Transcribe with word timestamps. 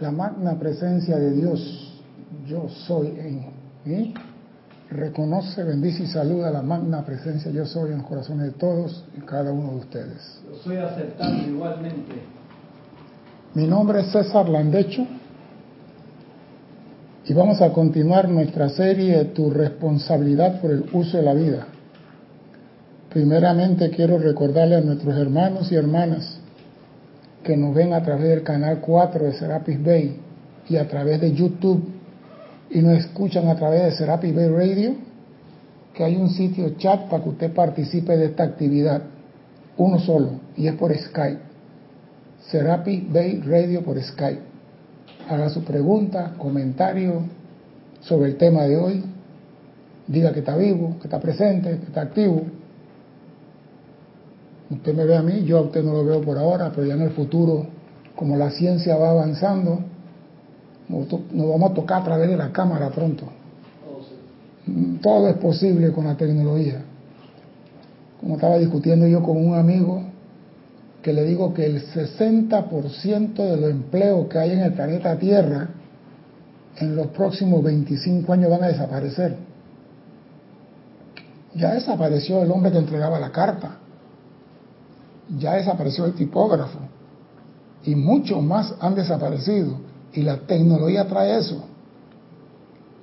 la 0.00 0.10
magna 0.10 0.58
presencia 0.58 1.16
de 1.16 1.32
Dios, 1.32 2.00
yo 2.46 2.68
soy 2.86 3.08
en 3.08 3.46
mí, 3.84 4.14
reconoce, 4.90 5.64
bendice 5.64 6.04
y 6.04 6.06
saluda 6.06 6.50
la 6.50 6.62
magna 6.62 7.04
presencia 7.04 7.50
yo 7.50 7.66
soy 7.66 7.90
en 7.90 7.98
los 7.98 8.06
corazones 8.06 8.46
de 8.46 8.52
todos 8.52 9.04
y 9.16 9.20
cada 9.22 9.52
uno 9.52 9.72
de 9.72 9.76
ustedes. 9.78 10.40
Lo 10.48 10.56
estoy 10.56 10.76
aceptando 10.76 11.48
igualmente. 11.48 12.22
Mi 13.54 13.66
nombre 13.66 14.00
es 14.00 14.12
César 14.12 14.48
Landecho 14.48 15.06
y 17.24 17.34
vamos 17.34 17.60
a 17.60 17.72
continuar 17.72 18.28
nuestra 18.28 18.68
serie 18.68 19.24
Tu 19.26 19.50
responsabilidad 19.50 20.60
por 20.60 20.70
el 20.70 20.84
uso 20.92 21.16
de 21.16 21.22
la 21.22 21.34
vida. 21.34 21.66
Primeramente 23.10 23.90
quiero 23.90 24.18
recordarle 24.18 24.76
a 24.76 24.80
nuestros 24.80 25.16
hermanos 25.16 25.72
y 25.72 25.74
hermanas 25.74 26.37
que 27.42 27.56
nos 27.56 27.74
ven 27.74 27.92
a 27.92 28.02
través 28.02 28.28
del 28.28 28.42
canal 28.42 28.80
4 28.80 29.24
de 29.24 29.32
Serapis 29.32 29.82
Bay 29.82 30.16
y 30.68 30.76
a 30.76 30.88
través 30.88 31.20
de 31.20 31.32
YouTube 31.32 31.82
y 32.70 32.80
nos 32.80 32.98
escuchan 32.98 33.48
a 33.48 33.56
través 33.56 33.84
de 33.84 33.92
Serapis 33.92 34.34
Bay 34.34 34.48
Radio, 34.48 34.94
que 35.94 36.04
hay 36.04 36.16
un 36.16 36.30
sitio 36.30 36.70
chat 36.76 37.08
para 37.08 37.22
que 37.22 37.30
usted 37.30 37.52
participe 37.52 38.16
de 38.16 38.26
esta 38.26 38.44
actividad, 38.44 39.02
uno 39.76 39.98
solo, 39.98 40.32
y 40.56 40.66
es 40.66 40.74
por 40.74 40.94
Skype. 40.94 41.40
Serapis 42.50 43.10
Bay 43.10 43.40
Radio 43.40 43.82
por 43.82 44.00
Skype. 44.00 44.42
Haga 45.28 45.48
su 45.50 45.64
pregunta, 45.64 46.34
comentario 46.38 47.22
sobre 48.00 48.30
el 48.30 48.36
tema 48.36 48.62
de 48.64 48.76
hoy, 48.76 49.04
diga 50.06 50.32
que 50.32 50.40
está 50.40 50.56
vivo, 50.56 50.96
que 51.00 51.06
está 51.06 51.20
presente, 51.20 51.78
que 51.78 51.86
está 51.86 52.02
activo 52.02 52.42
Usted 54.70 54.94
me 54.94 55.04
ve 55.04 55.16
a 55.16 55.22
mí, 55.22 55.44
yo 55.44 55.58
a 55.58 55.60
usted 55.62 55.82
no 55.82 55.92
lo 55.92 56.04
veo 56.04 56.20
por 56.20 56.36
ahora, 56.36 56.70
pero 56.74 56.86
ya 56.86 56.94
en 56.94 57.02
el 57.02 57.10
futuro, 57.10 57.66
como 58.14 58.36
la 58.36 58.50
ciencia 58.50 58.96
va 58.96 59.10
avanzando, 59.10 59.80
nos 60.88 61.48
vamos 61.48 61.70
a 61.70 61.74
tocar 61.74 62.02
a 62.02 62.04
través 62.04 62.28
de 62.28 62.36
la 62.36 62.52
cámara 62.52 62.90
pronto. 62.90 63.24
Todo 65.02 65.28
es 65.28 65.36
posible 65.36 65.90
con 65.92 66.04
la 66.04 66.16
tecnología. 66.16 66.82
Como 68.20 68.34
estaba 68.34 68.58
discutiendo 68.58 69.06
yo 69.06 69.22
con 69.22 69.38
un 69.38 69.54
amigo, 69.54 70.02
que 71.00 71.12
le 71.14 71.24
digo 71.24 71.54
que 71.54 71.64
el 71.64 71.82
60% 71.86 73.34
de 73.34 73.56
los 73.56 73.70
empleos 73.70 74.26
que 74.28 74.38
hay 74.38 74.50
en 74.50 74.60
el 74.60 74.74
planeta 74.74 75.16
Tierra 75.16 75.68
en 76.76 76.94
los 76.94 77.06
próximos 77.08 77.62
25 77.62 78.30
años 78.32 78.50
van 78.50 78.64
a 78.64 78.68
desaparecer. 78.68 79.36
Ya 81.54 81.72
desapareció 81.72 82.42
el 82.42 82.50
hombre 82.50 82.70
que 82.70 82.78
entregaba 82.78 83.18
la 83.18 83.30
carta 83.30 83.78
ya 85.36 85.54
desapareció 85.54 86.06
el 86.06 86.14
tipógrafo 86.14 86.78
y 87.84 87.94
muchos 87.94 88.42
más 88.42 88.74
han 88.80 88.94
desaparecido 88.94 89.76
y 90.12 90.22
la 90.22 90.38
tecnología 90.38 91.06
trae 91.06 91.38
eso, 91.38 91.64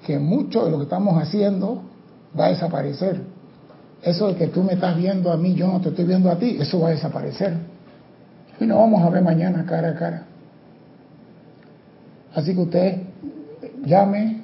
que 0.06 0.20
mucho 0.20 0.66
de 0.66 0.72
lo 0.72 0.78
que 0.78 0.84
estamos 0.84 1.22
haciendo 1.22 1.81
va 2.38 2.48
a 2.48 2.50
desaparecer. 2.50 3.22
Eso 4.02 4.28
de 4.28 4.36
que 4.36 4.48
tú 4.48 4.64
me 4.64 4.73
estás 4.73 4.96
viendo 4.98 5.31
a 5.31 5.38
mí, 5.38 5.56
yo 5.56 5.68
no 5.68 5.81
te 5.81 5.90
estoy 5.90 6.06
viendo 6.06 6.30
a 6.30 6.38
ti, 6.38 6.58
eso 6.59 6.80
va 6.80 6.90
a 6.90 6.92
desaparecer. 6.92 7.58
Y 8.59 8.66
nos 8.66 8.78
vamos 8.78 9.02
a 9.02 9.09
ver 9.09 9.23
mañana 9.23 9.66
cara 9.66 9.90
a 9.90 9.96
cara. 9.96 10.26
Así 12.34 12.53
que 12.53 12.62
usted 12.62 13.02
llame, 13.86 14.42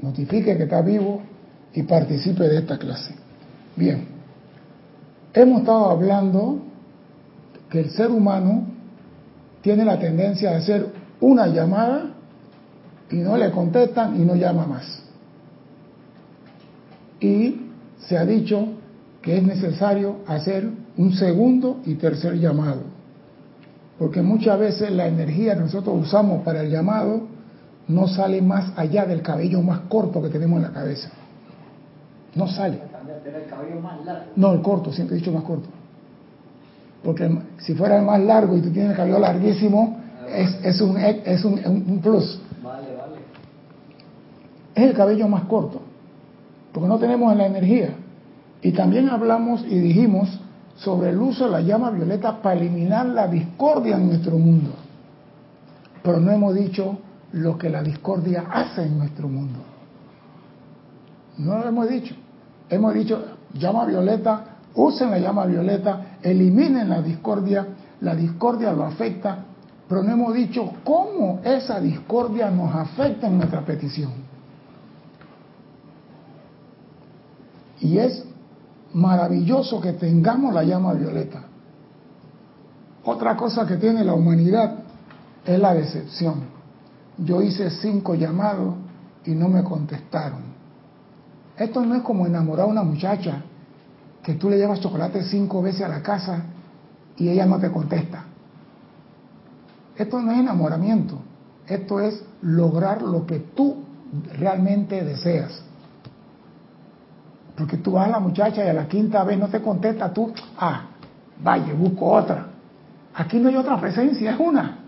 notifique 0.00 0.56
que 0.56 0.62
está 0.62 0.80
vivo 0.80 1.20
y 1.74 1.82
participe 1.82 2.44
de 2.44 2.58
esta 2.58 2.78
clase. 2.78 3.14
Bien. 3.76 4.17
Hemos 5.34 5.60
estado 5.60 5.90
hablando 5.90 6.62
que 7.70 7.80
el 7.80 7.90
ser 7.90 8.10
humano 8.10 8.66
tiene 9.60 9.84
la 9.84 9.98
tendencia 9.98 10.52
a 10.52 10.58
hacer 10.58 10.86
una 11.20 11.46
llamada 11.46 12.14
y 13.10 13.16
no 13.16 13.36
le 13.36 13.50
contestan 13.50 14.20
y 14.20 14.24
no 14.24 14.34
llama 14.34 14.66
más. 14.66 15.02
Y 17.20 17.60
se 17.98 18.16
ha 18.16 18.24
dicho 18.24 18.68
que 19.20 19.36
es 19.36 19.42
necesario 19.42 20.18
hacer 20.26 20.68
un 20.96 21.12
segundo 21.12 21.80
y 21.84 21.94
tercer 21.94 22.38
llamado. 22.38 22.82
Porque 23.98 24.22
muchas 24.22 24.58
veces 24.58 24.92
la 24.92 25.08
energía 25.08 25.54
que 25.54 25.60
nosotros 25.60 25.96
usamos 26.00 26.42
para 26.44 26.62
el 26.62 26.70
llamado 26.70 27.22
no 27.88 28.06
sale 28.06 28.40
más 28.40 28.72
allá 28.76 29.04
del 29.06 29.22
cabello 29.22 29.60
más 29.62 29.80
corto 29.88 30.22
que 30.22 30.28
tenemos 30.28 30.58
en 30.58 30.62
la 30.62 30.72
cabeza. 30.72 31.10
No 32.34 32.46
sale. 32.46 32.87
No, 34.36 34.52
el 34.52 34.62
corto, 34.62 34.92
siempre 34.92 35.16
he 35.16 35.20
dicho 35.20 35.32
más 35.32 35.44
corto. 35.44 35.68
Porque 37.02 37.30
si 37.58 37.74
fuera 37.74 37.98
el 37.98 38.04
más 38.04 38.20
largo 38.20 38.56
y 38.56 38.60
tú 38.60 38.70
tienes 38.70 38.90
el 38.90 38.96
cabello 38.96 39.18
larguísimo, 39.18 39.98
es, 40.28 40.80
un, 40.80 40.96
es 40.98 41.44
un, 41.44 42.00
plus. 42.02 42.40
Vale, 42.62 42.94
vale. 42.96 43.16
Es 44.74 44.84
el 44.84 44.94
cabello 44.94 45.28
más 45.28 45.44
corto, 45.44 45.80
porque 46.72 46.88
no 46.88 46.98
tenemos 46.98 47.34
la 47.36 47.46
energía. 47.46 47.94
Y 48.60 48.72
también 48.72 49.08
hablamos 49.08 49.64
y 49.64 49.78
dijimos 49.78 50.40
sobre 50.76 51.10
el 51.10 51.18
uso 51.18 51.44
de 51.44 51.50
la 51.50 51.60
llama 51.60 51.90
violeta 51.90 52.42
para 52.42 52.60
eliminar 52.60 53.06
la 53.06 53.28
discordia 53.28 53.96
en 53.96 54.08
nuestro 54.08 54.36
mundo. 54.38 54.70
Pero 56.02 56.20
no 56.20 56.30
hemos 56.30 56.54
dicho 56.54 56.98
lo 57.32 57.58
que 57.58 57.68
la 57.68 57.82
discordia 57.82 58.46
hace 58.50 58.82
en 58.82 58.98
nuestro 58.98 59.28
mundo. 59.28 59.60
No 61.38 61.58
lo 61.58 61.68
hemos 61.68 61.88
dicho. 61.88 62.14
Hemos 62.70 62.94
dicho, 62.94 63.24
llama 63.54 63.84
violeta, 63.86 64.44
usen 64.74 65.10
la 65.10 65.18
llama 65.18 65.46
violeta, 65.46 66.18
eliminen 66.22 66.88
la 66.88 67.00
discordia, 67.02 67.66
la 68.00 68.14
discordia 68.14 68.72
lo 68.72 68.84
afecta, 68.84 69.44
pero 69.88 70.02
no 70.02 70.12
hemos 70.12 70.34
dicho 70.34 70.70
cómo 70.84 71.40
esa 71.42 71.80
discordia 71.80 72.50
nos 72.50 72.74
afecta 72.74 73.26
en 73.26 73.38
nuestra 73.38 73.64
petición. 73.64 74.12
Y 77.80 77.98
es 77.98 78.24
maravilloso 78.92 79.80
que 79.80 79.92
tengamos 79.92 80.52
la 80.52 80.64
llama 80.64 80.92
violeta. 80.92 81.42
Otra 83.04 83.36
cosa 83.36 83.66
que 83.66 83.76
tiene 83.76 84.04
la 84.04 84.14
humanidad 84.14 84.80
es 85.46 85.58
la 85.58 85.72
decepción. 85.72 86.42
Yo 87.16 87.40
hice 87.40 87.70
cinco 87.70 88.14
llamados 88.14 88.74
y 89.24 89.30
no 89.30 89.48
me 89.48 89.64
contestaron. 89.64 90.57
Esto 91.58 91.84
no 91.84 91.94
es 91.96 92.02
como 92.02 92.26
enamorar 92.26 92.66
a 92.66 92.68
una 92.68 92.82
muchacha 92.82 93.42
que 94.22 94.34
tú 94.34 94.48
le 94.48 94.58
llevas 94.58 94.80
chocolate 94.80 95.22
cinco 95.24 95.60
veces 95.62 95.82
a 95.82 95.88
la 95.88 96.02
casa 96.02 96.42
y 97.16 97.28
ella 97.28 97.46
no 97.46 97.58
te 97.58 97.70
contesta. 97.70 98.24
Esto 99.96 100.20
no 100.22 100.30
es 100.30 100.38
enamoramiento, 100.38 101.18
esto 101.66 102.00
es 102.00 102.24
lograr 102.42 103.02
lo 103.02 103.26
que 103.26 103.40
tú 103.40 103.82
realmente 104.38 105.04
deseas. 105.04 105.62
Porque 107.56 107.78
tú 107.78 107.92
vas 107.92 108.06
a 108.06 108.10
la 108.10 108.20
muchacha 108.20 108.64
y 108.64 108.68
a 108.68 108.72
la 108.72 108.86
quinta 108.86 109.24
vez 109.24 109.38
no 109.38 109.48
te 109.48 109.60
contesta, 109.60 110.12
tú, 110.12 110.32
ah, 110.58 110.82
vaya, 111.42 111.74
busco 111.74 112.06
otra. 112.06 112.46
Aquí 113.14 113.40
no 113.40 113.48
hay 113.48 113.56
otra 113.56 113.80
presencia, 113.80 114.30
es 114.30 114.38
una. 114.38 114.78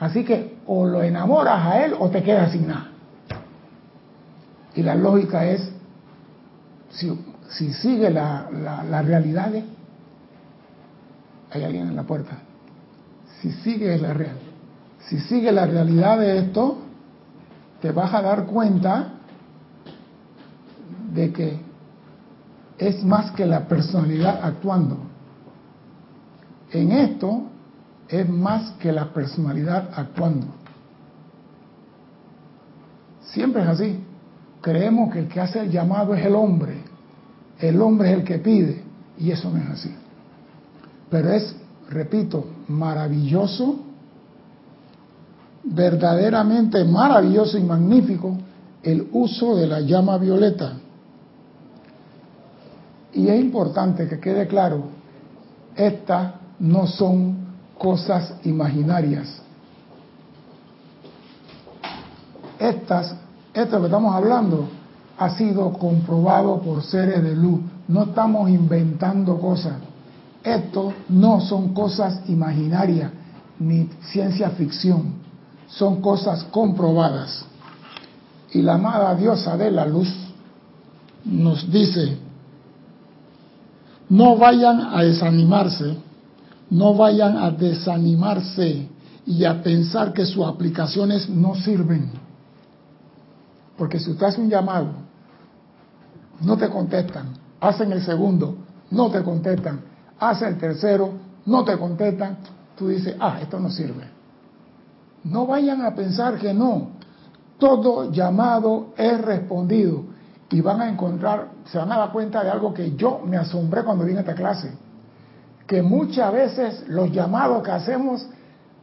Así 0.00 0.24
que 0.24 0.58
o 0.66 0.84
lo 0.84 1.02
enamoras 1.02 1.64
a 1.64 1.84
él 1.84 1.94
o 1.96 2.10
te 2.10 2.24
quedas 2.24 2.50
sin 2.50 2.66
nada. 2.66 2.91
Y 4.74 4.82
la 4.82 4.94
lógica 4.94 5.44
es, 5.44 5.70
si, 6.90 7.12
si 7.48 7.72
sigue 7.74 8.10
la, 8.10 8.48
la, 8.50 9.02
realidad, 9.02 9.52
hay 11.50 11.64
alguien 11.64 11.88
en 11.88 11.96
la 11.96 12.04
puerta, 12.04 12.38
si 13.40 13.50
sigue 13.52 13.98
la 13.98 14.14
real, 14.14 14.36
si 15.08 15.18
sigue 15.20 15.52
la 15.52 15.66
realidad 15.66 16.18
de 16.18 16.38
esto, 16.38 16.78
te 17.80 17.92
vas 17.92 18.14
a 18.14 18.22
dar 18.22 18.46
cuenta 18.46 19.14
de 21.12 21.32
que 21.32 21.60
es 22.78 23.04
más 23.04 23.32
que 23.32 23.44
la 23.44 23.68
personalidad 23.68 24.40
actuando. 24.42 24.96
En 26.70 26.92
esto 26.92 27.42
es 28.08 28.28
más 28.28 28.72
que 28.72 28.92
la 28.92 29.12
personalidad 29.12 29.90
actuando. 29.94 30.46
Siempre 33.20 33.62
es 33.62 33.68
así. 33.68 34.04
Creemos 34.62 35.12
que 35.12 35.18
el 35.18 35.28
que 35.28 35.40
hace 35.40 35.58
el 35.58 35.70
llamado 35.70 36.14
es 36.14 36.24
el 36.24 36.36
hombre, 36.36 36.76
el 37.58 37.82
hombre 37.82 38.12
es 38.12 38.18
el 38.18 38.24
que 38.24 38.38
pide, 38.38 38.80
y 39.18 39.32
eso 39.32 39.50
no 39.50 39.58
es 39.58 39.68
así. 39.68 39.94
Pero 41.10 41.32
es, 41.32 41.54
repito, 41.90 42.46
maravilloso, 42.68 43.80
verdaderamente 45.64 46.84
maravilloso 46.84 47.58
y 47.58 47.62
magnífico 47.62 48.36
el 48.82 49.08
uso 49.12 49.56
de 49.56 49.66
la 49.66 49.80
llama 49.80 50.16
violeta. 50.18 50.74
Y 53.14 53.28
es 53.28 53.40
importante 53.40 54.08
que 54.08 54.20
quede 54.20 54.46
claro, 54.46 54.84
estas 55.74 56.34
no 56.60 56.86
son 56.86 57.36
cosas 57.76 58.34
imaginarias. 58.44 59.42
Estas 62.58 63.16
esto 63.54 63.80
que 63.80 63.86
estamos 63.86 64.14
hablando 64.14 64.68
ha 65.18 65.30
sido 65.30 65.72
comprobado 65.72 66.60
por 66.60 66.82
seres 66.82 67.22
de 67.22 67.36
luz. 67.36 67.60
No 67.88 68.04
estamos 68.04 68.48
inventando 68.48 69.38
cosas. 69.38 69.74
Esto 70.42 70.92
no 71.08 71.40
son 71.40 71.74
cosas 71.74 72.22
imaginarias 72.28 73.12
ni 73.58 73.88
ciencia 74.10 74.50
ficción. 74.50 75.22
son 75.72 76.02
cosas 76.02 76.44
comprobadas. 76.50 77.44
Y 78.52 78.60
la 78.60 78.74
amada 78.74 79.14
diosa 79.14 79.56
de 79.56 79.70
la 79.70 79.86
luz 79.86 80.08
nos 81.24 81.70
dice, 81.70 82.18
no 84.08 84.36
vayan 84.36 84.80
a 84.80 85.02
desanimarse, 85.02 85.96
no 86.68 86.94
vayan 86.94 87.38
a 87.38 87.50
desanimarse 87.50 88.86
y 89.24 89.44
a 89.44 89.62
pensar 89.62 90.12
que 90.12 90.26
sus 90.26 90.44
aplicaciones 90.44 91.28
no 91.30 91.54
sirven. 91.54 92.10
Porque 93.82 93.98
si 93.98 94.12
usted 94.12 94.26
hace 94.26 94.40
un 94.40 94.48
llamado, 94.48 94.90
no 96.40 96.56
te 96.56 96.68
contestan, 96.68 97.30
hacen 97.58 97.90
el 97.90 98.00
segundo, 98.04 98.58
no 98.92 99.10
te 99.10 99.24
contestan, 99.24 99.80
hacen 100.20 100.50
el 100.50 100.58
tercero, 100.58 101.14
no 101.46 101.64
te 101.64 101.76
contestan, 101.76 102.36
tú 102.76 102.86
dices, 102.86 103.16
ah, 103.18 103.40
esto 103.42 103.58
no 103.58 103.70
sirve. 103.70 104.04
No 105.24 105.48
vayan 105.48 105.84
a 105.84 105.96
pensar 105.96 106.38
que 106.38 106.54
no. 106.54 106.90
Todo 107.58 108.12
llamado 108.12 108.90
es 108.96 109.20
respondido 109.20 110.04
y 110.48 110.60
van 110.60 110.80
a 110.80 110.88
encontrar, 110.88 111.48
se 111.64 111.76
van 111.76 111.90
a 111.90 111.98
dar 111.98 112.12
cuenta 112.12 112.44
de 112.44 112.50
algo 112.50 112.72
que 112.72 112.94
yo 112.94 113.18
me 113.26 113.36
asombré 113.36 113.82
cuando 113.82 114.04
vine 114.04 114.18
a 114.18 114.20
esta 114.20 114.36
clase, 114.36 114.70
que 115.66 115.82
muchas 115.82 116.32
veces 116.32 116.84
los 116.86 117.10
llamados 117.10 117.64
que 117.64 117.72
hacemos 117.72 118.28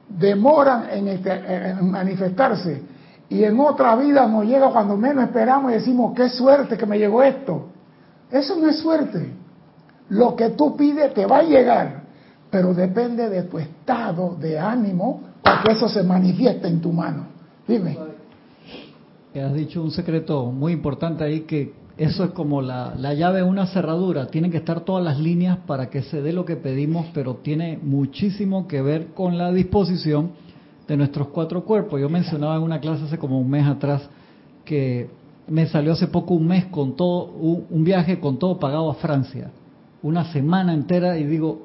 demoran 0.09 0.89
este, 0.89 1.69
en, 1.69 1.89
manifestarse 1.89 2.98
y 3.29 3.43
en 3.43 3.59
otra 3.59 3.95
vida 3.95 4.27
nos 4.27 4.45
llega 4.45 4.71
cuando 4.71 4.97
menos 4.97 5.25
esperamos 5.25 5.71
y 5.71 5.75
decimos, 5.75 6.13
qué 6.15 6.29
suerte 6.29 6.77
que 6.77 6.85
me 6.85 6.97
llegó 6.97 7.21
esto. 7.21 7.67
Eso 8.31 8.55
no 8.59 8.67
es 8.67 8.79
suerte. 8.79 9.33
Lo 10.09 10.35
que 10.35 10.49
tú 10.49 10.75
pides 10.75 11.13
te 11.13 11.27
va 11.27 11.39
a 11.39 11.43
llegar, 11.43 12.03
pero 12.49 12.73
depende 12.73 13.29
de 13.29 13.43
tu 13.43 13.59
estado 13.59 14.35
de 14.35 14.57
ánimo 14.57 15.21
para 15.43 15.61
que 15.61 15.73
eso 15.73 15.87
se 15.87 16.01
manifieste 16.01 16.67
en 16.67 16.81
tu 16.81 16.91
mano. 16.91 17.27
Dime. 17.67 17.97
Has 19.35 19.53
dicho 19.53 19.83
un 19.83 19.91
secreto 19.91 20.51
muy 20.51 20.73
importante 20.73 21.23
ahí 21.23 21.41
que 21.41 21.73
eso 21.97 22.23
es 22.23 22.31
como 22.31 22.63
la, 22.63 22.95
la, 22.97 23.13
llave 23.13 23.37
de 23.37 23.43
una 23.43 23.67
cerradura. 23.67 24.27
Tienen 24.27 24.49
que 24.49 24.57
estar 24.57 24.81
todas 24.81 25.03
las 25.03 25.19
líneas 25.19 25.59
para 25.67 25.89
que 25.91 26.01
se 26.01 26.23
dé 26.23 26.33
lo 26.33 26.45
que 26.45 26.55
pedimos, 26.55 27.05
pero 27.13 27.35
tiene 27.35 27.77
muchísimo 27.81 28.67
que 28.67 28.81
ver 28.81 29.07
con 29.13 29.37
la 29.37 29.51
disposición 29.51 30.31
de 30.89 30.97
nuestros 30.97 31.29
cuatro 31.29 31.63
cuerpos. 31.63 32.01
Yo 32.01 32.09
mencionaba 32.09 32.57
en 32.57 32.63
una 32.63 32.79
clase 32.79 33.05
hace 33.05 33.17
como 33.17 33.39
un 33.39 33.49
mes 33.49 33.65
atrás 33.65 34.09
que 34.65 35.09
me 35.47 35.65
salió 35.67 35.93
hace 35.93 36.07
poco 36.07 36.33
un 36.33 36.47
mes 36.47 36.65
con 36.65 36.95
todo, 36.95 37.25
un 37.31 37.83
viaje 37.83 38.19
con 38.19 38.37
todo 38.37 38.59
pagado 38.59 38.91
a 38.91 38.95
Francia. 38.95 39.51
Una 40.03 40.25
semana 40.31 40.73
entera 40.73 41.17
y 41.17 41.25
digo, 41.25 41.61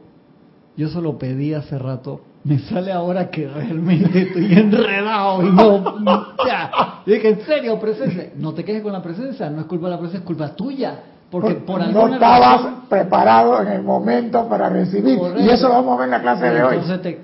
yo 0.77 0.89
solo 0.89 1.19
pedí 1.19 1.55
hace 1.55 1.79
rato 1.79 2.21
me 2.45 2.59
sale 2.59 2.93
ahora 2.93 3.31
que 3.31 3.49
realmente 3.49 4.23
estoy 4.23 4.53
enredado 4.53 5.43
y 5.43 5.51
no. 5.51 6.05
Ya. 6.47 6.71
dije, 7.07 7.31
en 7.31 7.41
serio, 7.41 7.81
presencia. 7.81 8.33
No 8.37 8.53
te 8.53 8.65
quejes 8.65 8.83
con 8.83 8.93
la 8.93 9.03
presencia, 9.03 9.49
no 9.49 9.63
es 9.63 9.67
culpa 9.67 9.87
de 9.87 9.93
la 9.93 9.99
presencia, 9.99 10.21
es 10.21 10.27
culpa 10.27 10.49
tuya. 10.55 11.01
Porque 11.31 11.55
por, 11.55 11.81
no 11.89 12.07
estabas 12.15 12.85
preparado 12.89 13.61
en 13.63 13.69
el 13.69 13.83
momento 13.83 14.47
para 14.47 14.69
recibir. 14.69 15.19
Y 15.39 15.49
eso 15.49 15.69
lo 15.69 15.75
vamos 15.75 15.95
a 15.95 16.01
ver 16.01 16.05
en 16.05 16.11
la 16.11 16.21
clase 16.21 16.51
de 16.51 16.63
hoy. 16.63 16.75
Entonces 16.75 17.03
te, 17.03 17.21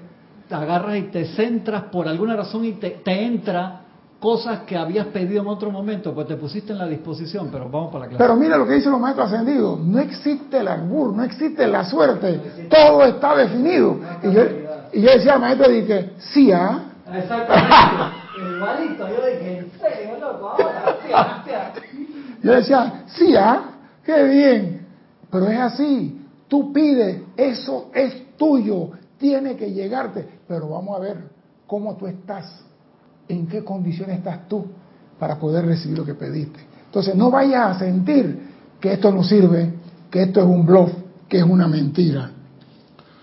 agarras 0.52 0.96
y 0.96 1.02
te 1.04 1.26
centras 1.26 1.84
por 1.84 2.08
alguna 2.08 2.36
razón 2.36 2.64
y 2.64 2.72
te, 2.72 2.90
te 2.90 3.24
entra 3.24 3.82
cosas 4.20 4.60
que 4.60 4.76
habías 4.76 5.06
pedido 5.06 5.40
en 5.40 5.48
otro 5.48 5.70
momento, 5.70 6.14
pues 6.14 6.28
te 6.28 6.36
pusiste 6.36 6.72
en 6.72 6.78
la 6.78 6.86
disposición, 6.86 7.48
pero 7.50 7.70
vamos 7.70 7.90
para 7.90 8.04
la 8.04 8.10
clase. 8.10 8.22
Pero 8.22 8.36
mira 8.36 8.58
lo 8.58 8.66
que 8.66 8.74
dicen 8.74 8.92
los 8.92 9.00
maestros 9.00 9.32
ascendidos, 9.32 9.80
no 9.80 9.98
existe 9.98 10.58
el 10.58 10.68
albur, 10.68 11.16
no 11.16 11.24
existe 11.24 11.66
la 11.66 11.84
suerte, 11.84 12.68
todo 12.68 13.04
está 13.04 13.34
definido. 13.34 13.98
Y 14.22 14.30
yo, 14.30 14.42
y 14.92 15.00
yo 15.00 15.10
decía 15.10 15.34
al 15.34 15.40
maestro, 15.40 15.70
dije, 15.70 16.12
sí, 16.18 16.52
¿ah? 16.52 16.84
Exactamente, 17.12 17.74
igualito, 18.56 19.08
yo 19.08 19.26
dije, 19.26 19.58
en 19.58 19.70
serio, 19.80 20.18
loco, 20.20 20.50
ahora, 20.50 20.96
sí, 21.02 21.12
¿ah? 21.14 21.44
Yo 22.42 22.52
decía, 22.52 23.04
sí, 23.06 23.34
¿ah? 23.36 23.62
Qué 24.04 24.22
bien, 24.24 24.86
pero 25.30 25.48
es 25.48 25.58
así, 25.58 26.26
tú 26.46 26.72
pides, 26.72 27.22
eso 27.36 27.90
es 27.94 28.36
tuyo, 28.36 28.90
tiene 29.20 29.54
que 29.54 29.70
llegarte, 29.70 30.26
pero 30.48 30.70
vamos 30.70 30.96
a 30.96 31.00
ver 31.00 31.30
cómo 31.66 31.94
tú 31.96 32.06
estás 32.06 32.64
en 33.28 33.46
qué 33.46 33.62
condiciones 33.62 34.18
estás 34.18 34.48
tú 34.48 34.64
para 35.18 35.38
poder 35.38 35.66
recibir 35.66 35.98
lo 35.98 36.04
que 36.06 36.14
pediste. 36.14 36.58
Entonces 36.86 37.14
no 37.14 37.30
vayas 37.30 37.76
a 37.76 37.78
sentir 37.78 38.48
que 38.80 38.94
esto 38.94 39.12
no 39.12 39.22
sirve, 39.22 39.74
que 40.10 40.22
esto 40.22 40.40
es 40.40 40.46
un 40.46 40.64
bluff, 40.64 40.90
que 41.28 41.38
es 41.38 41.44
una 41.44 41.68
mentira. 41.68 42.32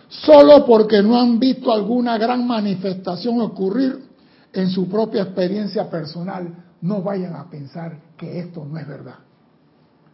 Solo 0.07 0.65
porque 0.65 1.01
no 1.01 1.19
han 1.19 1.39
visto 1.39 1.73
alguna 1.73 2.17
gran 2.17 2.47
manifestación 2.47 3.41
ocurrir 3.41 4.05
en 4.53 4.69
su 4.69 4.87
propia 4.87 5.23
experiencia 5.23 5.89
personal, 5.89 6.63
no 6.81 7.01
vayan 7.01 7.35
a 7.35 7.49
pensar 7.49 7.97
que 8.15 8.39
esto 8.39 8.63
no 8.63 8.77
es 8.77 8.87
verdad. 8.87 9.15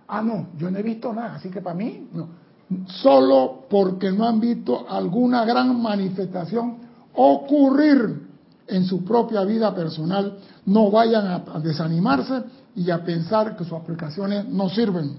Ah, 0.07 0.21
no, 0.21 0.47
yo 0.57 0.71
no 0.71 0.79
he 0.79 0.83
visto 0.83 1.13
nada, 1.13 1.35
así 1.35 1.49
que 1.49 1.61
para 1.61 1.75
mí, 1.75 2.07
no. 2.13 2.42
Solo 2.87 3.65
porque 3.69 4.11
no 4.11 4.27
han 4.27 4.39
visto 4.39 4.85
alguna 4.89 5.45
gran 5.45 5.81
manifestación 5.81 6.77
ocurrir 7.15 8.27
en 8.67 8.85
su 8.85 9.03
propia 9.03 9.43
vida 9.43 9.73
personal, 9.73 10.37
no 10.65 10.89
vayan 10.89 11.27
a, 11.27 11.59
desanimarse 11.59 12.43
y 12.75 12.89
a 12.89 13.03
pensar 13.03 13.55
que 13.55 13.63
sus 13.63 13.73
aplicaciones 13.73 14.47
no 14.47 14.69
sirven. 14.69 15.17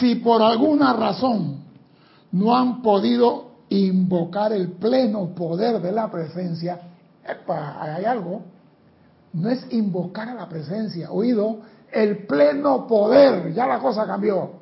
Si 0.00 0.16
por 0.16 0.42
alguna 0.42 0.92
razón 0.92 1.58
no 2.32 2.56
han 2.56 2.82
podido 2.82 3.52
invocar 3.68 4.52
el 4.52 4.72
pleno 4.72 5.34
poder 5.34 5.80
de 5.80 5.92
la 5.92 6.10
presencia, 6.10 6.80
hay 7.46 8.04
algo, 8.04 8.42
no 9.32 9.48
es 9.48 9.66
invocar 9.70 10.28
a 10.28 10.34
la 10.34 10.48
presencia, 10.48 11.10
oído, 11.10 11.60
el 11.90 12.26
pleno 12.26 12.86
poder, 12.86 13.52
ya 13.52 13.66
la 13.66 13.78
cosa 13.80 14.06
cambió. 14.06 14.61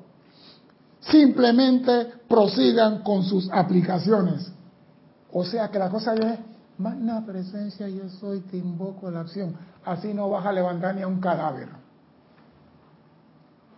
Simplemente 1.00 2.06
prosigan 2.29 3.02
con 3.02 3.23
sus 3.25 3.49
aplicaciones. 3.50 4.52
O 5.32 5.44
sea 5.44 5.70
que 5.70 5.79
la 5.79 5.88
cosa 5.88 6.14
es, 6.14 6.38
magna 6.79 7.25
presencia 7.25 7.88
yo 7.88 8.08
soy, 8.08 8.41
te 8.41 8.58
invoco 8.58 9.08
a 9.08 9.11
la 9.11 9.20
acción. 9.20 9.55
Así 9.85 10.12
no 10.12 10.29
vas 10.29 10.44
a 10.44 10.52
levantar 10.52 10.94
ni 10.94 11.02
a 11.02 11.08
un 11.08 11.20
cadáver. 11.20 11.69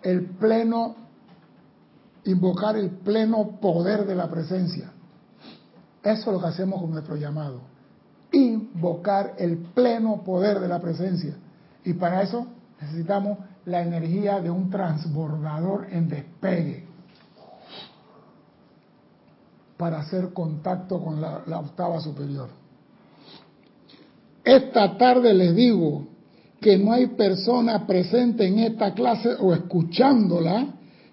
El 0.03 0.31
pleno, 0.31 0.97
invocar 2.25 2.77
el 2.77 2.91
pleno 2.91 3.61
poder 3.61 4.05
de 4.05 4.17
la 4.17 4.29
presencia. 4.29 4.91
Eso 6.03 6.21
es 6.21 6.27
lo 6.27 6.41
que 6.41 6.49
hacemos 6.49 6.81
con 6.81 6.91
nuestro 6.91 7.15
llamado. 7.15 7.61
Invocar 8.33 9.35
el 9.39 9.59
pleno 9.59 10.25
poder 10.25 10.59
de 10.59 10.67
la 10.67 10.81
presencia. 10.81 11.37
Y 11.85 11.93
para 11.93 12.23
eso 12.23 12.49
necesitamos 12.81 13.39
la 13.65 13.83
energía 13.83 14.41
de 14.41 14.51
un 14.51 14.71
transbordador 14.71 15.87
en 15.91 16.09
despegue 16.09 16.92
para 19.83 19.99
hacer 19.99 20.33
contacto 20.33 21.01
con 21.01 21.21
la, 21.21 21.59
octava 21.59 22.01
superior. 22.01 22.49
Esta 24.45 24.97
tarde 24.97 25.35
les 25.35 25.57
digo 25.57 26.07
que 26.61 26.79
no 26.79 26.93
hay 26.93 27.09
persona 27.09 27.85
presente 27.85 28.47
en 28.47 28.61
esta 28.61 28.95
clase 28.95 29.31
o 29.41 29.53
escuchándola 29.53 30.69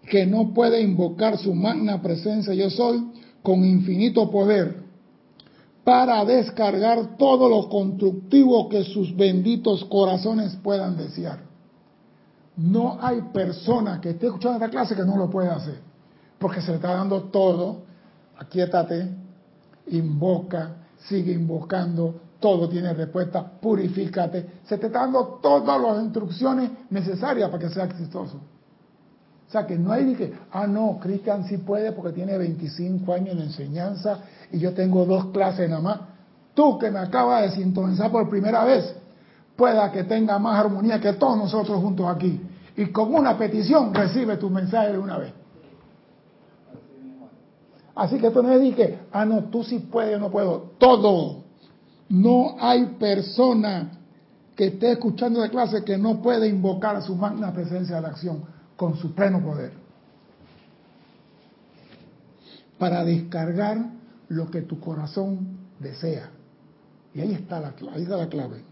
que 0.08 0.28
no 0.28 0.54
pueda 0.54 0.80
invocar 0.80 1.40
su 1.40 1.56
magna 1.56 2.00
presencia 2.00 2.54
yo 2.54 2.70
soy 2.70 3.08
con 3.42 3.66
infinito 3.66 4.30
poder 4.30 4.84
para 5.84 6.24
descargar 6.24 7.18
todo 7.18 7.50
lo 7.50 7.70
constructivo 7.70 8.70
que 8.70 8.84
sus 8.84 9.18
benditos 9.18 9.84
corazones 9.86 10.56
puedan 10.58 10.96
desear. 10.96 11.40
No 12.56 13.00
hay 13.02 13.20
persona 13.34 14.00
que 14.00 14.12
esté 14.12 14.28
escuchando 14.28 14.58
esta 14.58 14.70
clase 14.70 14.96
que 14.96 15.06
no 15.06 15.18
lo 15.18 15.28
pueda 15.28 15.56
hacer, 15.56 15.80
porque 16.38 16.62
se 16.62 16.70
le 16.70 16.76
está 16.76 16.94
dando 16.94 17.24
todo 17.32 17.88
aquíétate, 18.39 19.10
invoca, 19.88 20.75
sigue 21.08 21.34
invocando, 21.34 22.22
todo 22.39 22.69
tiene 22.69 22.93
respuesta, 22.93 23.43
purifícate. 23.43 24.62
Se 24.65 24.77
te 24.77 24.88
está 24.88 25.00
dando 25.00 25.39
todas 25.41 25.81
las 25.81 26.03
instrucciones 26.03 26.72
necesarias 26.89 27.50
para 27.50 27.67
que 27.67 27.74
sea 27.74 27.86
exitoso. 27.86 28.38
O 29.48 29.51
sea, 29.51 29.65
que 29.65 29.77
no 29.77 29.91
hay 29.91 30.13
que, 30.13 30.31
ah, 30.51 30.67
no, 30.67 31.00
Cristian 31.01 31.43
sí 31.46 31.58
puede 31.58 31.91
porque 31.91 32.13
tiene 32.13 32.38
25 32.38 33.13
años 33.13 33.36
en 33.36 33.41
enseñanza 33.41 34.19
y 34.51 34.60
yo 34.60 34.74
tengo 34.74 35.05
dos 35.05 35.25
clases 35.27 35.67
nada 35.69 35.81
más. 35.81 36.00
Tú 36.53 36.77
que 36.77 36.91
me 36.91 37.00
acabas 37.00 37.41
de 37.43 37.51
sintonizar 37.51 38.12
por 38.12 38.29
primera 38.29 38.63
vez, 38.63 38.96
pueda 39.55 39.91
que 39.91 40.03
tenga 40.03 40.38
más 40.39 40.60
armonía 40.60 41.01
que 41.01 41.13
todos 41.13 41.38
nosotros 41.38 41.81
juntos 41.81 42.05
aquí. 42.08 42.39
Y 42.77 42.86
con 42.91 43.13
una 43.13 43.38
petición 43.38 43.93
recibe 43.93 44.38
tu 44.38 44.50
mensaje 44.50 44.93
de 44.93 45.00
una 45.00 45.17
vez. 45.17 45.34
Así 48.00 48.18
que 48.18 48.32
tú 48.32 48.41
no 48.41 48.48
le 48.48 48.60
dije, 48.60 48.98
ah, 49.12 49.25
no, 49.25 49.44
tú 49.50 49.62
sí 49.62 49.79
puedes, 49.79 50.13
yo 50.13 50.20
no 50.20 50.32
puedo. 50.32 50.72
Todo. 50.77 51.44
No 52.08 52.56
hay 52.58 52.86
persona 52.98 53.91
que 54.56 54.68
esté 54.68 54.94
escuchando 54.94 55.41
de 55.41 55.50
clase 55.50 55.84
que 55.84 55.98
no 55.98 56.22
pueda 56.22 56.48
invocar 56.48 56.96
a 56.96 57.01
su 57.01 57.13
magna 57.13 57.51
presencia 57.51 57.98
de 57.98 58.01
la 58.01 58.08
acción 58.08 58.46
con 58.77 58.96
su 58.96 59.13
pleno 59.13 59.41
poder. 59.44 59.74
Para 62.77 63.03
descargar 63.03 63.89
lo 64.29 64.50
que 64.50 64.62
tu 64.62 64.79
corazón 64.79 65.58
desea. 65.77 66.29
Y 67.13 67.20
ahí 67.20 67.34
está 67.34 67.60
la, 67.60 67.74
ahí 67.94 68.03
está 68.03 68.15
la 68.15 68.29
clave. 68.29 68.63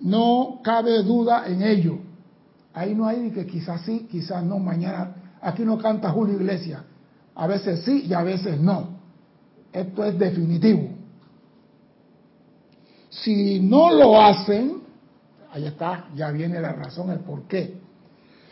No 0.00 0.58
cabe 0.64 1.04
duda 1.04 1.46
en 1.46 1.62
ello. 1.62 1.98
Ahí 2.74 2.96
no 2.96 3.06
hay 3.06 3.30
que 3.30 3.46
quizás 3.46 3.82
sí, 3.82 4.08
quizás 4.10 4.42
no, 4.42 4.58
mañana. 4.58 5.38
Aquí 5.40 5.64
no 5.64 5.78
canta 5.78 6.10
Julio 6.10 6.34
Iglesias. 6.34 6.89
A 7.40 7.46
veces 7.46 7.80
sí 7.86 8.04
y 8.06 8.12
a 8.12 8.22
veces 8.22 8.60
no. 8.60 8.98
Esto 9.72 10.04
es 10.04 10.18
definitivo. 10.18 10.90
Si 13.08 13.60
no 13.60 13.90
lo 13.90 14.20
hacen, 14.20 14.82
ahí 15.50 15.64
está, 15.64 16.08
ya 16.14 16.30
viene 16.32 16.60
la 16.60 16.72
razón, 16.72 17.10
el 17.10 17.20
por 17.20 17.44
qué. 17.44 17.80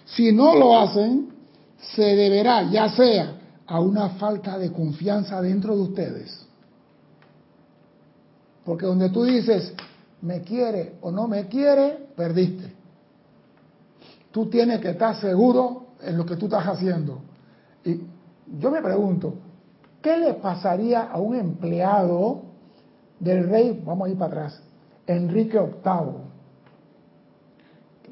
Si 0.06 0.32
no 0.32 0.54
lo 0.54 0.78
hacen, 0.78 1.28
se 1.76 2.02
deberá, 2.02 2.62
ya 2.70 2.88
sea 2.88 3.34
a 3.66 3.78
una 3.78 4.08
falta 4.10 4.56
de 4.58 4.72
confianza 4.72 5.42
dentro 5.42 5.76
de 5.76 5.82
ustedes. 5.82 6.46
Porque 8.64 8.86
donde 8.86 9.10
tú 9.10 9.24
dices, 9.24 9.74
me 10.22 10.40
quiere 10.40 10.94
o 11.02 11.10
no 11.10 11.28
me 11.28 11.46
quiere, 11.46 12.06
perdiste. 12.16 12.72
Tú 14.30 14.46
tienes 14.46 14.80
que 14.80 14.92
estar 14.92 15.14
seguro 15.20 15.88
en 16.00 16.16
lo 16.16 16.24
que 16.24 16.36
tú 16.36 16.46
estás 16.46 16.66
haciendo. 16.66 17.20
Y 17.84 18.16
yo 18.58 18.70
me 18.70 18.80
pregunto, 18.80 19.34
¿qué 20.00 20.16
le 20.16 20.34
pasaría 20.34 21.02
a 21.02 21.18
un 21.18 21.36
empleado 21.36 22.42
del 23.20 23.48
rey, 23.48 23.82
vamos 23.84 24.08
a 24.08 24.10
ir 24.10 24.18
para 24.18 24.32
atrás, 24.32 24.62
Enrique 25.06 25.58
VIII? 25.58 26.28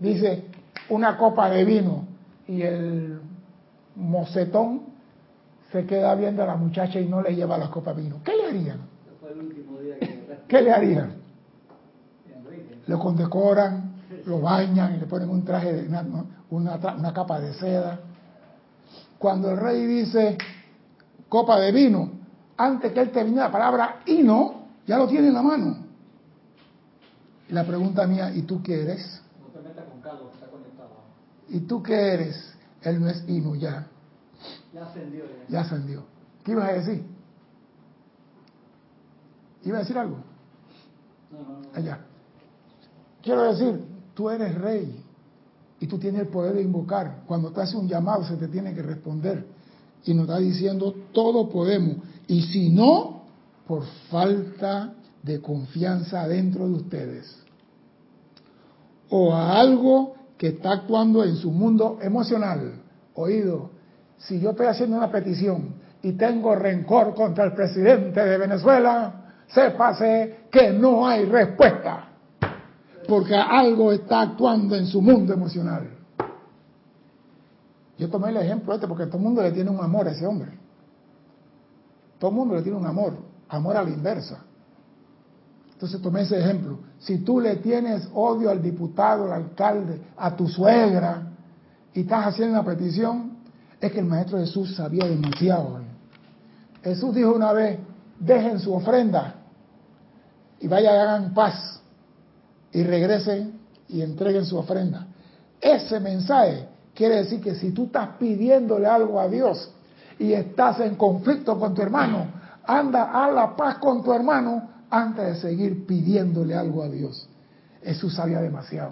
Dice, 0.00 0.44
una 0.90 1.16
copa 1.16 1.48
de 1.50 1.64
vino 1.64 2.06
y 2.46 2.62
el 2.62 3.20
mocetón 3.96 4.82
se 5.72 5.86
queda 5.86 6.14
viendo 6.14 6.42
a 6.42 6.46
la 6.46 6.56
muchacha 6.56 7.00
y 7.00 7.08
no 7.08 7.22
le 7.22 7.34
lleva 7.34 7.58
la 7.58 7.70
copa 7.70 7.94
de 7.94 8.02
vino. 8.02 8.20
¿Qué 8.22 8.32
le 8.36 8.46
harían? 8.46 8.80
¿Qué 10.46 10.62
le 10.62 10.72
harían? 10.72 11.14
Lo 12.86 12.98
condecoran, 12.98 13.94
lo 14.26 14.40
bañan 14.40 14.94
y 14.94 14.98
le 14.98 15.06
ponen 15.06 15.28
un 15.28 15.44
traje, 15.44 15.88
una, 16.50 16.76
una 16.96 17.12
capa 17.12 17.40
de 17.40 17.54
seda. 17.54 17.98
Cuando 19.26 19.50
el 19.50 19.56
rey 19.56 19.84
dice 19.86 20.38
copa 21.28 21.58
de 21.58 21.72
vino, 21.72 22.12
antes 22.56 22.92
que 22.92 23.00
él 23.00 23.10
termine 23.10 23.38
la 23.38 23.50
palabra 23.50 24.02
hino, 24.06 24.68
ya 24.86 24.98
lo 24.98 25.08
tiene 25.08 25.26
en 25.26 25.34
la 25.34 25.42
mano. 25.42 25.76
Y 27.48 27.52
la 27.52 27.66
pregunta 27.66 28.06
mía, 28.06 28.30
¿y 28.32 28.42
tú 28.42 28.62
qué 28.62 28.82
eres? 28.82 29.20
No 29.42 29.48
te 29.48 29.68
metas 29.68 29.84
con 29.86 30.00
Carlos, 30.00 30.32
está 30.32 30.46
conectado. 30.46 30.90
¿Y 31.48 31.58
tú 31.58 31.82
qué 31.82 32.14
eres? 32.14 32.54
Él 32.82 33.00
no 33.00 33.08
es 33.08 33.24
hino 33.28 33.56
ya. 33.56 33.88
Ya 34.72 34.84
ascendió. 34.84 35.24
Ya, 35.24 35.48
Ya 35.48 35.60
ascendió. 35.62 36.04
¿Qué 36.44 36.52
ibas 36.52 36.68
a 36.68 36.72
decir? 36.74 37.04
¿Iba 39.64 39.78
a 39.78 39.80
decir 39.80 39.98
algo? 39.98 40.18
No, 41.32 41.38
no, 41.38 41.62
no. 41.62 41.68
Allá. 41.74 41.98
Quiero 43.24 43.42
decir, 43.42 43.84
tú 44.14 44.30
eres 44.30 44.54
rey 44.54 45.04
y 45.80 45.86
tú 45.86 45.98
tienes 45.98 46.22
el 46.22 46.28
poder 46.28 46.54
de 46.54 46.62
invocar. 46.62 47.22
Cuando 47.26 47.50
te 47.50 47.60
hace 47.60 47.76
un 47.76 47.88
llamado 47.88 48.24
se 48.24 48.36
te 48.36 48.48
tiene 48.48 48.74
que 48.74 48.82
responder. 48.82 49.44
Y 50.04 50.14
nos 50.14 50.28
está 50.28 50.38
diciendo, 50.38 50.94
todo 51.12 51.48
podemos. 51.48 51.96
Y 52.28 52.42
si 52.42 52.70
no, 52.70 53.22
por 53.66 53.84
falta 54.10 54.94
de 55.22 55.40
confianza 55.40 56.26
dentro 56.28 56.68
de 56.68 56.74
ustedes. 56.74 57.36
O 59.10 59.34
a 59.34 59.58
algo 59.58 60.14
que 60.38 60.48
está 60.48 60.72
actuando 60.72 61.24
en 61.24 61.36
su 61.36 61.50
mundo 61.50 61.98
emocional. 62.00 62.82
Oído, 63.14 63.70
si 64.18 64.40
yo 64.40 64.50
estoy 64.50 64.66
haciendo 64.66 64.96
una 64.96 65.10
petición 65.10 65.74
y 66.02 66.12
tengo 66.12 66.54
rencor 66.54 67.14
contra 67.14 67.44
el 67.44 67.52
presidente 67.52 68.24
de 68.24 68.38
Venezuela, 68.38 69.44
sépase 69.48 70.46
que 70.50 70.70
no 70.70 71.06
hay 71.06 71.24
respuesta. 71.24 72.05
Porque 73.08 73.34
algo 73.34 73.92
está 73.92 74.22
actuando 74.22 74.74
en 74.74 74.86
su 74.86 75.00
mundo 75.00 75.32
emocional. 75.32 75.90
Yo 77.98 78.10
tomé 78.10 78.30
el 78.30 78.36
ejemplo 78.38 78.74
este 78.74 78.86
porque 78.86 79.06
todo 79.06 79.18
el 79.18 79.24
mundo 79.24 79.42
le 79.42 79.52
tiene 79.52 79.70
un 79.70 79.80
amor 79.80 80.08
a 80.08 80.12
ese 80.12 80.26
hombre. 80.26 80.50
Todo 82.18 82.30
el 82.30 82.36
mundo 82.36 82.54
le 82.54 82.62
tiene 82.62 82.78
un 82.78 82.86
amor, 82.86 83.16
amor 83.48 83.76
a 83.76 83.82
la 83.82 83.90
inversa. 83.90 84.38
Entonces 85.72 86.00
tomé 86.00 86.22
ese 86.22 86.38
ejemplo. 86.38 86.78
Si 86.98 87.18
tú 87.18 87.40
le 87.40 87.56
tienes 87.56 88.08
odio 88.14 88.50
al 88.50 88.62
diputado, 88.62 89.26
al 89.26 89.32
alcalde, 89.32 90.00
a 90.16 90.34
tu 90.34 90.48
suegra, 90.48 91.32
y 91.92 92.00
estás 92.00 92.26
haciendo 92.26 92.54
una 92.54 92.64
petición, 92.64 93.36
es 93.80 93.92
que 93.92 94.00
el 94.00 94.06
Maestro 94.06 94.38
Jesús 94.38 94.74
sabía 94.74 95.06
demasiado. 95.06 95.80
Jesús 96.82 97.14
dijo 97.14 97.32
una 97.32 97.52
vez, 97.52 97.78
dejen 98.18 98.58
su 98.58 98.72
ofrenda 98.72 99.34
y 100.60 100.68
vayan 100.68 100.96
hagan 100.96 101.34
paz 101.34 101.75
y 102.72 102.82
regresen 102.82 103.52
y 103.88 104.02
entreguen 104.02 104.44
su 104.44 104.56
ofrenda. 104.58 105.06
Ese 105.60 106.00
mensaje 106.00 106.68
quiere 106.94 107.16
decir 107.16 107.40
que 107.40 107.54
si 107.54 107.70
tú 107.72 107.84
estás 107.86 108.10
pidiéndole 108.18 108.86
algo 108.86 109.20
a 109.20 109.28
Dios 109.28 109.70
y 110.18 110.32
estás 110.32 110.80
en 110.80 110.96
conflicto 110.96 111.58
con 111.58 111.74
tu 111.74 111.82
hermano, 111.82 112.26
anda 112.66 113.24
a 113.24 113.30
la 113.30 113.54
paz 113.56 113.78
con 113.78 114.02
tu 114.02 114.12
hermano 114.12 114.68
antes 114.90 115.24
de 115.26 115.34
seguir 115.36 115.86
pidiéndole 115.86 116.54
algo 116.54 116.82
a 116.82 116.88
Dios. 116.88 117.28
Jesús 117.82 118.14
sabía 118.14 118.40
demasiado. 118.40 118.90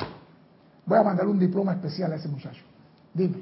Voy 0.87 0.99
a 0.99 1.03
mandar 1.03 1.27
un 1.27 1.39
diploma 1.39 1.73
especial 1.73 2.13
a 2.13 2.17
ese 2.17 2.29
muchacho. 2.29 2.63
Dime. 3.13 3.37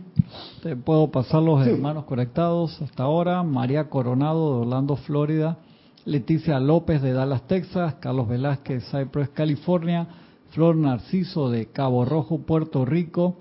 Te 0.63 0.77
puedo 0.77 1.11
pasar 1.11 1.43
los 1.43 1.65
Sí. 1.65 1.71
hermanos 1.71 2.05
conectados 2.05 2.81
hasta 2.83 3.03
ahora. 3.05 3.43
María 3.43 3.89
Coronado 3.91 4.55
de 4.55 4.61
Orlando, 4.63 4.97
Florida. 4.97 5.57
Leticia 6.05 6.59
López 6.59 7.01
de 7.03 7.13
Dallas, 7.13 7.47
Texas. 7.47 7.95
Carlos 8.01 8.29
Velázquez, 8.29 8.85
Cypress, 8.91 9.31
California. 9.31 10.07
Flor 10.51 10.77
Narciso 10.77 11.49
de 11.49 11.67
Cabo 11.67 12.05
Rojo, 12.05 12.41
Puerto 12.41 12.85
Rico. 12.85 13.37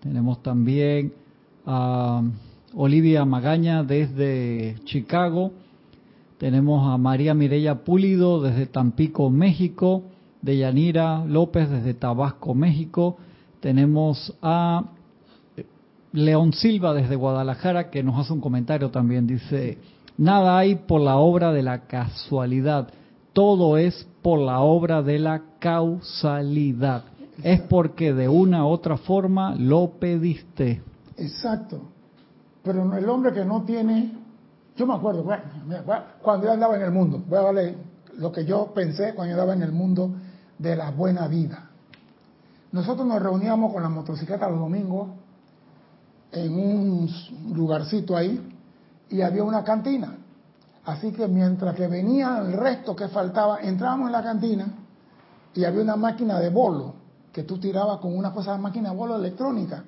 Tenemos 0.00 0.42
también 0.42 1.12
a 1.66 2.22
Olivia 2.74 3.24
Magaña 3.24 3.82
desde 3.82 4.76
Chicago. 4.84 5.52
Tenemos 6.38 6.90
a 6.90 6.96
María 6.96 7.34
Mireya 7.34 7.84
Pulido 7.84 8.40
desde 8.40 8.66
Tampico, 8.66 9.28
México. 9.30 10.04
Deyanira 10.40 11.24
López 11.24 11.70
desde 11.70 11.94
Tabasco, 11.94 12.54
México. 12.54 13.16
Tenemos 13.60 14.34
a 14.42 14.84
León 16.12 16.52
Silva 16.52 16.92
desde 16.94 17.16
Guadalajara 17.16 17.90
que 17.90 18.02
nos 18.02 18.18
hace 18.18 18.32
un 18.32 18.40
comentario 18.40 18.90
también. 18.90 19.26
Dice, 19.26 19.78
nada 20.16 20.58
hay 20.58 20.76
por 20.76 21.00
la 21.00 21.16
obra 21.16 21.52
de 21.52 21.62
la 21.62 21.86
casualidad, 21.86 22.88
todo 23.32 23.76
es 23.76 24.06
por 24.22 24.38
la 24.38 24.60
obra 24.60 25.02
de 25.02 25.18
la 25.18 25.42
causalidad. 25.58 27.04
Es 27.42 27.60
porque 27.62 28.14
de 28.14 28.28
una 28.28 28.64
u 28.64 28.68
otra 28.68 28.96
forma 28.96 29.54
lo 29.56 29.90
pediste. 29.98 30.82
Exacto. 31.16 31.80
Pero 32.62 32.96
el 32.96 33.08
hombre 33.08 33.32
que 33.32 33.44
no 33.44 33.64
tiene, 33.64 34.12
yo 34.76 34.86
me 34.86 34.94
acuerdo, 34.94 35.26
cuando 36.22 36.46
yo 36.46 36.52
andaba 36.52 36.76
en 36.76 36.82
el 36.82 36.92
mundo, 36.92 37.22
voy 37.28 37.38
a 37.38 37.42
darle 37.42 37.76
lo 38.16 38.30
que 38.30 38.44
yo 38.44 38.72
pensé 38.72 39.14
cuando 39.14 39.34
yo 39.34 39.40
andaba 39.40 39.54
en 39.54 39.62
el 39.62 39.72
mundo 39.72 40.12
de 40.58 40.76
la 40.76 40.90
buena 40.90 41.26
vida. 41.26 41.70
Nosotros 42.70 43.06
nos 43.06 43.20
reuníamos 43.20 43.72
con 43.72 43.82
la 43.82 43.88
motocicleta 43.88 44.48
los 44.48 44.60
domingos 44.60 45.08
en 46.32 46.52
un 46.58 47.08
lugarcito 47.52 48.16
ahí 48.16 48.53
y 49.10 49.22
había 49.22 49.44
una 49.44 49.62
cantina. 49.64 50.16
Así 50.84 51.12
que 51.12 51.26
mientras 51.28 51.74
que 51.74 51.86
venía 51.86 52.38
el 52.38 52.52
resto 52.52 52.94
que 52.94 53.08
faltaba, 53.08 53.60
entrábamos 53.60 54.06
en 54.06 54.12
la 54.12 54.22
cantina 54.22 54.66
y 55.54 55.64
había 55.64 55.82
una 55.82 55.96
máquina 55.96 56.38
de 56.40 56.50
bolo 56.50 56.94
que 57.32 57.42
tú 57.42 57.58
tirabas 57.58 57.98
con 57.98 58.16
una 58.16 58.32
cosa 58.32 58.52
de 58.52 58.58
máquina 58.58 58.90
de 58.90 58.96
bolo 58.96 59.16
electrónica. 59.16 59.84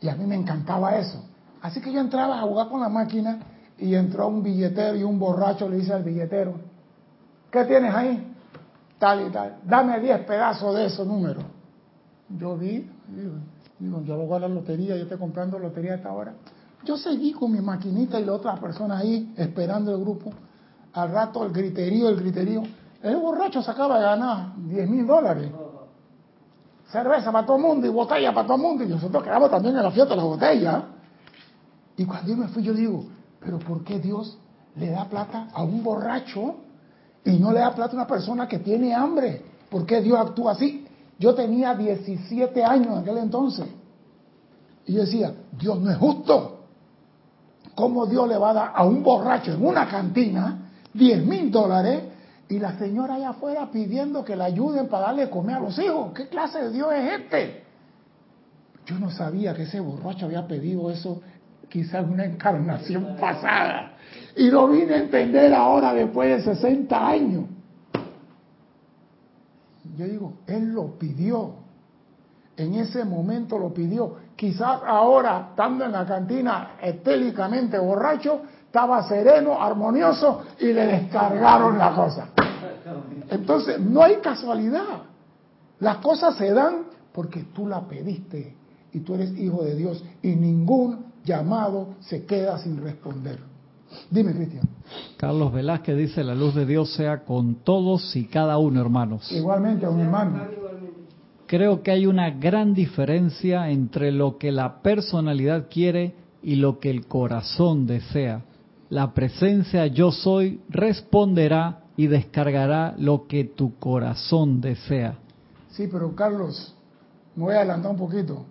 Y 0.00 0.08
a 0.08 0.16
mí 0.16 0.26
me 0.26 0.34
encantaba 0.34 0.96
eso. 0.96 1.24
Así 1.62 1.80
que 1.80 1.92
yo 1.92 2.00
entraba 2.00 2.40
a 2.40 2.42
jugar 2.42 2.68
con 2.68 2.80
la 2.80 2.88
máquina 2.88 3.38
y 3.78 3.94
entró 3.94 4.28
un 4.28 4.42
billetero 4.42 4.96
y 4.96 5.02
un 5.02 5.18
borracho 5.18 5.68
le 5.68 5.76
dice 5.76 5.92
al 5.92 6.02
billetero, 6.02 6.54
¿qué 7.50 7.64
tienes 7.64 7.94
ahí? 7.94 8.34
Tal 8.98 9.26
y 9.26 9.30
tal. 9.30 9.56
Dame 9.64 10.00
10 10.00 10.26
pedazos 10.26 10.74
de 10.74 10.86
esos 10.86 11.06
números. 11.06 11.44
Yo 12.28 12.56
vi, 12.56 12.90
digo, 13.78 14.02
yo 14.02 14.16
voy 14.18 14.36
a 14.36 14.40
la 14.40 14.48
lotería, 14.48 14.96
yo 14.96 15.04
estoy 15.04 15.18
comprando 15.18 15.58
lotería 15.58 15.92
a 15.92 15.96
esta 15.96 16.12
hora. 16.12 16.34
Yo 16.84 16.96
seguí 16.96 17.32
con 17.32 17.52
mi 17.52 17.60
maquinita 17.60 18.20
y 18.20 18.24
la 18.24 18.34
otra 18.34 18.56
persona 18.56 18.98
ahí 18.98 19.32
esperando 19.36 19.92
el 19.94 20.00
grupo. 20.00 20.30
Al 20.92 21.10
rato 21.10 21.44
el 21.44 21.52
griterío, 21.52 22.08
el 22.08 22.16
griterío. 22.16 22.62
El 23.02 23.16
borracho 23.16 23.62
se 23.62 23.70
acaba 23.70 23.98
de 23.98 24.04
ganar 24.04 24.54
10 24.56 24.88
mil 24.88 25.06
dólares 25.06 25.50
cerveza 26.94 27.32
para 27.32 27.44
todo 27.44 27.56
el 27.56 27.62
mundo 27.62 27.86
y 27.88 27.90
botella 27.90 28.32
para 28.32 28.46
todo 28.46 28.56
el 28.56 28.62
mundo. 28.62 28.84
Y 28.84 28.88
nosotros 28.88 29.22
quedamos 29.24 29.50
también 29.50 29.76
en 29.76 29.82
la 29.82 29.90
fiesta 29.90 30.14
de 30.14 30.20
la 30.20 30.24
botella. 30.24 30.84
Y 31.96 32.04
cuando 32.04 32.28
yo 32.28 32.36
me 32.36 32.48
fui, 32.48 32.62
yo 32.62 32.72
digo, 32.72 33.04
pero 33.40 33.58
¿por 33.58 33.82
qué 33.82 33.98
Dios 33.98 34.38
le 34.76 34.90
da 34.90 35.04
plata 35.08 35.48
a 35.52 35.64
un 35.64 35.82
borracho 35.82 36.56
y 37.24 37.32
no 37.38 37.52
le 37.52 37.58
da 37.60 37.74
plata 37.74 37.92
a 37.92 37.96
una 37.96 38.06
persona 38.06 38.46
que 38.46 38.60
tiene 38.60 38.94
hambre? 38.94 39.42
¿Por 39.70 39.86
qué 39.86 40.00
Dios 40.00 40.18
actúa 40.18 40.52
así? 40.52 40.86
Yo 41.18 41.34
tenía 41.34 41.74
17 41.74 42.64
años 42.64 42.92
en 42.92 42.98
aquel 42.98 43.18
entonces. 43.18 43.66
Y 44.86 44.92
yo 44.94 45.00
decía, 45.00 45.34
Dios 45.52 45.80
no 45.80 45.90
es 45.90 45.96
justo. 45.96 46.53
¿Cómo 47.74 48.06
Dios 48.06 48.28
le 48.28 48.36
va 48.36 48.50
a 48.50 48.54
dar 48.54 48.72
a 48.74 48.84
un 48.84 49.02
borracho 49.02 49.52
en 49.52 49.64
una 49.64 49.88
cantina 49.88 50.70
10 50.92 51.26
mil 51.26 51.50
dólares 51.50 52.04
Y 52.48 52.58
la 52.58 52.78
señora 52.78 53.14
allá 53.14 53.30
afuera 53.30 53.70
pidiendo 53.70 54.24
que 54.24 54.36
la 54.36 54.44
ayuden 54.44 54.88
para 54.88 55.06
darle 55.06 55.30
comer 55.30 55.56
a 55.56 55.60
los 55.60 55.78
hijos. 55.78 56.12
¿Qué 56.14 56.28
clase 56.28 56.62
de 56.62 56.70
Dios 56.70 56.92
es 56.92 57.20
este? 57.20 57.64
Yo 58.86 58.98
no 58.98 59.10
sabía 59.10 59.54
que 59.54 59.62
ese 59.62 59.80
borracho 59.80 60.26
había 60.26 60.46
pedido 60.46 60.90
eso 60.90 61.22
quizás 61.68 62.06
una 62.08 62.24
encarnación 62.24 63.16
pasada. 63.18 63.94
Y 64.36 64.50
lo 64.50 64.68
vine 64.68 64.94
a 64.94 64.98
entender 64.98 65.52
ahora 65.54 65.94
después 65.94 66.44
de 66.44 66.54
60 66.54 67.08
años. 67.08 67.44
Yo 69.96 70.06
digo, 70.06 70.34
él 70.46 70.72
lo 70.72 70.98
pidió. 70.98 71.54
En 72.56 72.74
ese 72.74 73.04
momento 73.04 73.58
lo 73.58 73.72
pidió. 73.72 74.16
Quizás 74.44 74.82
ahora, 74.86 75.46
estando 75.48 75.86
en 75.86 75.92
la 75.92 76.04
cantina 76.04 76.72
estélicamente 76.82 77.78
borracho, 77.78 78.42
estaba 78.66 79.02
sereno, 79.08 79.58
armonioso 79.58 80.42
y 80.60 80.66
le 80.66 80.86
descargaron 80.86 81.78
la 81.78 81.94
cosa. 81.94 82.28
Entonces, 83.30 83.80
no 83.80 84.02
hay 84.02 84.16
casualidad. 84.16 85.04
Las 85.80 85.96
cosas 85.96 86.36
se 86.36 86.52
dan 86.52 86.88
porque 87.10 87.44
tú 87.54 87.66
la 87.66 87.88
pediste 87.88 88.54
y 88.92 89.00
tú 89.00 89.14
eres 89.14 89.34
hijo 89.38 89.62
de 89.64 89.76
Dios 89.76 90.04
y 90.20 90.36
ningún 90.36 91.06
llamado 91.24 91.94
se 92.00 92.26
queda 92.26 92.58
sin 92.58 92.82
responder. 92.82 93.38
Dime, 94.10 94.34
Cristian. 94.34 94.68
Carlos 95.16 95.54
Velázquez 95.54 95.96
dice, 95.96 96.22
la 96.22 96.34
luz 96.34 96.54
de 96.54 96.66
Dios 96.66 96.92
sea 96.92 97.24
con 97.24 97.54
todos 97.64 98.14
y 98.14 98.26
cada 98.26 98.58
uno, 98.58 98.82
hermanos. 98.82 99.32
Igualmente, 99.32 99.88
un 99.88 100.00
hermano. 100.00 100.40
Creo 101.54 101.84
que 101.84 101.92
hay 101.92 102.04
una 102.04 102.30
gran 102.30 102.74
diferencia 102.74 103.70
entre 103.70 104.10
lo 104.10 104.38
que 104.38 104.50
la 104.50 104.82
personalidad 104.82 105.68
quiere 105.70 106.12
y 106.42 106.56
lo 106.56 106.80
que 106.80 106.90
el 106.90 107.06
corazón 107.06 107.86
desea. 107.86 108.42
La 108.88 109.14
presencia 109.14 109.86
yo 109.86 110.10
soy 110.10 110.60
responderá 110.68 111.84
y 111.96 112.08
descargará 112.08 112.96
lo 112.98 113.28
que 113.28 113.44
tu 113.44 113.78
corazón 113.78 114.60
desea. 114.60 115.16
Sí, 115.70 115.86
pero 115.86 116.12
Carlos, 116.16 116.74
me 117.36 117.44
voy 117.44 117.54
a 117.54 117.58
adelantar 117.58 117.92
un 117.92 117.98
poquito. 117.98 118.46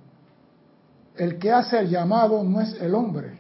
El 1.18 1.38
que 1.40 1.52
hace 1.52 1.80
el 1.80 1.90
llamado 1.90 2.42
no 2.42 2.62
es 2.62 2.74
el 2.80 2.96
hombre. 2.96 3.38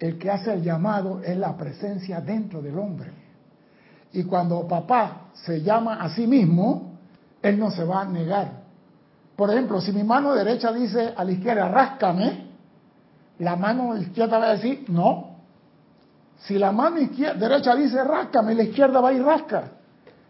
El 0.00 0.18
que 0.18 0.28
hace 0.28 0.52
el 0.52 0.64
llamado 0.64 1.22
es 1.22 1.36
la 1.36 1.56
presencia 1.56 2.20
dentro 2.20 2.60
del 2.60 2.76
hombre. 2.76 3.12
Y 4.12 4.24
cuando 4.24 4.66
papá 4.66 5.30
se 5.34 5.62
llama 5.62 6.02
a 6.02 6.12
sí 6.16 6.26
mismo, 6.26 6.91
él 7.42 7.58
no 7.58 7.70
se 7.70 7.84
va 7.84 8.02
a 8.02 8.04
negar. 8.04 8.62
Por 9.36 9.50
ejemplo, 9.50 9.80
si 9.80 9.92
mi 9.92 10.04
mano 10.04 10.34
derecha 10.34 10.72
dice 10.72 11.12
a 11.16 11.24
la 11.24 11.32
izquierda, 11.32 11.68
ráscame, 11.68 12.46
la 13.38 13.56
mano 13.56 13.96
izquierda 13.96 14.38
va 14.38 14.46
a 14.46 14.52
decir, 14.52 14.84
no. 14.88 15.32
Si 16.38 16.58
la 16.58 16.72
mano 16.72 17.00
izquierda, 17.00 17.48
derecha 17.48 17.74
dice, 17.74 18.02
ráscame, 18.04 18.54
la 18.54 18.62
izquierda 18.64 19.00
va 19.00 19.08
a 19.08 19.12
ir 19.12 19.22
rasca. 19.22 19.64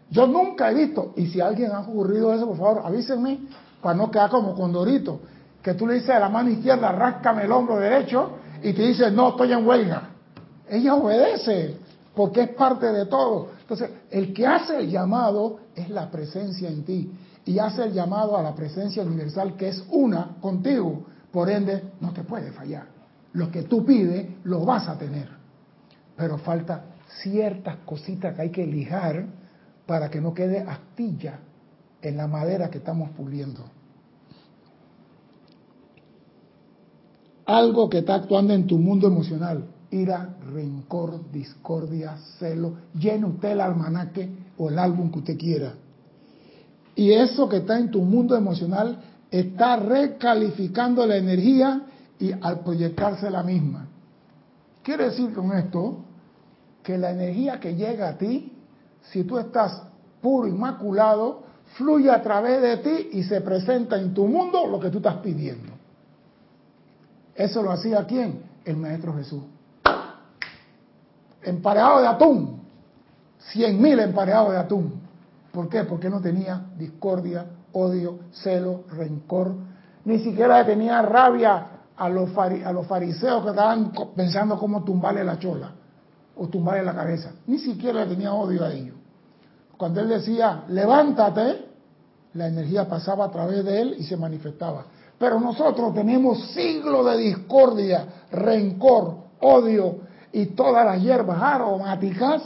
Yo 0.09 0.27
nunca 0.27 0.69
he 0.69 0.73
visto, 0.73 1.13
y 1.15 1.27
si 1.27 1.41
alguien 1.41 1.71
ha 1.71 1.81
ocurrido 1.81 2.33
eso, 2.33 2.47
por 2.47 2.57
favor, 2.57 2.81
avísenme, 2.85 3.39
para 3.81 3.95
no 3.95 4.09
quedar 4.09 4.29
como 4.29 4.55
condorito 4.55 5.19
que 5.63 5.73
tú 5.73 5.87
le 5.87 5.95
dices 5.95 6.09
a 6.09 6.19
la 6.19 6.29
mano 6.29 6.49
izquierda, 6.49 6.91
ráscame 6.91 7.43
el 7.43 7.51
hombro 7.51 7.77
derecho, 7.77 8.31
y 8.61 8.73
te 8.73 8.81
dice, 8.81 9.09
no, 9.11 9.29
estoy 9.29 9.53
en 9.53 9.65
huelga. 9.65 10.09
Ella 10.69 10.95
obedece, 10.95 11.77
porque 12.13 12.41
es 12.41 12.49
parte 12.49 12.91
de 12.91 13.05
todo. 13.05 13.49
Entonces, 13.61 13.89
el 14.13 14.33
que 14.33 14.47
hace 14.47 14.77
el 14.77 14.89
llamado 14.89 15.59
es 15.75 15.89
la 15.89 16.09
presencia 16.09 16.69
en 16.69 16.83
ti, 16.85 17.11
y 17.45 17.59
hace 17.59 17.83
el 17.83 17.93
llamado 17.93 18.37
a 18.37 18.43
la 18.43 18.55
presencia 18.55 19.03
universal, 19.03 19.57
que 19.57 19.67
es 19.67 19.83
una 19.89 20.37
contigo. 20.39 21.05
Por 21.31 21.49
ende, 21.49 21.91
no 21.99 22.13
te 22.13 22.23
puede 22.23 22.51
fallar. 22.51 22.87
Lo 23.33 23.51
que 23.51 23.63
tú 23.63 23.85
pides, 23.85 24.27
lo 24.43 24.63
vas 24.63 24.87
a 24.87 24.97
tener. 24.97 25.27
Pero 26.15 26.37
falta 26.37 26.85
ciertas 27.21 27.77
cositas 27.85 28.35
que 28.35 28.43
hay 28.43 28.51
que 28.51 28.65
lijar 28.65 29.25
para 29.85 30.09
que 30.09 30.21
no 30.21 30.33
quede 30.33 30.59
astilla 30.59 31.39
en 32.01 32.15
la 32.15 32.27
madera 32.27 32.69
que 32.69 32.77
estamos 32.77 33.09
puliendo. 33.09 33.65
algo 37.45 37.89
que 37.89 37.99
está 37.99 38.15
actuando 38.15 38.53
en 38.53 38.67
tu 38.67 38.77
mundo 38.77 39.07
emocional. 39.07 39.65
Ira, 39.93 40.37
rencor, 40.51 41.31
discordia, 41.31 42.17
celo. 42.39 42.73
Llene 42.95 43.27
usted 43.27 43.51
el 43.51 43.61
almanaque 43.61 44.27
o 44.57 44.69
el 44.69 44.79
álbum 44.79 45.11
que 45.11 45.19
usted 45.19 45.37
quiera. 45.37 45.73
Y 46.95 47.11
eso 47.11 47.47
que 47.47 47.57
está 47.57 47.77
en 47.77 47.91
tu 47.91 48.01
mundo 48.01 48.35
emocional 48.35 48.97
está 49.29 49.75
recalificando 49.75 51.05
la 51.05 51.17
energía 51.17 51.83
y 52.19 52.31
al 52.31 52.61
proyectarse 52.61 53.29
la 53.29 53.43
misma. 53.43 53.87
Quiere 54.81 55.05
decir 55.05 55.31
con 55.31 55.51
esto 55.51 56.05
que 56.81 56.97
la 56.97 57.11
energía 57.11 57.59
que 57.59 57.75
llega 57.75 58.09
a 58.09 58.17
ti, 58.17 58.51
si 59.11 59.23
tú 59.23 59.37
estás 59.37 59.83
puro, 60.21 60.47
inmaculado, 60.47 61.43
fluye 61.77 62.09
a 62.09 62.21
través 62.23 62.61
de 62.61 62.77
ti 62.77 63.09
y 63.13 63.23
se 63.23 63.41
presenta 63.41 63.99
en 63.99 64.13
tu 64.13 64.25
mundo 64.25 64.65
lo 64.65 64.79
que 64.79 64.89
tú 64.89 64.97
estás 64.97 65.17
pidiendo. 65.17 65.71
Eso 67.35 67.61
lo 67.61 67.71
hacía 67.71 68.05
quién? 68.05 68.41
El 68.65 68.77
Maestro 68.77 69.15
Jesús. 69.15 69.43
Emparejado 71.45 72.01
de 72.01 72.07
atún. 72.07 72.61
Cien 73.51 73.81
mil 73.81 73.99
emparejados 73.99 74.51
de 74.51 74.57
atún. 74.57 75.01
¿Por 75.51 75.69
qué? 75.69 75.83
Porque 75.83 76.09
no 76.09 76.19
tenía 76.21 76.61
discordia, 76.77 77.45
odio, 77.73 78.19
celo, 78.31 78.83
rencor. 78.89 79.53
Ni 80.05 80.19
siquiera 80.19 80.65
tenía 80.65 81.01
rabia 81.01 81.67
a 81.95 82.09
los, 82.09 82.35
a 82.37 82.71
los 82.71 82.87
fariseos 82.87 83.43
que 83.43 83.49
estaban 83.51 83.91
pensando 84.15 84.57
cómo 84.57 84.83
tumbarle 84.83 85.23
la 85.23 85.37
chola 85.37 85.71
o 86.35 86.47
tumbarle 86.47 86.83
la 86.83 86.95
cabeza. 86.95 87.33
Ni 87.47 87.59
siquiera 87.59 88.07
tenía 88.07 88.33
odio 88.33 88.65
a 88.65 88.73
ellos. 88.73 88.95
Cuando 89.77 90.01
él 90.01 90.09
decía, 90.09 90.63
levántate, 90.69 91.65
la 92.33 92.47
energía 92.47 92.87
pasaba 92.87 93.25
a 93.25 93.31
través 93.31 93.63
de 93.63 93.81
él 93.81 93.95
y 93.99 94.03
se 94.03 94.17
manifestaba. 94.17 94.85
Pero 95.19 95.39
nosotros 95.39 95.93
tenemos 95.93 96.51
siglos 96.51 97.05
de 97.05 97.17
discordia, 97.17 98.05
rencor, 98.31 99.15
odio 99.39 99.97
y 100.33 100.47
todas 100.47 100.83
las 100.83 101.01
hierbas 101.01 101.39
aromáticas 101.39 102.41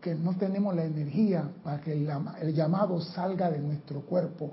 que 0.00 0.14
no 0.14 0.34
tenemos 0.36 0.74
la 0.74 0.84
energía 0.84 1.44
para 1.62 1.82
que 1.82 1.92
el, 1.92 2.54
llamado 2.54 2.98
salga 3.02 3.50
de 3.50 3.60
nuestro 3.60 4.00
cuerpo. 4.00 4.52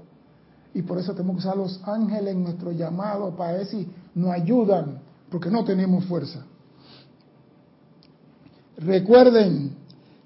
Y 0.74 0.82
por 0.82 0.98
eso 0.98 1.14
tenemos 1.14 1.38
que 1.38 1.48
usar 1.48 1.58
los 1.58 1.82
ángeles 1.88 2.36
en 2.36 2.44
nuestro 2.44 2.74
llamado 2.74 3.34
para 3.36 3.54
ver 3.54 3.68
si 3.68 3.88
nos 4.14 4.32
ayudan, 4.32 5.00
porque 5.32 5.50
no 5.50 5.64
tenemos 5.64 6.04
fuerza. 6.06 6.46
Recuerden 8.78 9.72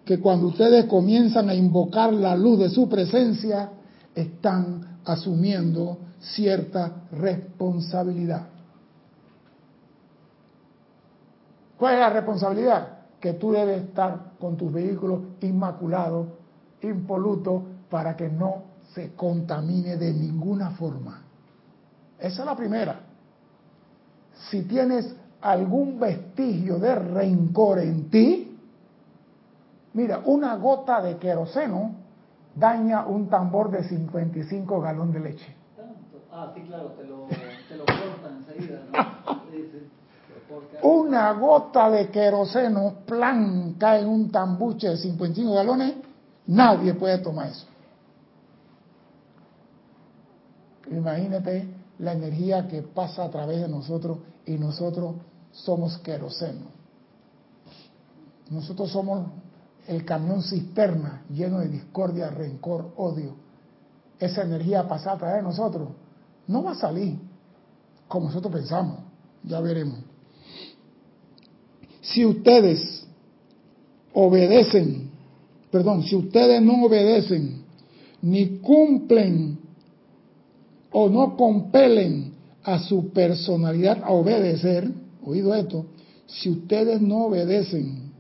que 0.04 0.20
cuando 0.20 0.48
ustedes 0.48 0.86
comienzan 0.86 1.48
a 1.50 1.54
invocar 1.54 2.12
la 2.12 2.36
luz 2.36 2.58
de 2.58 2.70
su 2.70 2.90
presencia, 2.90 3.70
están 4.16 4.98
asumiendo 5.06 6.00
cierta 6.20 7.04
responsabilidad. 7.12 8.48
¿Cuál 11.82 11.96
es 11.96 12.00
la 12.02 12.10
responsabilidad? 12.12 12.90
Que 13.20 13.34
tú 13.34 13.54
debes 13.54 13.82
estar 13.82 14.34
con 14.40 14.56
tus 14.56 14.72
vehículos 14.72 15.22
inmaculados, 15.42 16.28
impolutos, 16.84 17.64
para 17.90 18.16
que 18.16 18.30
no 18.30 18.66
se 18.94 19.16
contamine 19.16 19.98
de 19.98 20.14
ninguna 20.14 20.70
forma. 20.70 21.24
Esa 22.20 22.42
es 22.42 22.46
la 22.46 22.56
primera. 22.56 23.00
Si 24.52 24.62
tienes 24.62 25.16
algún 25.42 26.00
vestigio 26.00 26.78
de 26.78 26.94
rencor 26.94 27.80
en 27.80 28.12
ti, 28.12 28.60
mira, 29.94 30.22
una 30.26 30.58
gota 30.58 31.02
de 31.02 31.18
queroseno 31.18 31.96
daña 32.56 33.08
un 33.08 33.28
tambor 33.28 33.72
de 33.72 33.86
55 33.86 34.82
galón 34.82 35.12
de 35.12 35.20
leche. 35.20 35.56
Ah, 36.32 36.52
sí, 36.54 36.62
claro, 36.62 36.90
te 36.90 37.06
lo, 37.06 37.26
te 37.26 37.76
lo 37.76 37.86
cortan 37.86 38.46
enseguida, 38.48 38.84
¿no? 38.92 39.42
Una 40.84 41.32
gota 41.34 41.90
de 41.90 42.10
queroseno, 42.10 42.96
plan, 43.06 43.76
cae 43.78 44.02
en 44.02 44.08
un 44.08 44.32
tambuche 44.32 44.90
de 44.90 44.98
55 44.98 45.54
galones, 45.54 45.96
nadie 46.48 46.94
puede 46.94 47.20
tomar 47.20 47.48
eso. 47.48 47.66
Imagínate 50.90 51.68
la 52.00 52.14
energía 52.14 52.68
que 52.68 52.82
pasa 52.82 53.26
a 53.26 53.30
través 53.30 53.62
de 53.62 53.68
nosotros 53.68 54.18
y 54.46 54.58
nosotros 54.58 55.16
somos 55.52 55.98
queroseno. 56.00 56.66
Nosotros 58.50 58.92
somos 58.92 59.28
el 59.88 60.04
camión 60.04 60.42
cisterna 60.44 61.24
lleno 61.30 61.60
de 61.60 61.70
discordia, 61.70 62.30
rencor, 62.30 62.92
odio. 62.98 63.36
Esa 64.20 64.44
energía 64.44 64.88
pasa 64.88 65.14
a 65.14 65.18
través 65.18 65.38
de 65.38 65.44
nosotros 65.44 65.90
no 66.48 66.64
va 66.64 66.72
a 66.72 66.76
salir 66.76 67.18
como 68.08 68.28
nosotros 68.28 68.54
pensamos, 68.54 69.00
ya 69.44 69.60
veremos. 69.62 70.00
Si 72.02 72.26
ustedes 72.26 73.06
obedecen, 74.14 75.10
perdón, 75.72 76.04
si 76.04 76.16
ustedes 76.16 76.62
no 76.62 76.86
obedecen, 76.86 77.62
ni 78.22 78.60
cumplen 78.60 79.60
o 80.92 81.10
no 81.10 81.36
compelen 81.38 82.34
a 82.64 82.80
su 82.80 83.10
personalidad 83.12 84.04
a 84.04 84.12
obedecer, 84.12 84.92
oído 85.24 85.54
esto, 85.56 85.86
si 86.28 86.50
ustedes 86.50 87.02
no 87.02 87.26
obedecen 87.26 88.12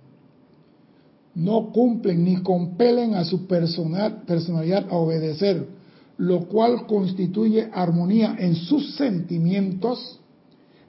no 1.35 1.71
cumplen 1.71 2.23
ni 2.23 2.41
compelen 2.41 3.15
a 3.15 3.23
su 3.23 3.47
personal, 3.47 4.23
personalidad 4.23 4.87
a 4.89 4.95
obedecer, 4.95 5.65
lo 6.17 6.47
cual 6.47 6.85
constituye 6.85 7.69
armonía 7.73 8.35
en 8.37 8.55
sus 8.55 8.95
sentimientos, 8.95 10.19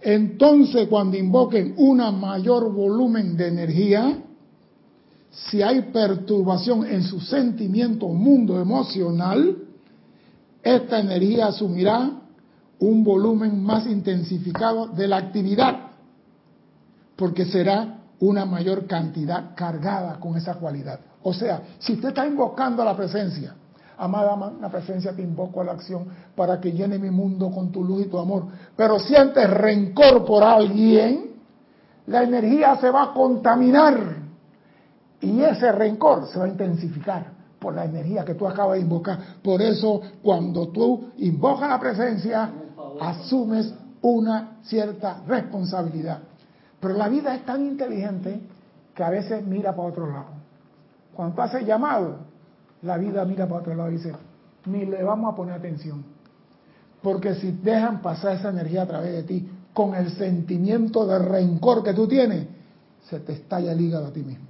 entonces 0.02 0.88
cuando 0.88 1.16
invoquen 1.16 1.74
una 1.76 2.10
mayor 2.10 2.72
volumen 2.72 3.36
de 3.36 3.48
energía, 3.48 4.18
si 5.30 5.62
hay 5.62 5.82
perturbación 5.92 6.84
en 6.86 7.02
su 7.02 7.20
sentimiento 7.20 8.08
mundo 8.08 8.60
emocional, 8.60 9.56
esta 10.62 11.00
energía 11.00 11.46
asumirá 11.46 12.10
un 12.78 13.04
volumen 13.04 13.62
más 13.62 13.86
intensificado 13.86 14.88
de 14.88 15.06
la 15.06 15.18
actividad, 15.18 15.90
porque 17.16 17.44
será 17.44 18.00
una 18.18 18.44
mayor 18.44 18.86
cantidad 18.86 19.54
cargada 19.54 20.18
con 20.18 20.36
esa 20.36 20.54
cualidad. 20.54 21.00
O 21.22 21.32
sea, 21.32 21.62
si 21.78 21.94
usted 21.94 22.08
está 22.08 22.26
invocando 22.26 22.84
la 22.84 22.96
presencia, 22.96 23.54
amada 24.04 24.52
la 24.60 24.68
presencia 24.68 25.14
te 25.14 25.22
invoco 25.22 25.60
a 25.60 25.64
la 25.64 25.72
acción 25.72 26.06
para 26.34 26.60
que 26.60 26.72
llene 26.72 26.98
mi 26.98 27.10
mundo 27.10 27.50
con 27.50 27.70
tu 27.70 27.84
luz 27.84 28.06
y 28.06 28.08
tu 28.08 28.18
amor, 28.18 28.46
pero 28.76 28.98
sientes 28.98 29.48
rencor 29.48 30.24
por 30.24 30.42
alguien, 30.42 31.30
la 32.06 32.24
energía 32.24 32.76
se 32.76 32.90
va 32.90 33.04
a 33.04 33.12
contaminar 33.12 34.16
y 35.20 35.40
ese 35.40 35.70
rencor 35.70 36.26
se 36.26 36.38
va 36.38 36.46
a 36.46 36.48
intensificar 36.48 37.26
por 37.60 37.74
la 37.74 37.84
energía 37.84 38.24
que 38.24 38.34
tú 38.34 38.46
acabas 38.46 38.74
de 38.74 38.80
invocar. 38.80 39.18
Por 39.40 39.62
eso, 39.62 40.00
cuando 40.20 40.68
tú 40.68 41.12
invocas 41.18 41.68
la 41.68 41.78
presencia, 41.78 42.50
asumes 43.00 43.72
una 44.02 44.58
cierta 44.62 45.22
responsabilidad. 45.28 46.18
Pero 46.80 46.94
la 46.94 47.08
vida 47.08 47.36
es 47.36 47.46
tan 47.46 47.64
inteligente 47.64 48.40
que 48.92 49.04
a 49.04 49.10
veces 49.10 49.46
mira 49.46 49.76
para 49.76 49.88
otro 49.88 50.10
lado. 50.10 50.42
Cuando 51.14 51.40
haces 51.40 51.64
llamado, 51.64 52.31
la 52.82 52.98
vida 52.98 53.24
mira 53.24 53.46
para 53.46 53.60
otro 53.60 53.74
lado 53.74 53.90
y 53.90 53.96
dice, 53.96 54.12
ni 54.66 54.84
le 54.84 55.02
vamos 55.02 55.32
a 55.32 55.36
poner 55.36 55.54
atención. 55.54 56.04
Porque 57.02 57.34
si 57.34 57.52
dejan 57.52 58.00
pasar 58.00 58.36
esa 58.36 58.50
energía 58.50 58.82
a 58.82 58.86
través 58.86 59.12
de 59.12 59.22
ti, 59.24 59.48
con 59.72 59.94
el 59.94 60.10
sentimiento 60.12 61.06
de 61.06 61.18
rencor 61.18 61.82
que 61.82 61.94
tú 61.94 62.06
tienes, 62.06 62.46
se 63.08 63.20
te 63.20 63.32
estalla 63.32 63.72
el 63.72 63.80
hígado 63.80 64.06
a 64.06 64.12
ti 64.12 64.22
mismo. 64.22 64.46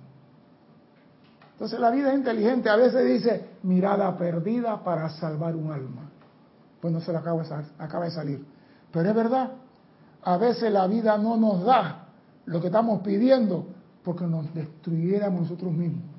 Entonces 1.53 1.79
la 1.79 1.91
vida 1.91 2.11
es 2.11 2.19
inteligente. 2.19 2.69
A 2.69 2.77
veces 2.77 3.07
dice, 3.07 3.45
mirada 3.63 4.17
perdida 4.17 4.83
para 4.83 5.09
salvar 5.11 5.55
un 5.55 5.71
alma. 5.71 6.11
Pues 6.81 6.93
no 6.93 7.01
se 7.01 7.13
le 7.13 7.19
acaba, 7.19 7.45
acaba 7.79 8.05
de 8.07 8.11
salir. 8.11 8.45
Pero 8.91 9.09
es 9.09 9.15
verdad, 9.15 9.53
a 10.23 10.37
veces 10.37 10.73
la 10.73 10.87
vida 10.87 11.17
no 11.19 11.37
nos 11.37 11.65
da 11.65 12.09
lo 12.47 12.61
que 12.61 12.67
estamos 12.67 13.01
pidiendo 13.03 13.67
porque 14.03 14.27
nos 14.27 14.53
destruyéramos 14.53 15.43
nosotros 15.43 15.73
mismos. 15.73 16.12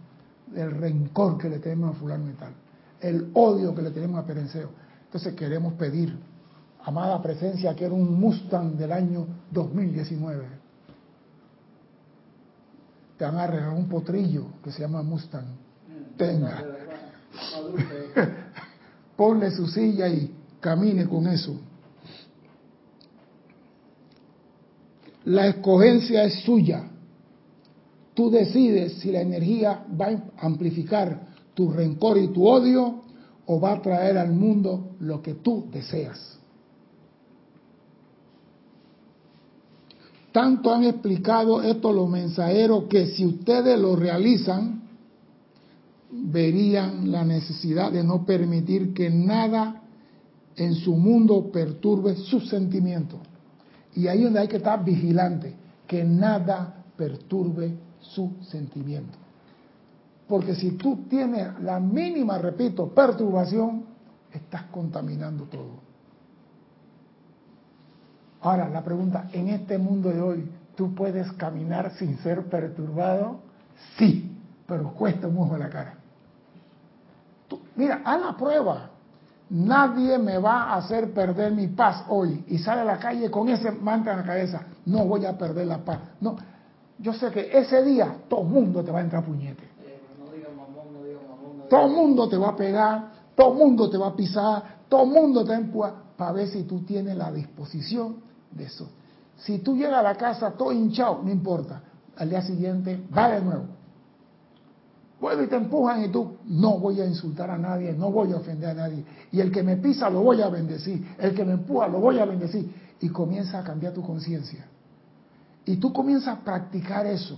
El 0.56 0.72
rencor 0.72 1.38
que 1.38 1.50
le 1.50 1.60
tenemos 1.60 1.96
a 1.96 2.00
fulano 2.00 2.30
y 2.30 2.34
tal. 2.34 2.54
El 3.00 3.32
odio 3.34 3.74
que 3.76 3.82
le 3.82 3.92
tenemos 3.92 4.20
a 4.24 4.26
Perenceo. 4.26 4.70
Entonces 5.06 5.34
queremos 5.34 5.74
pedir, 5.74 6.18
amada 6.84 7.22
presencia, 7.22 7.76
que 7.76 7.86
era 7.86 7.94
un 7.94 8.20
Mustang 8.20 8.78
del 8.78 8.92
año 8.92 9.28
2019 9.52 10.64
te 13.18 13.26
van 13.26 13.38
a 13.38 13.48
regalar 13.48 13.74
un 13.74 13.88
potrillo 13.88 14.48
que 14.64 14.72
se 14.72 14.82
llama 14.82 15.02
Mustang. 15.02 15.46
Tenga. 16.18 16.64
Ponle 19.16 19.52
su 19.52 19.68
silla 19.68 20.08
y 20.08 20.36
camine 20.60 21.08
con 21.08 21.28
eso. 21.28 21.56
La 25.26 25.48
escogencia 25.48 26.24
es 26.24 26.42
suya. 26.44 26.84
Tú 28.14 28.30
decides 28.30 28.94
si 29.00 29.12
la 29.12 29.22
energía 29.22 29.86
va 30.00 30.08
a 30.08 30.46
amplificar 30.46 31.34
tu 31.54 31.72
rencor 31.72 32.18
y 32.18 32.28
tu 32.28 32.48
odio 32.48 33.02
o 33.46 33.60
va 33.60 33.74
a 33.74 33.82
traer 33.82 34.18
al 34.18 34.32
mundo 34.32 34.96
lo 35.00 35.22
que 35.22 35.36
tú 35.36 35.66
deseas. 35.72 36.40
Tanto 40.32 40.74
han 40.74 40.84
explicado 40.84 41.62
esto 41.62 41.94
los 41.94 42.10
mensajeros 42.10 42.86
que 42.86 43.08
si 43.08 43.26
ustedes 43.26 43.80
lo 43.80 43.96
realizan, 43.96 44.82
verían 46.12 47.12
la 47.12 47.24
necesidad 47.24 47.92
de 47.92 48.04
no 48.04 48.26
permitir 48.26 48.94
que 48.94 49.10
nada 49.10 49.82
en 50.56 50.76
su 50.76 50.96
mundo 50.96 51.52
perturbe 51.52 52.16
sus 52.16 52.50
sentimientos. 52.50 53.20
Y 53.96 54.08
ahí 54.08 54.20
es 54.20 54.24
donde 54.26 54.40
hay 54.40 54.48
que 54.48 54.58
estar 54.58 54.84
vigilante, 54.84 55.54
que 55.88 56.04
nada 56.04 56.84
perturbe 56.98 57.76
su 58.04 58.36
sentimiento. 58.44 59.18
Porque 60.28 60.56
si 60.56 60.72
tú 60.72 61.06
tienes 61.10 61.60
la 61.62 61.80
mínima, 61.80 62.38
repito, 62.38 62.88
perturbación, 62.90 63.86
estás 64.32 64.64
contaminando 64.64 65.46
todo. 65.46 65.82
Ahora, 68.42 68.68
la 68.68 68.84
pregunta, 68.84 69.30
¿en 69.32 69.50
este 69.50 69.78
mundo 69.78 70.10
de 70.10 70.22
hoy 70.22 70.52
tú 70.76 70.94
puedes 70.94 71.32
caminar 71.34 71.94
sin 71.98 72.18
ser 72.20 72.46
perturbado? 72.48 73.40
Sí, 73.98 74.38
pero 74.68 74.92
cuesta 74.94 75.28
un 75.28 75.38
ojo 75.38 75.58
la 75.58 75.70
cara. 75.70 75.96
mira, 77.76 78.02
haz 78.04 78.22
la 78.22 78.38
prueba. 78.38 78.90
Nadie 79.50 80.18
me 80.18 80.40
va 80.40 80.64
a 80.64 80.78
hacer 80.78 81.14
perder 81.14 81.52
mi 81.52 81.68
paz 81.68 82.06
hoy 82.10 82.44
y 82.48 82.58
sale 82.58 82.82
a 82.82 82.86
la 82.86 82.98
calle 82.98 83.30
con 83.30 83.50
ese 83.50 83.72
mantra 83.72 84.14
en 84.14 84.20
la 84.20 84.26
cabeza. 84.26 84.64
No 84.86 85.06
voy 85.06 85.26
a 85.26 85.38
perder 85.38 85.68
la 85.68 85.78
paz. 85.78 86.00
No, 86.20 86.36
yo 87.00 87.14
sé 87.14 87.32
que 87.32 87.58
ese 87.58 87.84
día 87.84 88.18
todo 88.30 88.42
el 88.42 88.48
mundo 88.48 88.84
te 88.84 88.92
va 88.92 89.00
a 89.00 89.04
entrar 89.04 89.26
puñete. 89.26 89.74
Todo 91.70 91.88
el 91.88 91.92
mundo 91.94 92.30
te 92.30 92.38
va 92.38 92.50
a 92.50 92.56
pegar, 92.56 93.12
todo 93.36 93.54
el 93.54 93.58
mundo 93.58 93.90
te 93.90 93.98
va 93.98 94.08
a 94.08 94.16
pisar, 94.16 94.64
todo 94.88 95.04
el 95.04 95.10
mundo 95.10 95.44
te 95.44 95.54
empuja 95.54 95.94
para 96.16 96.32
ver 96.32 96.48
si 96.48 96.64
tú 96.64 96.82
tienes 96.82 97.18
la 97.18 97.32
disposición 97.32 98.18
de 98.52 98.66
eso. 98.66 98.88
Si 99.38 99.60
tú 99.60 99.76
llegas 99.76 100.00
a 100.00 100.04
la 100.04 100.16
casa 100.16 100.52
todo 100.52 100.72
hinchado, 100.72 101.22
no 101.24 101.32
importa. 101.32 101.82
Al 102.16 102.30
día 102.30 102.42
siguiente, 102.42 103.04
va 103.16 103.30
de 103.30 103.42
nuevo. 103.42 103.66
Vuelve 105.20 105.46
y 105.46 105.48
te 105.48 105.56
empujan 105.56 106.04
y 106.04 106.10
tú, 106.10 106.38
no 106.46 106.78
voy 106.78 107.00
a 107.02 107.06
insultar 107.06 107.50
a 107.50 107.58
nadie, 107.58 107.94
no 107.94 108.12
voy 108.12 108.34
a 108.34 108.36
ofender 108.36 108.70
a 108.70 108.74
nadie. 108.74 109.04
Y 109.32 109.40
el 109.40 109.52
que 109.52 109.64
me 109.64 109.78
pisa 109.78 110.10
lo 110.10 110.22
voy 110.22 110.42
a 110.42 110.50
bendecir, 110.50 111.16
el 111.18 111.34
que 111.34 111.44
me 111.46 111.54
empuja 111.54 111.88
lo 111.88 112.00
voy 112.00 112.20
a 112.20 112.26
bendecir. 112.26 112.72
Y 113.00 113.10
comienza 113.10 113.60
a 113.60 113.64
cambiar 113.64 113.94
tu 113.94 114.04
conciencia. 114.04 114.66
Y 115.66 115.78
tú 115.78 115.94
comienzas 115.94 116.40
a 116.40 116.44
practicar 116.44 117.06
eso. 117.06 117.38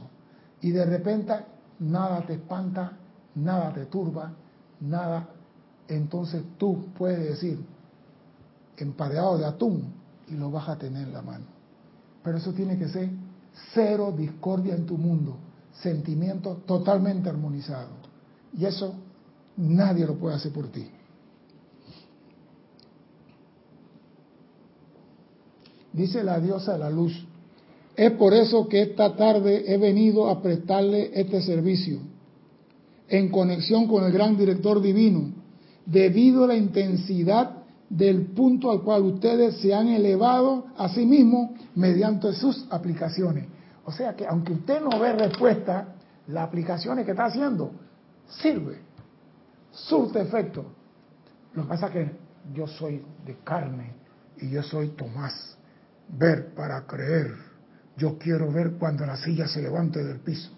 Y 0.61 0.71
de 0.71 0.85
repente 0.85 1.33
nada 1.79 2.25
te 2.25 2.33
espanta, 2.33 2.93
nada 3.35 3.73
te 3.73 3.85
turba, 3.85 4.33
nada. 4.79 5.29
Entonces 5.87 6.43
tú 6.57 6.87
puedes 6.97 7.19
decir, 7.19 7.63
empareado 8.77 9.37
de 9.37 9.45
atún, 9.45 9.93
y 10.27 10.35
lo 10.35 10.49
vas 10.49 10.69
a 10.69 10.77
tener 10.77 11.07
en 11.07 11.13
la 11.13 11.21
mano. 11.21 11.45
Pero 12.23 12.37
eso 12.37 12.51
tiene 12.53 12.77
que 12.77 12.87
ser 12.87 13.09
cero 13.73 14.13
discordia 14.15 14.75
en 14.75 14.85
tu 14.85 14.97
mundo, 14.97 15.37
sentimiento 15.73 16.63
totalmente 16.65 17.29
armonizado. 17.29 17.89
Y 18.57 18.65
eso 18.65 18.95
nadie 19.57 20.05
lo 20.05 20.15
puede 20.15 20.35
hacer 20.35 20.51
por 20.51 20.67
ti. 20.69 20.89
Dice 25.93 26.23
la 26.23 26.39
diosa 26.39 26.73
de 26.73 26.79
la 26.79 26.89
luz, 26.89 27.25
es 27.95 28.11
por 28.11 28.33
eso 28.33 28.67
que 28.67 28.81
esta 28.81 29.15
tarde 29.15 29.73
he 29.73 29.77
venido 29.77 30.29
a 30.29 30.41
prestarle 30.41 31.11
este 31.13 31.41
servicio, 31.41 31.99
en 33.07 33.29
conexión 33.29 33.87
con 33.87 34.03
el 34.03 34.11
gran 34.11 34.37
director 34.37 34.81
divino, 34.81 35.31
debido 35.85 36.43
a 36.43 36.47
la 36.47 36.55
intensidad 36.55 37.63
del 37.89 38.27
punto 38.27 38.71
al 38.71 38.81
cual 38.81 39.03
ustedes 39.03 39.57
se 39.57 39.73
han 39.73 39.87
elevado 39.87 40.65
a 40.77 40.89
sí 40.89 41.05
mismos 41.05 41.51
mediante 41.75 42.33
sus 42.33 42.65
aplicaciones. 42.69 43.45
O 43.85 43.91
sea 43.91 44.15
que 44.15 44.25
aunque 44.25 44.53
usted 44.53 44.81
no 44.81 44.99
ve 44.99 45.13
respuesta, 45.13 45.95
las 46.27 46.47
aplicaciones 46.47 47.05
que 47.05 47.11
está 47.11 47.25
haciendo 47.25 47.71
sirve, 48.41 48.79
surte 49.71 50.21
efecto. 50.21 50.65
Lo 51.53 51.63
que 51.63 51.69
pasa 51.69 51.87
es 51.87 51.93
que 51.93 52.11
yo 52.53 52.67
soy 52.67 53.03
de 53.25 53.37
carne 53.43 53.93
y 54.41 54.49
yo 54.49 54.63
soy 54.63 54.89
Tomás. 54.89 55.57
Ver 56.07 56.53
para 56.53 56.85
creer. 56.85 57.44
Yo 57.97 58.17
quiero 58.17 58.51
ver 58.51 58.73
cuando 58.73 59.05
la 59.05 59.17
silla 59.17 59.47
se 59.47 59.61
levante 59.61 60.03
del 60.03 60.19
piso. 60.19 60.51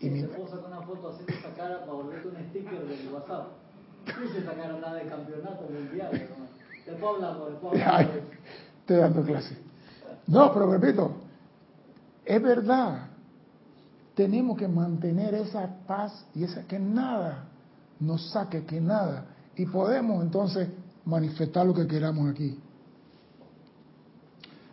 Y, 0.00 0.10
mi... 0.10 0.20
una 0.22 0.80
foto 0.82 1.10
así 1.10 1.24
de 1.24 1.34
esa 1.34 1.54
cara 1.54 1.80
para 1.80 1.92
volverte 1.92 2.28
un 2.28 2.34
sticker 2.50 2.86
del 2.86 3.12
WhatsApp 3.12 3.62
quise 4.04 4.44
sacar 4.44 4.74
nada 4.80 4.94
de 4.94 5.08
campeonato 5.08 5.68
mundial. 5.70 6.10
Después 6.86 7.14
hablamos, 7.14 7.50
después 7.50 7.82
hablamos. 7.82 8.16
Estoy 8.80 8.96
dando 8.96 9.22
clase. 9.22 9.56
No, 10.26 10.52
pero 10.52 10.70
repito, 10.72 11.12
es 12.24 12.42
verdad. 12.42 13.08
Tenemos 14.14 14.58
que 14.58 14.68
mantener 14.68 15.34
esa 15.34 15.68
paz 15.86 16.26
y 16.34 16.44
esa 16.44 16.62
que 16.64 16.78
nada 16.78 17.44
nos 17.98 18.30
saque, 18.30 18.64
que 18.64 18.80
nada. 18.80 19.24
Y 19.56 19.66
podemos 19.66 20.22
entonces 20.22 20.68
manifestar 21.04 21.66
lo 21.66 21.74
que 21.74 21.86
queramos 21.86 22.30
aquí. 22.30 22.58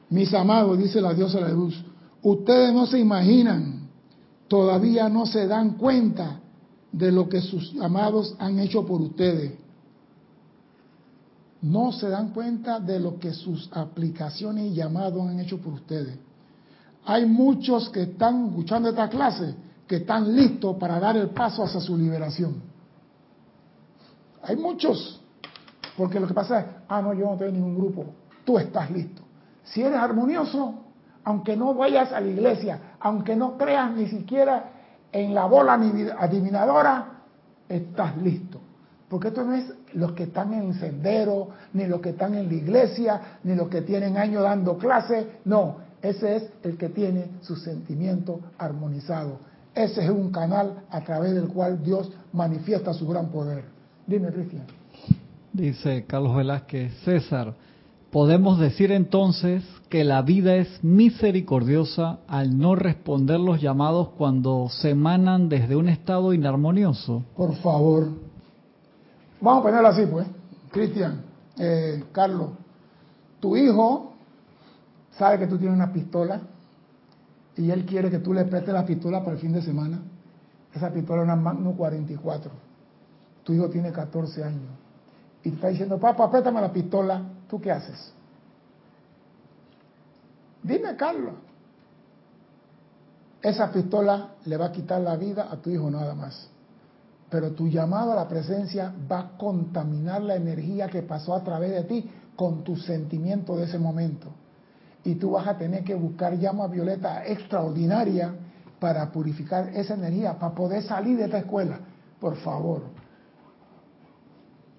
Mis 0.10 0.34
amados, 0.34 0.78
dice 0.78 1.02
la 1.02 1.14
diosa 1.14 1.38
de 1.40 1.46
la 1.46 1.54
luz, 1.54 1.84
ustedes 2.22 2.74
no 2.74 2.86
se 2.86 3.00
imaginan 3.00 3.80
todavía 4.50 5.08
no 5.08 5.26
se 5.26 5.48
dan 5.48 5.76
cuenta 5.76 6.42
de 6.92 7.12
lo 7.12 7.30
que 7.30 7.40
sus 7.40 7.80
amados 7.80 8.36
han 8.40 8.60
hecho 8.60 8.86
por 8.86 9.00
ustedes. 9.00 9.54
No 11.62 11.92
se 11.92 12.10
dan 12.10 12.34
cuenta 12.34 12.80
de 12.80 13.00
lo 13.00 13.20
que 13.20 13.32
sus 13.32 13.70
aplicaciones 13.72 14.72
y 14.72 14.74
llamados 14.74 15.22
han 15.28 15.40
hecho 15.40 15.60
por 15.60 15.74
ustedes. 15.74 16.18
Hay 17.06 17.26
muchos 17.26 17.90
que 17.90 18.04
están 18.04 18.48
escuchando 18.48 18.90
esta 18.90 19.08
clase 19.08 19.56
que 19.88 19.98
están 19.98 20.36
listos 20.36 20.76
para 20.78 21.00
dar 21.00 21.16
el 21.16 21.30
paso 21.30 21.64
hacia 21.64 21.80
su 21.80 21.96
liberación. 21.98 22.62
Hay 24.44 24.56
muchos. 24.56 25.22
Porque 25.98 26.20
lo 26.20 26.28
que 26.28 26.34
pasa 26.34 26.60
es, 26.60 26.66
ah, 26.88 27.02
no, 27.02 27.14
yo 27.14 27.26
no 27.26 27.38
tengo 27.38 27.52
ningún 27.52 27.76
grupo. 27.76 28.06
Tú 28.46 28.58
estás 28.58 28.90
listo. 28.90 29.19
Si 29.72 29.82
eres 29.82 30.00
armonioso, 30.00 30.76
aunque 31.24 31.56
no 31.56 31.74
vayas 31.74 32.12
a 32.12 32.22
la 32.22 32.28
iglesia, 32.28 32.96
aunque 33.00 33.36
no 33.36 33.58
creas 33.58 33.92
ni 33.92 34.08
siquiera 34.08 34.72
en 35.12 35.34
la 35.34 35.46
bola 35.46 35.74
adivinadora, 35.74 37.22
estás 37.68 38.18
listo. 38.18 38.60
Porque 39.10 39.30
esto 39.30 39.44
no 39.44 39.54
es 39.54 39.72
los 39.94 40.12
que 40.12 40.24
están 40.24 40.54
en 40.54 40.70
el 40.70 40.76
sendero, 40.76 41.50
ni 41.74 41.88
los 41.88 42.00
que 42.00 42.10
están 42.10 42.36
en 42.36 42.48
la 42.48 42.54
iglesia, 42.54 43.22
ni 43.44 43.56
los 43.56 43.68
que 43.68 43.82
tienen 43.82 44.18
años 44.18 44.44
dando 44.44 44.78
clases. 44.78 45.26
No, 45.46 45.78
ese 46.02 46.36
es 46.36 46.50
el 46.64 46.78
que 46.78 46.90
tiene 46.90 47.26
su 47.42 47.56
sentimiento 47.56 48.40
armonizado. 48.58 49.40
Ese 49.74 50.04
es 50.04 50.10
un 50.10 50.32
canal 50.32 50.84
a 50.90 51.02
través 51.02 51.34
del 51.34 51.48
cual 51.48 51.84
Dios 51.84 52.12
manifiesta 52.34 52.94
su 52.94 53.08
gran 53.08 53.30
poder. 53.30 53.64
Dime, 54.06 54.32
Cristian. 54.32 54.66
Dice 55.54 56.06
Carlos 56.06 56.36
Velázquez, 56.36 56.94
César, 57.04 57.54
podemos 58.12 58.60
decir 58.60 58.92
entonces 58.92 59.64
que 59.90 60.04
la 60.04 60.22
vida 60.22 60.56
es 60.56 60.84
misericordiosa 60.84 62.20
al 62.28 62.58
no 62.58 62.76
responder 62.76 63.40
los 63.40 63.62
llamados 63.62 64.10
cuando 64.10 64.68
se 64.70 64.92
emanan 64.92 65.50
desde 65.50 65.76
un 65.76 65.90
estado 65.90 66.34
inarmonioso. 66.34 67.24
Por 67.36 67.56
favor. 67.56 68.10
Vamos 69.42 69.62
a 69.62 69.64
ponerlo 69.64 69.88
así, 69.88 70.06
pues. 70.06 70.28
Cristian, 70.72 71.22
eh, 71.58 72.04
Carlos, 72.12 72.50
tu 73.40 73.56
hijo 73.56 74.14
sabe 75.18 75.40
que 75.40 75.48
tú 75.48 75.58
tienes 75.58 75.76
una 75.76 75.92
pistola 75.92 76.42
y 77.58 77.72
él 77.72 77.86
quiere 77.86 78.10
que 78.10 78.20
tú 78.20 78.34
le 78.34 78.46
prestes 78.46 78.74
la 78.74 78.86
pistola 78.86 79.20
para 79.20 79.34
el 79.34 79.40
fin 79.40 79.54
de 79.54 79.62
semana. 79.62 80.00
Esa 80.74 80.92
pistola 80.92 81.22
es 81.22 81.26
una 81.26 81.36
Magnum 81.36 81.76
44. 81.76 82.52
Tu 83.44 83.54
hijo 83.54 83.70
tiene 83.70 83.92
14 83.92 84.44
años. 84.44 84.70
Y 85.44 85.50
está 85.50 85.70
diciendo, 85.70 85.98
papá, 85.98 86.30
préstame 86.30 86.62
la 86.62 86.72
pistola. 86.72 87.24
¿Tú 87.50 87.60
qué 87.60 87.72
haces? 87.72 88.14
Dime, 90.62 90.96
Carlos. 90.96 91.34
Esa 93.42 93.72
pistola 93.72 94.36
le 94.46 94.58
va 94.58 94.68
a 94.68 94.72
quitar 94.72 95.02
la 95.02 95.16
vida 95.16 95.48
a 95.50 95.58
tu 95.58 95.70
hijo 95.70 95.90
nada 95.90 96.14
más. 96.14 96.50
Pero 97.30 97.52
tu 97.52 97.68
llamado 97.68 98.12
a 98.12 98.16
la 98.16 98.28
presencia 98.28 98.94
va 99.10 99.20
a 99.20 99.38
contaminar 99.38 100.22
la 100.22 100.36
energía 100.36 100.88
que 100.88 101.04
pasó 101.04 101.34
a 101.34 101.44
través 101.44 101.72
de 101.72 101.84
ti 101.84 102.10
con 102.36 102.64
tu 102.64 102.76
sentimiento 102.76 103.56
de 103.56 103.66
ese 103.66 103.80
momento. 103.80 104.28
Y 105.04 105.16
tú 105.16 105.32
vas 105.32 105.48
a 105.48 105.58
tener 105.58 105.84
que 105.84 105.96
buscar 105.96 106.38
llama 106.38 106.68
violeta 106.68 107.26
extraordinaria 107.26 108.34
para 108.80 109.12
purificar 109.12 109.70
esa 109.70 109.94
energía, 109.94 110.38
para 110.38 110.54
poder 110.54 110.84
salir 110.84 111.18
de 111.18 111.26
esta 111.26 111.40
escuela. 111.40 111.80
Por 112.20 112.36
favor. 112.38 112.84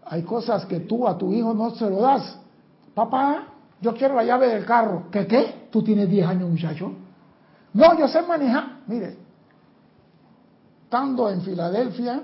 Hay 0.04 0.22
cosas 0.22 0.66
que 0.66 0.80
tú 0.80 1.08
a 1.08 1.16
tu 1.16 1.32
hijo 1.32 1.54
no 1.54 1.70
se 1.70 1.88
lo 1.88 2.00
das. 2.02 2.38
Papá, 3.00 3.46
yo 3.80 3.94
quiero 3.94 4.14
la 4.14 4.24
llave 4.24 4.48
del 4.48 4.66
carro. 4.66 5.04
¿Qué 5.10 5.26
qué? 5.26 5.68
Tú 5.70 5.82
tienes 5.82 6.06
10 6.10 6.26
años, 6.26 6.50
muchacho. 6.50 6.92
No, 7.72 7.98
yo 7.98 8.06
sé 8.08 8.20
manejar. 8.20 8.80
Mire, 8.86 9.16
estando 10.84 11.30
en 11.30 11.40
Filadelfia, 11.40 12.20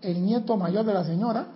el 0.00 0.24
nieto 0.24 0.56
mayor 0.56 0.84
de 0.84 0.94
la 0.94 1.02
señora, 1.02 1.48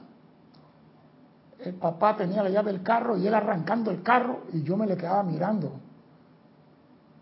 el 1.60 1.74
papá 1.74 2.16
tenía 2.16 2.42
la 2.42 2.50
llave 2.50 2.72
del 2.72 2.82
carro 2.82 3.16
y 3.16 3.24
él 3.28 3.34
arrancando 3.34 3.92
el 3.92 4.02
carro 4.02 4.40
y 4.52 4.64
yo 4.64 4.76
me 4.76 4.88
le 4.88 4.96
quedaba 4.96 5.22
mirando. 5.22 5.74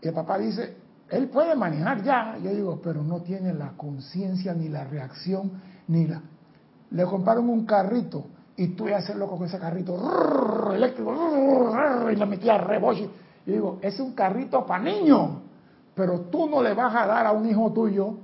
Y 0.00 0.08
el 0.08 0.14
papá 0.14 0.38
dice, 0.38 0.74
él 1.10 1.28
puede 1.28 1.54
manejar 1.54 2.02
ya. 2.02 2.38
Yo 2.42 2.48
digo, 2.48 2.80
pero 2.82 3.02
no 3.02 3.20
tiene 3.20 3.52
la 3.52 3.72
conciencia 3.72 4.54
ni 4.54 4.70
la 4.70 4.84
reacción 4.84 5.52
ni 5.86 6.06
la... 6.06 6.22
Le 6.92 7.04
compraron 7.04 7.50
un 7.50 7.66
carrito 7.66 8.24
y 8.56 8.68
tú 8.68 8.86
ibas 8.86 9.02
a 9.02 9.04
hacerlo 9.04 9.26
con 9.26 9.44
ese 9.44 9.58
carrito 9.58 9.96
eléctrico 10.72 11.14
y 12.10 12.16
le 12.16 12.26
metía 12.26 12.58
reboche. 12.58 13.08
Y 13.46 13.52
digo, 13.52 13.78
es 13.82 13.98
un 13.98 14.12
carrito 14.12 14.64
para 14.66 14.84
niños, 14.84 15.30
pero 15.94 16.20
tú 16.22 16.48
no 16.48 16.62
le 16.62 16.74
vas 16.74 16.94
a 16.94 17.06
dar 17.06 17.26
a 17.26 17.32
un 17.32 17.48
hijo 17.48 17.72
tuyo. 17.72 18.14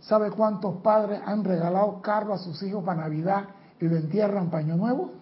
¿Sabe 0.00 0.30
cuántos 0.30 0.76
padres 0.76 1.20
han 1.24 1.44
regalado 1.44 2.00
carros 2.00 2.40
a 2.40 2.44
sus 2.44 2.62
hijos 2.62 2.82
para 2.84 3.02
Navidad 3.02 3.44
y 3.80 3.86
lo 3.86 3.96
entierran 3.96 4.50
paño 4.50 4.76
nuevo? 4.76 5.12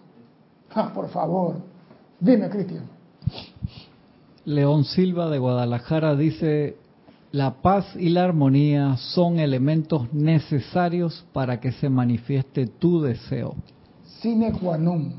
Ah, 0.74 0.90
por 0.94 1.08
favor, 1.08 1.56
dime, 2.20 2.48
Cristian. 2.48 2.84
León 4.44 4.84
Silva 4.84 5.28
de 5.28 5.38
Guadalajara 5.38 6.14
dice, 6.14 6.76
la 7.32 7.54
paz 7.60 7.94
y 7.96 8.08
la 8.10 8.24
armonía 8.24 8.96
son 8.96 9.38
elementos 9.38 10.12
necesarios 10.12 11.26
para 11.32 11.60
que 11.60 11.72
se 11.72 11.90
manifieste 11.90 12.66
tu 12.66 13.02
deseo 13.02 13.54
sine 14.20 14.52
qua 14.52 14.76
non. 14.76 15.12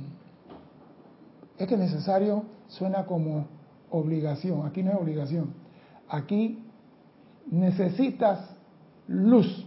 Es 1.57 1.67
que 1.67 1.77
necesario 1.77 2.43
suena 2.67 3.05
como 3.05 3.47
obligación. 3.89 4.65
Aquí 4.65 4.83
no 4.83 4.91
es 4.91 4.97
obligación. 4.97 5.53
Aquí 6.09 6.63
necesitas 7.51 8.39
luz. 9.07 9.65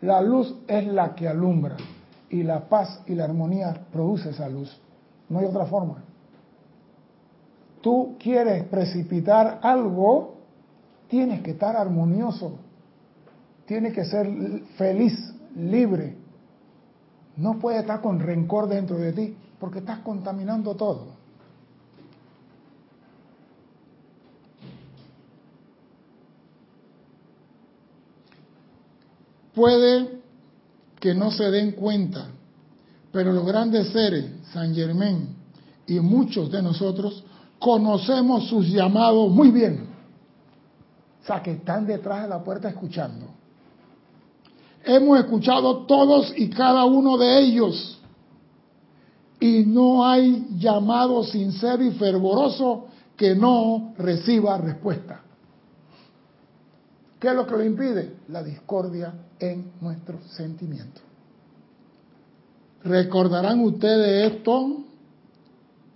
La 0.00 0.20
luz 0.20 0.54
es 0.68 0.86
la 0.86 1.14
que 1.14 1.28
alumbra 1.28 1.76
y 2.30 2.42
la 2.42 2.68
paz 2.68 3.02
y 3.06 3.14
la 3.14 3.24
armonía 3.24 3.86
produce 3.92 4.30
esa 4.30 4.48
luz. 4.48 4.80
No 5.28 5.38
hay 5.38 5.46
otra 5.46 5.66
forma. 5.66 6.04
Tú 7.80 8.16
quieres 8.18 8.64
precipitar 8.64 9.60
algo, 9.62 10.36
tienes 11.08 11.42
que 11.42 11.52
estar 11.52 11.76
armonioso, 11.76 12.58
tienes 13.64 13.92
que 13.92 14.04
ser 14.04 14.28
feliz, 14.76 15.34
libre, 15.54 16.16
no 17.36 17.58
puede 17.58 17.80
estar 17.80 18.00
con 18.00 18.20
rencor 18.20 18.68
dentro 18.68 18.96
de 18.96 19.12
ti 19.12 19.36
porque 19.58 19.80
estás 19.80 20.00
contaminando 20.00 20.74
todo. 20.74 21.16
Puede 29.54 30.20
que 31.00 31.14
no 31.14 31.30
se 31.30 31.50
den 31.50 31.72
cuenta, 31.72 32.26
pero 33.10 33.32
los 33.32 33.46
grandes 33.46 33.88
seres, 33.88 34.26
San 34.52 34.74
Germán 34.74 35.28
y 35.86 35.98
muchos 36.00 36.50
de 36.50 36.60
nosotros, 36.62 37.24
conocemos 37.58 38.48
sus 38.48 38.68
llamados 38.68 39.30
muy 39.30 39.50
bien. 39.50 39.88
O 41.22 41.26
sea, 41.26 41.42
que 41.42 41.52
están 41.52 41.86
detrás 41.86 42.22
de 42.22 42.28
la 42.28 42.44
puerta 42.44 42.68
escuchando. 42.68 43.26
Hemos 44.88 45.18
escuchado 45.18 45.78
todos 45.78 46.32
y 46.36 46.48
cada 46.48 46.84
uno 46.84 47.18
de 47.18 47.40
ellos. 47.40 47.98
Y 49.40 49.64
no 49.66 50.06
hay 50.06 50.46
llamado 50.56 51.24
sincero 51.24 51.82
y 51.82 51.90
fervoroso 51.90 52.86
que 53.16 53.34
no 53.34 53.94
reciba 53.98 54.56
respuesta. 54.58 55.22
¿Qué 57.18 57.28
es 57.28 57.34
lo 57.34 57.46
que 57.48 57.56
lo 57.56 57.64
impide? 57.64 58.14
La 58.28 58.44
discordia 58.44 59.12
en 59.40 59.72
nuestros 59.80 60.22
sentimientos. 60.36 61.02
Recordarán 62.84 63.58
ustedes 63.64 64.34
esto, 64.34 64.84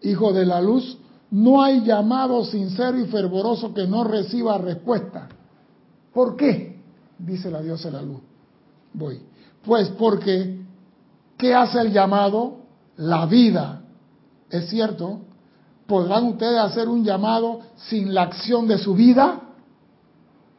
hijo 0.03 0.33
de 0.33 0.47
la 0.47 0.61
luz, 0.61 0.99
no 1.31 1.63
hay 1.63 1.85
llamado 1.85 2.45
sincero 2.45 2.99
y 2.99 3.07
fervoroso 3.07 3.73
que 3.73 3.87
no 3.87 4.03
reciba 4.03 4.59
respuesta. 4.59 5.29
¿Por 6.13 6.35
qué? 6.35 6.81
Dice 7.17 7.53
la 7.53 7.63
diosa 7.63 7.89
de 7.89 7.95
la 7.95 8.03
luz 8.03 8.30
voy. 8.93 9.21
Pues 9.65 9.89
porque, 9.91 10.61
¿qué 11.37 11.55
hace 11.55 11.81
el 11.81 11.93
llamado? 11.93 12.61
La 12.97 13.27
vida. 13.27 13.83
¿Es 14.51 14.69
cierto? 14.69 15.21
¿Podrán 15.87 16.25
ustedes 16.25 16.59
hacer 16.61 16.89
un 16.89 17.05
llamado 17.05 17.61
sin 17.77 18.15
la 18.15 18.23
acción 18.23 18.69
de 18.69 18.79
su 18.79 18.95
vida? 18.95 19.41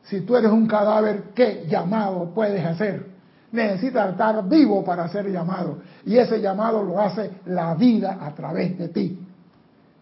Si 0.04 0.22
tú 0.22 0.36
eres 0.36 0.52
un 0.52 0.68
cadáver, 0.68 1.32
¿qué 1.34 1.66
llamado 1.70 2.34
puedes 2.34 2.66
hacer? 2.66 3.12
Necesitas 3.52 4.12
estar 4.12 4.48
vivo 4.48 4.84
para 4.84 5.06
hacer 5.06 5.30
llamado. 5.32 5.80
Y 6.06 6.18
ese 6.18 6.42
llamado 6.42 6.84
lo 6.84 7.00
hace 7.00 7.32
la 7.46 7.76
vida 7.76 8.18
a 8.22 8.34
través 8.34 8.78
de 8.78 8.90
ti. 8.90 9.20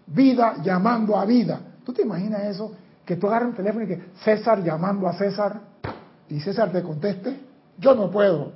Vida 0.08 0.56
llamando 0.64 1.18
a 1.18 1.26
vida. 1.26 1.60
¿Tú 1.84 1.94
te 1.94 2.04
imaginas 2.04 2.44
eso? 2.44 2.72
Que 3.06 3.16
tú 3.16 3.28
agarras 3.28 3.50
un 3.50 3.56
teléfono 3.56 3.86
y 3.86 3.88
que 3.88 4.04
César 4.24 4.64
llamando 4.64 5.08
a 5.08 5.14
César 5.14 5.62
y 6.30 6.40
César 6.40 6.72
te 6.72 6.82
conteste. 6.84 7.49
Yo 7.80 7.96
no 7.96 8.10
puedo. 8.10 8.52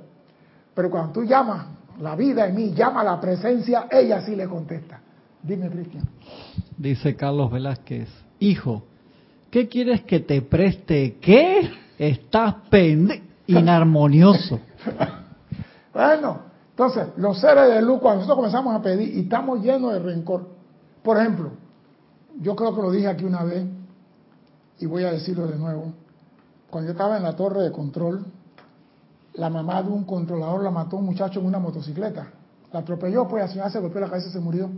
Pero 0.74 0.90
cuando 0.90 1.12
tú 1.12 1.24
llamas 1.24 1.66
la 2.00 2.16
vida 2.16 2.46
en 2.46 2.54
mí, 2.54 2.72
llama 2.74 3.04
la 3.04 3.20
presencia, 3.20 3.86
ella 3.90 4.24
sí 4.24 4.34
le 4.34 4.46
contesta. 4.46 5.00
Dime, 5.42 5.68
Cristian. 5.70 6.08
Dice 6.76 7.14
Carlos 7.16 7.52
Velázquez, 7.52 8.08
hijo, 8.40 8.84
¿qué 9.50 9.68
quieres 9.68 10.02
que 10.02 10.20
te 10.20 10.42
preste? 10.42 11.18
¿Qué? 11.20 11.70
estás 11.98 12.54
pende 12.70 13.22
inarmonioso. 13.46 14.60
bueno, 15.94 16.40
entonces, 16.70 17.08
los 17.16 17.40
seres 17.40 17.68
de 17.68 17.82
luz, 17.82 18.00
cuando 18.00 18.20
nosotros 18.20 18.36
comenzamos 18.36 18.74
a 18.74 18.82
pedir 18.82 19.16
y 19.16 19.20
estamos 19.20 19.60
llenos 19.60 19.92
de 19.92 19.98
rencor, 20.00 20.48
por 21.02 21.18
ejemplo, 21.18 21.50
yo 22.40 22.56
creo 22.56 22.74
que 22.74 22.82
lo 22.82 22.90
dije 22.90 23.06
aquí 23.06 23.24
una 23.24 23.44
vez 23.44 23.64
y 24.80 24.86
voy 24.86 25.04
a 25.04 25.12
decirlo 25.12 25.46
de 25.46 25.56
nuevo, 25.56 25.92
cuando 26.70 26.88
yo 26.88 26.92
estaba 26.92 27.16
en 27.16 27.22
la 27.22 27.36
torre 27.36 27.62
de 27.62 27.70
control, 27.70 28.24
la 29.34 29.50
mamá 29.50 29.82
de 29.82 29.90
un 29.90 30.04
controlador 30.04 30.62
la 30.62 30.70
mató 30.70 30.96
un 30.96 31.06
muchacho 31.06 31.40
en 31.40 31.46
una 31.46 31.58
motocicleta. 31.58 32.28
La 32.72 32.80
atropelló, 32.80 33.26
pues, 33.28 33.42
la 33.42 33.48
señora 33.48 33.70
se 33.70 33.78
golpeó 33.78 34.00
la 34.00 34.08
cabeza 34.08 34.28
y 34.28 34.32
se 34.32 34.40
murió. 34.40 34.70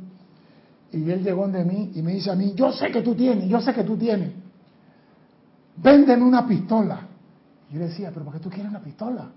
Y 0.92 1.10
él 1.10 1.22
llegó 1.22 1.46
de 1.48 1.64
mí 1.64 1.92
y 1.94 2.02
me 2.02 2.12
dice 2.12 2.30
a 2.30 2.34
mí, 2.34 2.52
yo 2.54 2.72
sé 2.72 2.90
que 2.90 3.02
tú 3.02 3.14
tienes, 3.14 3.48
yo 3.48 3.60
sé 3.60 3.74
que 3.74 3.84
tú 3.84 3.96
tienes. 3.96 4.32
Véndeme 5.76 6.24
una 6.24 6.46
pistola. 6.46 7.00
Y 7.70 7.74
yo 7.74 7.80
le 7.80 7.88
decía, 7.88 8.10
pero 8.12 8.24
¿por 8.24 8.34
qué 8.34 8.40
tú 8.40 8.48
quieres 8.48 8.70
una 8.70 8.80
pistola? 8.80 9.30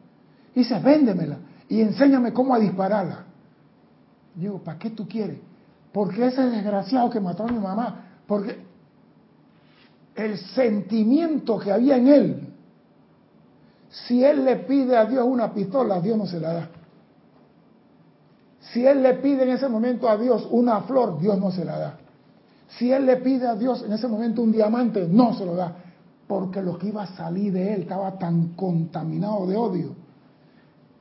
Y 0.56 0.60
dice, 0.60 0.80
véndemela 0.80 1.38
y 1.70 1.82
enséñame 1.82 2.34
cómo 2.34 2.56
a 2.56 2.60
dispararla. 2.60 3.26
digo, 4.36 4.62
¿para 4.64 4.80
qué 4.80 4.90
tú 4.90 5.08
quieres? 5.08 5.38
Porque 5.94 6.26
ese 6.26 6.42
desgraciado 6.42 7.10
que 7.10 7.20
mató 7.20 7.44
a 7.44 7.52
mi 7.52 7.60
mamá, 7.60 8.06
porque 8.28 8.58
el 10.16 10.38
sentimiento 10.38 11.60
que 11.60 11.72
había 11.72 11.98
en 11.98 12.08
él, 12.08 12.49
si 13.90 14.24
él 14.24 14.46
le 14.46 14.58
pide 14.58 14.96
a 14.96 15.06
Dios 15.06 15.26
una 15.26 15.54
pistola, 15.54 16.00
Dios 16.00 16.18
no 16.18 16.28
se 16.28 16.40
la 16.40 16.54
da. 16.54 16.70
Si 18.72 18.86
él 18.86 19.02
le 19.02 19.16
pide 19.16 19.44
en 19.44 19.50
ese 19.50 19.68
momento 19.68 20.08
a 20.08 20.18
Dios 20.18 20.48
una 20.52 20.82
flor, 20.82 21.20
Dios 21.20 21.40
no 21.40 21.52
se 21.52 21.66
la 21.66 21.78
da. 21.80 21.98
Si 22.78 22.92
él 22.92 23.06
le 23.06 23.18
pide 23.18 23.48
a 23.48 23.56
Dios 23.56 23.84
en 23.84 23.92
ese 23.94 24.08
momento 24.08 24.44
un 24.44 24.52
diamante, 24.52 25.08
no 25.10 25.34
se 25.34 25.46
lo 25.46 25.56
da. 25.56 25.76
Porque 26.28 26.62
lo 26.62 26.78
que 26.78 26.90
iba 26.90 27.04
a 27.04 27.16
salir 27.16 27.52
de 27.52 27.74
él 27.74 27.82
estaba 27.82 28.18
tan 28.20 28.50
contaminado 28.50 29.48
de 29.48 29.56
odio 29.56 29.96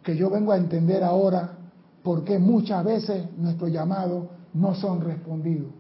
que 0.03 0.17
yo 0.17 0.31
vengo 0.31 0.53
a 0.53 0.57
entender 0.57 1.05
ahora 1.05 1.59
por 2.03 2.25
qué 2.25 2.39
muchas 2.39 2.83
veces 2.83 3.37
nuestros 3.37 3.71
llamados 3.71 4.29
no 4.55 4.75
son 4.75 5.03
respondidos. 5.03 5.71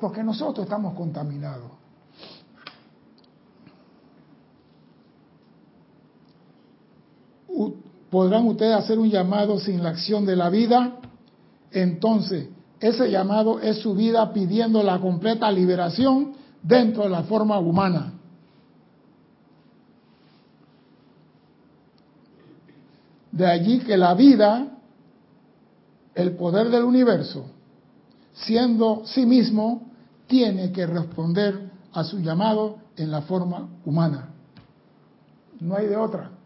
Porque 0.00 0.24
nosotros 0.24 0.64
estamos 0.64 0.94
contaminados. 0.94 1.79
¿Podrán 8.10 8.46
ustedes 8.48 8.74
hacer 8.74 8.98
un 8.98 9.08
llamado 9.08 9.58
sin 9.60 9.82
la 9.82 9.90
acción 9.90 10.26
de 10.26 10.34
la 10.34 10.50
vida? 10.50 10.96
Entonces, 11.70 12.48
ese 12.80 13.10
llamado 13.10 13.60
es 13.60 13.78
su 13.78 13.94
vida 13.94 14.32
pidiendo 14.32 14.82
la 14.82 14.98
completa 14.98 15.50
liberación 15.52 16.32
dentro 16.62 17.04
de 17.04 17.10
la 17.10 17.22
forma 17.22 17.58
humana. 17.58 18.14
De 23.30 23.46
allí 23.46 23.78
que 23.80 23.96
la 23.96 24.14
vida, 24.14 24.66
el 26.14 26.32
poder 26.36 26.68
del 26.68 26.82
universo, 26.82 27.46
siendo 28.32 29.02
sí 29.04 29.24
mismo, 29.24 29.92
tiene 30.26 30.72
que 30.72 30.86
responder 30.86 31.70
a 31.92 32.02
su 32.02 32.18
llamado 32.18 32.78
en 32.96 33.10
la 33.10 33.22
forma 33.22 33.68
humana. 33.84 34.30
No 35.60 35.76
hay 35.76 35.86
de 35.86 35.96
otra. 35.96 36.39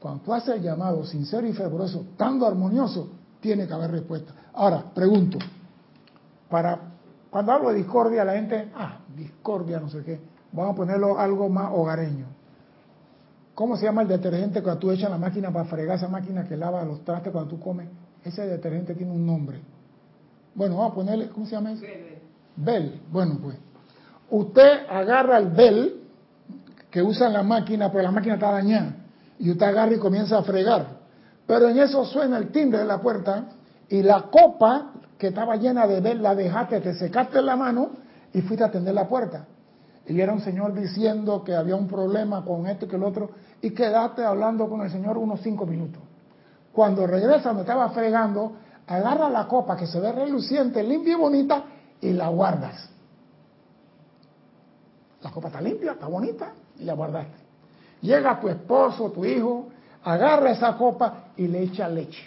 Cuando 0.00 0.22
tú 0.22 0.32
haces 0.32 0.56
el 0.56 0.62
llamado 0.62 1.04
sincero 1.04 1.46
y 1.46 1.52
fervoroso, 1.52 2.06
tan 2.16 2.42
armonioso, 2.42 3.10
tiene 3.40 3.66
que 3.66 3.74
haber 3.74 3.90
respuesta. 3.90 4.32
Ahora, 4.54 4.84
pregunto, 4.94 5.38
para 6.48 6.80
cuando 7.30 7.52
hablo 7.52 7.70
de 7.70 7.76
discordia, 7.76 8.24
la 8.24 8.34
gente, 8.34 8.70
ah, 8.74 9.00
discordia, 9.14 9.80
no 9.80 9.88
sé 9.88 10.02
qué, 10.02 10.20
vamos 10.52 10.72
a 10.72 10.76
ponerlo 10.76 11.18
algo 11.18 11.48
más 11.48 11.70
hogareño. 11.72 12.26
¿Cómo 13.54 13.76
se 13.76 13.86
llama 13.86 14.02
el 14.02 14.08
detergente 14.08 14.62
cuando 14.62 14.78
tú 14.78 14.90
echas 14.90 15.06
en 15.06 15.12
la 15.12 15.18
máquina 15.18 15.52
para 15.52 15.64
fregar 15.64 15.96
esa 15.96 16.08
máquina 16.08 16.44
que 16.44 16.56
lava 16.56 16.84
los 16.84 17.04
trastes 17.04 17.32
cuando 17.32 17.50
tú 17.50 17.60
comes? 17.60 17.88
Ese 18.24 18.46
detergente 18.46 18.94
tiene 18.94 19.12
un 19.12 19.26
nombre. 19.26 19.60
Bueno, 20.54 20.76
vamos 20.76 20.92
a 20.92 20.94
ponerle, 20.94 21.28
¿cómo 21.28 21.44
se 21.44 21.52
llama 21.52 21.72
eso? 21.72 21.84
Bell. 22.56 23.00
Bueno, 23.10 23.38
pues. 23.42 23.56
Usted 24.30 24.86
agarra 24.88 25.38
el 25.38 25.48
Bell 25.48 26.02
que 26.90 27.02
usa 27.02 27.26
en 27.26 27.32
la 27.32 27.42
máquina, 27.42 27.90
pero 27.90 28.04
la 28.04 28.10
máquina 28.10 28.34
está 28.34 28.52
dañada. 28.52 28.94
Y 29.38 29.50
usted 29.50 29.66
agarra 29.66 29.94
y 29.94 29.98
comienza 29.98 30.38
a 30.38 30.42
fregar. 30.42 30.98
Pero 31.46 31.68
en 31.68 31.78
eso 31.78 32.04
suena 32.04 32.38
el 32.38 32.50
timbre 32.50 32.80
de 32.80 32.84
la 32.84 33.00
puerta 33.00 33.44
y 33.88 34.02
la 34.02 34.22
copa 34.30 34.92
que 35.16 35.28
estaba 35.28 35.56
llena 35.56 35.86
de 35.86 36.00
Bell 36.00 36.22
la 36.22 36.34
dejaste, 36.34 36.80
te 36.80 36.94
secaste 36.94 37.42
la 37.42 37.56
mano 37.56 37.90
y 38.32 38.42
fuiste 38.42 38.64
a 38.64 38.68
atender 38.68 38.94
la 38.94 39.08
puerta. 39.08 39.46
Y 40.06 40.20
era 40.20 40.32
un 40.32 40.40
señor 40.40 40.74
diciendo 40.74 41.44
que 41.44 41.54
había 41.54 41.76
un 41.76 41.86
problema 41.86 42.44
con 42.44 42.66
esto 42.66 42.86
y 42.86 42.88
que 42.88 42.96
el 42.96 43.02
otro, 43.02 43.30
y 43.60 43.70
quedaste 43.70 44.24
hablando 44.24 44.68
con 44.68 44.82
el 44.82 44.90
señor 44.90 45.18
unos 45.18 45.40
cinco 45.40 45.66
minutos. 45.66 46.02
Cuando 46.72 47.06
regresa, 47.06 47.52
me 47.52 47.60
estaba 47.60 47.90
fregando, 47.90 48.52
agarra 48.86 49.28
la 49.28 49.46
copa 49.46 49.76
que 49.76 49.86
se 49.86 50.00
ve 50.00 50.12
reluciente, 50.12 50.82
limpia 50.82 51.12
y 51.12 51.16
bonita, 51.16 51.64
y 52.00 52.12
la 52.12 52.28
guardas. 52.28 52.88
La 55.22 55.30
copa 55.30 55.48
está 55.48 55.60
limpia, 55.60 55.92
está 55.92 56.06
bonita, 56.06 56.52
y 56.78 56.84
la 56.84 56.94
guardaste. 56.94 57.37
Llega 58.00 58.40
tu 58.40 58.48
esposo, 58.48 59.10
tu 59.10 59.24
hijo, 59.24 59.68
agarra 60.04 60.52
esa 60.52 60.76
copa 60.76 61.24
y 61.36 61.48
le 61.48 61.62
echa 61.62 61.88
leche. 61.88 62.22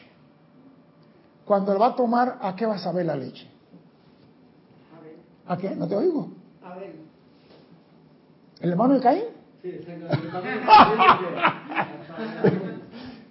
Cuando 1.46 1.72
él 1.72 1.82
va 1.82 1.88
a 1.88 1.96
tomar, 1.96 2.38
¿a 2.42 2.56
qué 2.56 2.66
va 2.66 2.76
a 2.76 2.80
saber 2.80 3.06
la 3.06 3.16
leche? 3.16 3.48
¿A 5.48 5.58
qué? 5.58 5.76
¿No 5.76 5.88
te 5.88 5.96
oigo? 5.96 6.30
¿El 8.60 8.70
hermano 8.70 8.94
de 8.94 9.00
Caín? 9.00 9.24
Sí, 9.62 9.72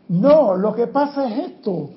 no, 0.08 0.56
lo 0.56 0.74
que 0.74 0.86
pasa 0.86 1.28
es 1.28 1.50
esto, 1.50 1.90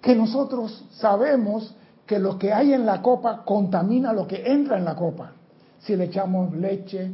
que 0.00 0.14
nosotros 0.14 0.84
sabemos 0.92 1.74
que 2.06 2.18
lo 2.18 2.38
que 2.38 2.52
hay 2.52 2.72
en 2.72 2.86
la 2.86 3.02
copa 3.02 3.44
contamina 3.44 4.12
lo 4.12 4.26
que 4.26 4.52
entra 4.52 4.78
en 4.78 4.84
la 4.84 4.94
copa. 4.94 5.32
Si 5.80 5.96
le 5.96 6.04
echamos 6.04 6.54
leche, 6.54 7.10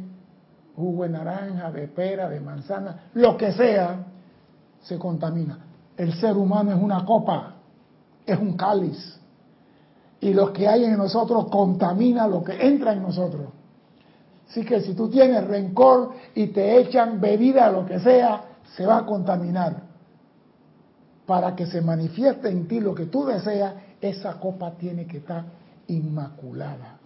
jugo 0.79 1.03
de 1.03 1.09
naranja, 1.09 1.71
de 1.71 1.87
pera, 1.87 2.29
de 2.29 2.39
manzana, 2.39 3.09
lo 3.13 3.37
que 3.37 3.51
sea, 3.51 4.05
se 4.81 4.97
contamina. 4.97 5.59
El 5.97 6.13
ser 6.13 6.37
humano 6.37 6.71
es 6.71 6.81
una 6.81 7.05
copa, 7.05 7.55
es 8.25 8.39
un 8.39 8.55
cáliz. 8.55 9.19
Y 10.21 10.33
lo 10.33 10.53
que 10.53 10.67
hay 10.67 10.85
en 10.85 10.97
nosotros 10.97 11.49
contamina 11.49 12.27
lo 12.27 12.43
que 12.43 12.65
entra 12.65 12.93
en 12.93 13.01
nosotros. 13.01 13.47
Así 14.49 14.63
que 14.63 14.81
si 14.81 14.93
tú 14.93 15.09
tienes 15.09 15.45
rencor 15.45 16.13
y 16.33 16.47
te 16.47 16.79
echan 16.79 17.19
bebida, 17.21 17.71
lo 17.71 17.85
que 17.85 17.99
sea, 17.99 18.43
se 18.75 18.85
va 18.85 18.99
a 18.99 19.05
contaminar. 19.05 19.83
Para 21.25 21.55
que 21.55 21.67
se 21.67 21.81
manifieste 21.81 22.49
en 22.49 22.67
ti 22.67 22.79
lo 22.79 22.95
que 22.95 23.05
tú 23.05 23.25
deseas, 23.25 23.75
esa 24.01 24.39
copa 24.39 24.71
tiene 24.71 25.05
que 25.05 25.17
estar 25.17 25.43
inmaculada, 25.87 26.97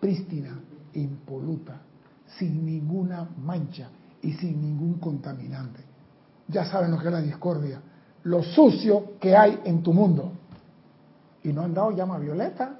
prístina, 0.00 0.58
impoluta, 0.94 1.80
sin 2.38 2.64
ninguna 2.64 3.28
mancha 3.38 3.88
y 4.22 4.32
sin 4.32 4.60
ningún 4.60 4.94
contaminante. 4.94 5.82
Ya 6.48 6.64
saben 6.64 6.90
lo 6.90 6.98
que 6.98 7.06
es 7.06 7.12
la 7.12 7.20
discordia, 7.20 7.80
lo 8.24 8.42
sucio 8.42 9.18
que 9.20 9.36
hay 9.36 9.60
en 9.64 9.82
tu 9.82 9.92
mundo. 9.92 10.32
Y 11.42 11.52
no 11.52 11.62
han 11.62 11.74
dado 11.74 11.90
llama 11.90 12.18
violeta 12.18 12.78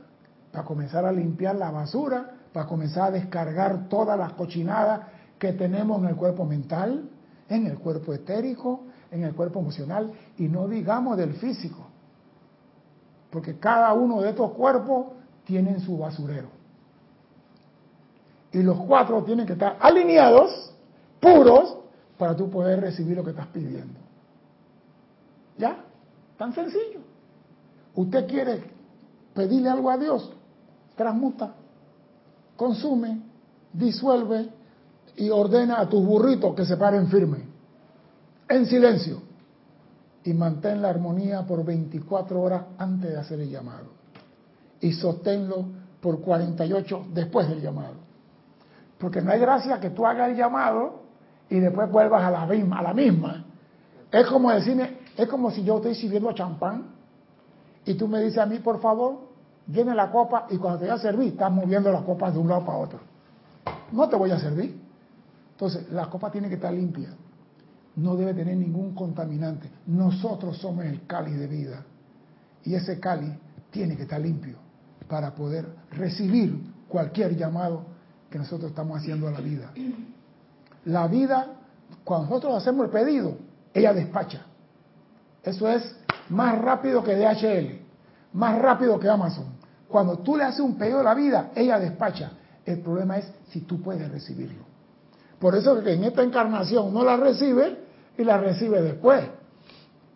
para 0.51 0.64
comenzar 0.64 1.05
a 1.05 1.12
limpiar 1.12 1.57
la 1.57 1.71
basura 1.71 2.35
para 2.55 2.67
comenzar 2.67 3.09
a 3.09 3.11
descargar 3.11 3.88
todas 3.88 4.17
las 4.17 4.33
cochinadas 4.35 5.01
que 5.40 5.53
tenemos 5.55 6.01
en 6.01 6.11
el 6.11 6.14
cuerpo 6.14 6.45
mental, 6.45 7.11
en 7.49 7.67
el 7.67 7.79
cuerpo 7.79 8.14
etérico, 8.14 8.85
en 9.11 9.25
el 9.25 9.35
cuerpo 9.35 9.59
emocional 9.59 10.12
y 10.38 10.45
no 10.45 10.69
digamos 10.69 11.17
del 11.17 11.35
físico. 11.35 11.85
Porque 13.31 13.59
cada 13.59 13.93
uno 13.93 14.21
de 14.21 14.31
estos 14.31 14.53
cuerpos 14.53 15.07
tiene 15.45 15.81
su 15.81 15.99
basurero. 15.99 16.49
Y 18.55 18.62
los 18.62 18.79
cuatro 18.87 19.23
tienen 19.23 19.46
que 19.46 19.52
estar 19.52 19.77
alineados, 19.81 20.73
puros, 21.21 21.77
para 22.17 22.35
tú 22.35 22.48
poder 22.48 22.81
recibir 22.81 23.17
lo 23.17 23.25
que 23.25 23.31
estás 23.31 23.48
pidiendo. 23.48 24.00
¿Ya? 25.59 25.85
Tan 26.38 26.55
sencillo. 26.55 27.00
Usted 27.94 28.27
quiere 28.27 28.65
pedirle 29.35 29.69
algo 29.69 29.90
a 29.90 29.98
Dios, 29.98 30.33
transmuta 30.96 31.55
consume, 32.57 33.21
disuelve 33.73 34.48
y 35.17 35.31
ordena 35.31 35.81
a 35.81 35.88
tus 35.88 36.05
burritos 36.05 36.55
que 36.55 36.65
se 36.65 36.77
paren 36.77 37.09
firme, 37.09 37.38
en 38.48 38.67
silencio, 38.67 39.23
y 40.25 40.33
mantén 40.33 40.81
la 40.81 40.88
armonía 40.88 41.42
por 41.42 41.65
24 41.65 42.40
horas 42.40 42.63
antes 42.79 43.11
de 43.11 43.19
hacer 43.19 43.40
el 43.40 43.50
llamado. 43.50 43.87
Y 44.81 44.92
sosténlo 44.92 45.67
por 46.00 46.21
48 46.21 47.07
después 47.13 47.48
del 47.48 47.61
llamado. 47.61 47.94
Porque 49.05 49.21
no 49.21 49.33
hay 49.33 49.38
gracia 49.38 49.79
que 49.79 49.90
tú 49.90 50.07
hagas 50.07 50.31
el 50.31 50.37
llamado 50.37 51.02
y 51.50 51.61
después 51.61 51.92
vuelvas 51.92 52.23
a 52.23 52.31
la 52.31 52.46
misma. 52.46 52.79
A 52.79 52.83
la 52.85 52.94
misma. 52.94 53.44
Es 54.11 54.27
como 54.29 54.50
decirme, 54.50 54.96
es 55.15 55.29
como 55.29 55.50
si 55.50 55.63
yo 55.63 55.77
estoy 55.77 55.94
sirviendo 55.94 56.33
champán 56.33 56.87
y 57.85 57.92
tú 57.96 58.09
me 58.09 58.19
dices 58.21 58.38
a 58.38 58.46
mí, 58.46 58.61
por 58.61 58.81
favor, 58.81 59.29
viene 59.67 59.94
la 59.94 60.11
copa 60.11 60.46
y 60.48 60.57
cuando 60.57 60.79
te 60.79 60.87
voy 60.87 60.94
a 60.94 60.98
servir, 60.98 61.33
estás 61.35 61.52
moviendo 61.52 61.92
las 61.92 62.00
copas 62.00 62.33
de 62.33 62.38
un 62.38 62.48
lado 62.48 62.65
para 62.65 62.79
otro. 62.79 63.00
No 63.92 64.09
te 64.09 64.17
voy 64.17 64.31
a 64.31 64.38
servir. 64.38 64.81
Entonces, 65.50 65.92
la 65.92 66.07
copa 66.07 66.31
tiene 66.31 66.48
que 66.48 66.55
estar 66.55 66.73
limpia. 66.73 67.11
no 67.96 68.17
debe 68.17 68.33
tener 68.33 68.57
ningún 68.57 68.94
contaminante. 68.94 69.69
Nosotros 69.87 70.57
somos 70.57 70.87
el 70.87 71.07
cáliz 71.07 71.38
de 71.38 71.46
vida. 71.46 71.85
Y 72.65 72.75
ese 72.75 72.98
cáliz 72.98 73.35
tiene 73.71 73.98
que 73.98 74.05
estar 74.05 74.19
limpio 74.19 74.57
para 75.07 75.35
poder 75.35 75.69
recibir 75.90 76.73
cualquier 76.88 77.37
llamado 77.37 77.92
que 78.35 78.38
nosotros 78.40 78.70
estamos 78.70 78.98
haciendo 78.98 79.28
a 79.28 79.30
la 79.30 79.38
vida. 79.38 79.70
La 80.87 81.06
vida, 81.06 81.52
cuando 82.02 82.30
nosotros 82.30 82.56
hacemos 82.56 82.87
el 82.87 82.90
pedido, 82.90 83.37
ella 83.72 83.94
despacha. 83.94 84.44
Eso 85.44 85.68
es 85.68 85.94
más 86.30 86.60
rápido 86.60 87.04
que 87.04 87.14
DHL, 87.14 87.78
más 88.32 88.60
rápido 88.60 88.98
que 88.98 89.08
Amazon. 89.08 89.44
Cuando 89.87 90.18
tú 90.18 90.37
le 90.37 90.42
haces 90.42 90.58
un 90.58 90.76
pedido 90.76 90.98
a 90.98 91.04
la 91.04 91.14
vida, 91.14 91.52
ella 91.54 91.78
despacha. 91.78 92.32
El 92.66 92.80
problema 92.80 93.18
es 93.18 93.32
si 93.50 93.60
tú 93.60 93.80
puedes 93.80 94.10
recibirlo. 94.10 94.64
Por 95.38 95.54
eso 95.54 95.80
que 95.85 95.92
en 95.92 96.02
esta 96.02 96.24
encarnación 96.24 96.92
no 96.92 97.04
la 97.04 97.16
recibe 97.16 97.85
y 98.18 98.24
la 98.24 98.38
recibe 98.38 98.82
después. 98.82 99.26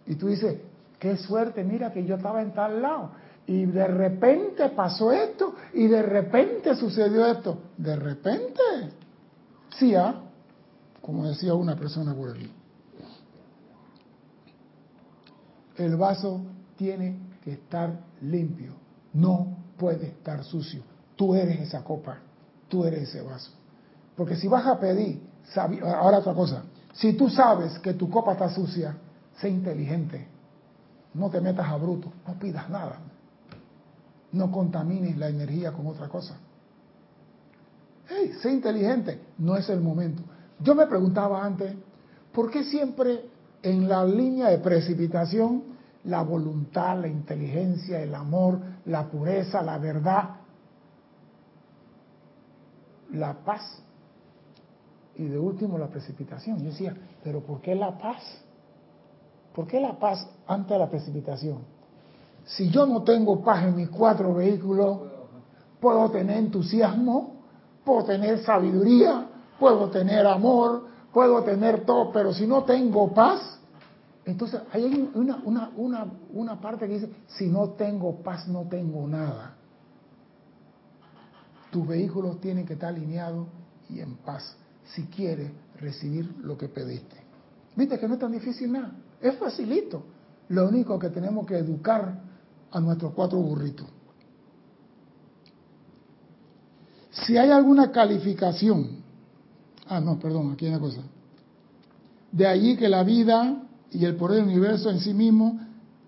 Y 0.08 0.16
tú 0.16 0.26
dices, 0.26 0.56
qué 0.98 1.16
suerte, 1.18 1.62
mira 1.62 1.92
que 1.92 2.04
yo 2.04 2.16
estaba 2.16 2.42
en 2.42 2.52
tal 2.52 2.82
lado. 2.82 3.12
Y 3.48 3.64
de 3.64 3.86
repente 3.86 4.68
pasó 4.68 5.10
esto 5.10 5.54
y 5.72 5.88
de 5.88 6.02
repente 6.02 6.76
sucedió 6.76 7.26
esto. 7.26 7.58
De 7.78 7.96
repente. 7.96 8.60
Sí, 9.70 9.94
¿ah? 9.94 10.22
como 11.00 11.26
decía 11.26 11.54
una 11.54 11.74
persona 11.74 12.14
por 12.14 12.30
aquí. 12.30 12.52
El 15.76 15.96
vaso 15.96 16.42
tiene 16.76 17.18
que 17.42 17.52
estar 17.52 17.98
limpio, 18.20 18.74
no 19.14 19.56
puede 19.78 20.08
estar 20.08 20.44
sucio. 20.44 20.82
Tú 21.16 21.34
eres 21.34 21.60
esa 21.60 21.82
copa, 21.82 22.18
tú 22.68 22.84
eres 22.84 23.08
ese 23.08 23.22
vaso. 23.22 23.50
Porque 24.14 24.36
si 24.36 24.46
vas 24.48 24.66
a 24.66 24.78
pedir, 24.78 25.22
ahora 25.82 26.18
otra 26.18 26.34
cosa, 26.34 26.64
si 26.92 27.14
tú 27.14 27.30
sabes 27.30 27.78
que 27.78 27.94
tu 27.94 28.10
copa 28.10 28.32
está 28.32 28.50
sucia, 28.50 28.94
sé 29.40 29.48
inteligente, 29.48 30.28
no 31.14 31.30
te 31.30 31.40
metas 31.40 31.66
a 31.66 31.76
bruto, 31.76 32.12
no 32.26 32.34
pidas 32.38 32.68
nada, 32.68 32.98
no 34.32 34.50
contamines 34.50 35.16
la 35.16 35.28
energía 35.28 35.72
con 35.72 35.86
otra 35.86 36.08
cosa. 36.08 36.38
Hey, 38.08 38.32
sé 38.40 38.50
inteligente, 38.50 39.20
no 39.38 39.56
es 39.56 39.68
el 39.68 39.80
momento. 39.80 40.22
Yo 40.60 40.74
me 40.74 40.86
preguntaba 40.86 41.44
antes, 41.44 41.74
¿por 42.32 42.50
qué 42.50 42.64
siempre 42.64 43.26
en 43.62 43.88
la 43.88 44.04
línea 44.04 44.48
de 44.48 44.58
precipitación 44.58 45.78
la 46.04 46.22
voluntad, 46.22 47.00
la 47.00 47.08
inteligencia, 47.08 48.00
el 48.00 48.14
amor, 48.14 48.60
la 48.86 49.06
pureza, 49.08 49.62
la 49.62 49.78
verdad, 49.78 50.36
la 53.12 53.34
paz 53.44 53.82
y 55.16 55.24
de 55.24 55.38
último 55.38 55.76
la 55.78 55.88
precipitación. 55.88 56.58
Yo 56.58 56.66
decía, 56.66 56.96
pero 57.22 57.40
¿por 57.40 57.60
qué 57.60 57.74
la 57.74 57.98
paz? 57.98 58.22
¿Por 59.54 59.66
qué 59.66 59.80
la 59.80 59.98
paz 59.98 60.26
antes 60.46 60.70
de 60.70 60.78
la 60.78 60.88
precipitación? 60.88 61.58
Si 62.48 62.70
yo 62.70 62.86
no 62.86 63.02
tengo 63.02 63.42
paz 63.42 63.64
en 63.64 63.76
mis 63.76 63.90
cuatro 63.90 64.34
vehículos, 64.34 65.00
puedo 65.80 66.10
tener 66.10 66.38
entusiasmo, 66.38 67.42
puedo 67.84 68.04
tener 68.04 68.42
sabiduría, 68.42 69.28
puedo 69.58 69.90
tener 69.90 70.26
amor, 70.26 70.86
puedo 71.12 71.42
tener 71.44 71.84
todo, 71.84 72.10
pero 72.10 72.32
si 72.32 72.46
no 72.46 72.64
tengo 72.64 73.12
paz, 73.12 73.58
entonces 74.24 74.60
hay 74.72 75.10
una, 75.14 75.42
una, 75.44 75.70
una, 75.76 76.06
una 76.32 76.60
parte 76.60 76.86
que 76.86 76.94
dice, 76.94 77.10
si 77.26 77.48
no 77.48 77.70
tengo 77.70 78.22
paz, 78.22 78.48
no 78.48 78.62
tengo 78.62 79.06
nada. 79.06 79.54
Tus 81.70 81.86
vehículos 81.86 82.40
tienen 82.40 82.64
que 82.64 82.74
estar 82.74 82.90
alineados 82.94 83.46
y 83.90 84.00
en 84.00 84.16
paz 84.16 84.56
si 84.84 85.04
quieres 85.04 85.50
recibir 85.78 86.34
lo 86.40 86.56
que 86.56 86.68
pediste. 86.68 87.16
Viste 87.76 87.98
que 87.98 88.08
no 88.08 88.14
es 88.14 88.20
tan 88.20 88.32
difícil 88.32 88.72
nada, 88.72 88.92
es 89.20 89.36
facilito. 89.36 90.02
Lo 90.48 90.66
único 90.66 90.98
que 90.98 91.10
tenemos 91.10 91.46
que 91.46 91.58
educar 91.58 92.27
a 92.70 92.80
nuestros 92.80 93.12
cuatro 93.14 93.38
burritos. 93.38 93.86
Si 97.10 97.36
hay 97.36 97.50
alguna 97.50 97.90
calificación, 97.90 99.02
ah, 99.88 100.00
no, 100.00 100.18
perdón, 100.18 100.52
aquí 100.52 100.66
hay 100.66 100.72
una 100.72 100.80
cosa. 100.80 101.02
De 102.30 102.46
allí 102.46 102.76
que 102.76 102.88
la 102.88 103.02
vida 103.02 103.62
y 103.90 104.04
el 104.04 104.16
poder 104.16 104.36
del 104.36 104.46
universo 104.46 104.90
en 104.90 105.00
sí 105.00 105.14
mismo 105.14 105.58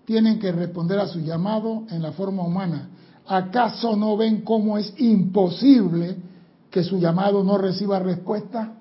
tienen 0.05 0.39
que 0.39 0.51
responder 0.51 0.99
a 0.99 1.07
su 1.07 1.19
llamado 1.19 1.83
en 1.89 2.01
la 2.01 2.11
forma 2.11 2.43
humana. 2.43 2.89
¿Acaso 3.27 3.95
no 3.95 4.17
ven 4.17 4.41
cómo 4.41 4.77
es 4.77 4.93
imposible 4.97 6.17
que 6.69 6.83
su 6.83 6.97
llamado 6.97 7.43
no 7.43 7.57
reciba 7.57 7.99
respuesta? 7.99 8.73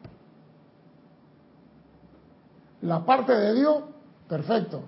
La 2.82 3.04
parte 3.04 3.32
de 3.32 3.54
Dios, 3.54 3.82
perfecto. 4.28 4.82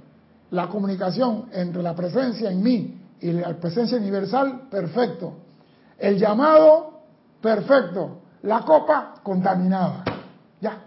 La 0.53 0.69
comunicación 0.69 1.47
entre 1.53 1.83
la 1.83 1.95
presencia 1.95 2.51
en 2.51 2.63
mí 2.63 3.01
y 3.21 3.33
la 3.33 3.55
presencia 3.55 3.97
universal, 3.97 4.69
perfecto. 4.71 5.33
El 5.99 6.19
llamado, 6.19 7.01
perfecto. 7.41 8.19
La 8.43 8.61
copa, 8.61 9.15
contaminada. 9.23 10.05
Ya. 10.61 10.85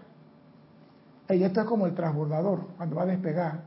Y 1.30 1.42
esto 1.42 1.62
es 1.62 1.66
como 1.66 1.86
el 1.86 1.94
transbordador, 1.94 2.60
cuando 2.76 2.96
va 2.96 3.02
a 3.02 3.06
despegar. 3.06 3.64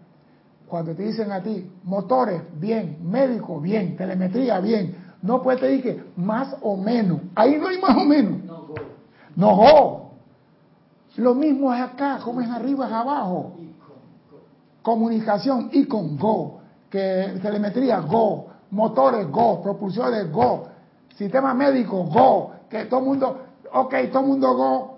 Cuando 0.68 0.96
te 0.96 1.04
dicen 1.04 1.34
a 1.34 1.44
ti, 1.44 1.70
motores, 1.84 2.44
bien, 2.54 3.00
médico, 3.02 3.60
bien, 3.60 3.98
telemetría, 3.98 4.62
bien, 4.62 4.96
no 5.22 5.42
puede 5.42 5.60
decir 5.60 5.84
que 5.84 6.04
más 6.16 6.56
o 6.62 6.78
menos. 6.78 7.20
Ahí 7.36 7.58
no 7.58 7.68
hay 7.68 7.78
más 7.82 7.98
o 7.98 8.06
menos. 8.06 8.44
No, 8.46 8.68
go. 8.68 8.76
No, 9.36 9.56
go. 9.58 10.12
Lo 11.18 11.36
mismo 11.36 11.74
es 11.74 11.82
acá, 11.82 12.20
como 12.24 12.40
es 12.40 12.50
arriba, 12.50 12.88
es 12.88 12.94
abajo. 12.94 13.59
Comunicación, 14.82 15.70
y 15.74 15.86
con 15.86 16.18
go. 16.18 16.60
Que 16.90 17.40
telemetría, 17.42 18.00
go. 18.00 18.48
Motores, 18.72 19.30
go. 19.30 19.62
Propulsores, 19.62 20.32
go. 20.32 20.68
Sistema 21.16 21.54
médico, 21.54 22.04
go. 22.04 22.52
Que 22.70 22.86
todo 22.86 23.02
mundo, 23.02 23.42
ok, 23.74 23.96
todo 24.12 24.24
mundo 24.24 24.54
go. 24.56 24.96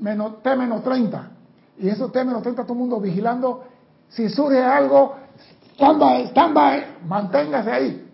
Menos, 0.00 0.42
T 0.42 0.56
menos 0.56 0.82
30. 0.82 1.30
Y 1.78 1.88
eso 1.88 2.10
T 2.10 2.24
menos 2.24 2.42
30, 2.42 2.64
todo 2.64 2.74
mundo 2.74 3.00
vigilando. 3.00 3.64
Si 4.08 4.28
surge 4.28 4.62
algo, 4.62 5.14
stand 5.74 5.98
by, 5.98 6.26
stand 6.28 6.54
by, 6.54 6.84
manténgase 7.06 7.70
ahí. 7.70 8.10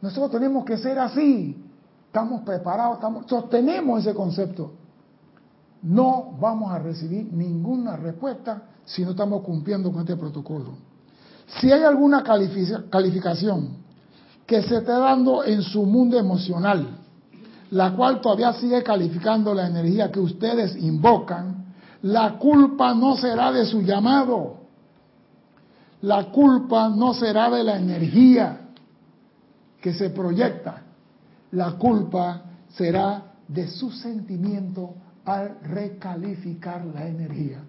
Nosotros 0.00 0.30
tenemos 0.32 0.64
que 0.64 0.76
ser 0.76 0.98
así. 0.98 1.56
Estamos 2.06 2.42
preparados, 2.42 2.96
estamos, 2.96 3.24
sostenemos 3.26 4.00
ese 4.00 4.14
concepto. 4.14 4.72
No 5.82 6.36
vamos 6.40 6.72
a 6.72 6.78
recibir 6.78 7.32
ninguna 7.32 7.96
respuesta 7.96 8.62
si 8.84 9.04
no 9.04 9.10
estamos 9.10 9.42
cumpliendo 9.42 9.90
con 9.90 10.02
este 10.02 10.16
protocolo. 10.16 10.74
Si 11.60 11.70
hay 11.70 11.82
alguna 11.82 12.22
calificación 12.22 13.82
que 14.46 14.62
se 14.62 14.78
esté 14.78 14.92
dando 14.92 15.44
en 15.44 15.62
su 15.62 15.84
mundo 15.84 16.18
emocional, 16.18 16.98
la 17.70 17.92
cual 17.94 18.20
todavía 18.20 18.52
sigue 18.52 18.82
calificando 18.82 19.54
la 19.54 19.66
energía 19.66 20.12
que 20.12 20.20
ustedes 20.20 20.76
invocan, 20.76 21.74
la 22.02 22.38
culpa 22.38 22.94
no 22.94 23.16
será 23.16 23.50
de 23.52 23.64
su 23.64 23.82
llamado. 23.82 24.62
La 26.02 26.30
culpa 26.30 26.88
no 26.88 27.14
será 27.14 27.48
de 27.50 27.62
la 27.62 27.76
energía 27.76 28.70
que 29.80 29.94
se 29.94 30.10
proyecta, 30.10 30.82
la 31.52 31.72
culpa 31.72 32.42
será 32.70 33.22
de 33.48 33.68
su 33.68 33.90
sentimiento 33.90 34.94
al 35.24 35.58
recalificar 35.62 36.84
la 36.84 37.06
energía. 37.06 37.62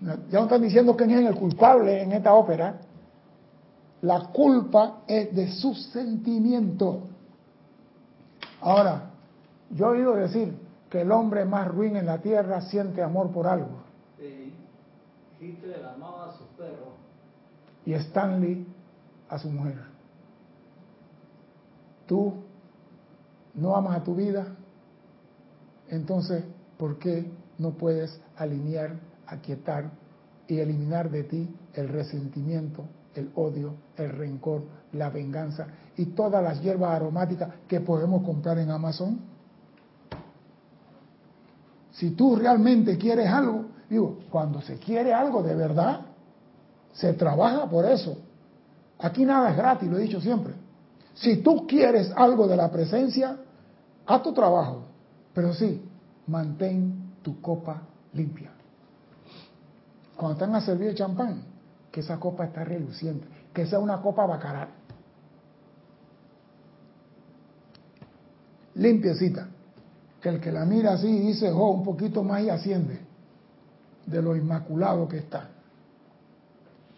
Ya 0.00 0.38
no 0.38 0.44
están 0.44 0.62
diciendo 0.62 0.96
quién 0.96 1.10
es 1.10 1.26
el 1.26 1.34
culpable 1.34 2.02
en 2.02 2.12
esta 2.12 2.34
ópera. 2.34 2.80
La 4.02 4.30
culpa 4.32 5.02
es 5.06 5.34
de 5.34 5.52
su 5.52 5.74
sentimiento. 5.74 7.02
Ahora, 8.60 9.10
yo 9.70 9.86
he 9.86 9.98
oído 9.98 10.14
decir 10.14 10.56
que 10.90 11.02
el 11.02 11.12
hombre 11.12 11.44
más 11.44 11.68
ruin 11.68 11.96
en 11.96 12.06
la 12.06 12.18
tierra 12.18 12.60
siente 12.62 13.02
amor 13.02 13.30
por 13.30 13.46
algo. 13.46 13.82
Hitler 15.40 15.84
amaba 15.84 16.30
a 16.30 16.38
su 16.38 16.44
perro. 16.56 16.92
Y 17.84 17.94
Stanley 17.94 18.66
a 19.28 19.38
su 19.38 19.50
mujer 19.50 19.92
tú 22.12 22.34
no 23.54 23.74
amas 23.74 23.96
a 23.96 24.04
tu 24.04 24.14
vida, 24.14 24.46
entonces, 25.92 26.42
¿por 26.78 26.98
qué 26.98 27.30
no 27.58 27.72
puedes 27.72 28.18
alinear, 28.38 28.98
aquietar 29.26 29.90
y 30.48 30.58
eliminar 30.58 31.10
de 31.10 31.24
ti 31.24 31.54
el 31.74 31.90
resentimiento, 31.90 32.84
el 33.14 33.30
odio, 33.34 33.74
el 33.98 34.08
rencor, 34.08 34.62
la 34.92 35.10
venganza 35.10 35.66
y 35.98 36.06
todas 36.06 36.42
las 36.42 36.62
hierbas 36.62 36.92
aromáticas 36.96 37.50
que 37.68 37.80
podemos 37.80 38.22
comprar 38.22 38.58
en 38.58 38.70
Amazon? 38.70 39.20
Si 41.90 42.12
tú 42.12 42.36
realmente 42.36 42.96
quieres 42.96 43.28
algo, 43.28 43.66
digo, 43.90 44.20
cuando 44.30 44.62
se 44.62 44.78
quiere 44.78 45.12
algo 45.12 45.42
de 45.42 45.54
verdad, 45.54 46.00
se 46.94 47.12
trabaja 47.12 47.68
por 47.68 47.84
eso. 47.84 48.16
Aquí 48.98 49.26
nada 49.26 49.50
es 49.50 49.58
gratis, 49.58 49.90
lo 49.90 49.98
he 49.98 50.02
dicho 50.02 50.22
siempre. 50.22 50.54
Si 51.12 51.42
tú 51.42 51.66
quieres 51.66 52.10
algo 52.16 52.48
de 52.48 52.56
la 52.56 52.70
presencia, 52.70 53.36
haz 54.06 54.22
tu 54.22 54.32
trabajo, 54.32 54.86
pero 55.34 55.54
sí, 55.54 55.82
mantén 56.26 57.14
tu 57.22 57.40
copa 57.40 57.82
limpia. 58.12 58.50
cuando 60.16 60.34
están 60.34 60.54
a 60.54 60.60
servir 60.60 60.88
el 60.88 60.94
champán, 60.94 61.42
que 61.90 62.00
esa 62.00 62.18
copa 62.20 62.44
está 62.44 62.64
reluciente, 62.64 63.26
que 63.52 63.66
sea 63.66 63.78
una 63.78 64.00
copa 64.00 64.24
bacaral. 64.26 64.68
Limpiecita. 68.74 69.48
Que 70.20 70.28
el 70.28 70.40
que 70.40 70.52
la 70.52 70.64
mira 70.64 70.92
así 70.92 71.08
dice, 71.08 71.50
oh, 71.50 71.70
un 71.70 71.82
poquito 71.82 72.22
más 72.22 72.42
y 72.42 72.50
asciende 72.50 73.00
de 74.06 74.22
lo 74.22 74.36
inmaculado 74.36 75.08
que 75.08 75.18
está. 75.18 75.48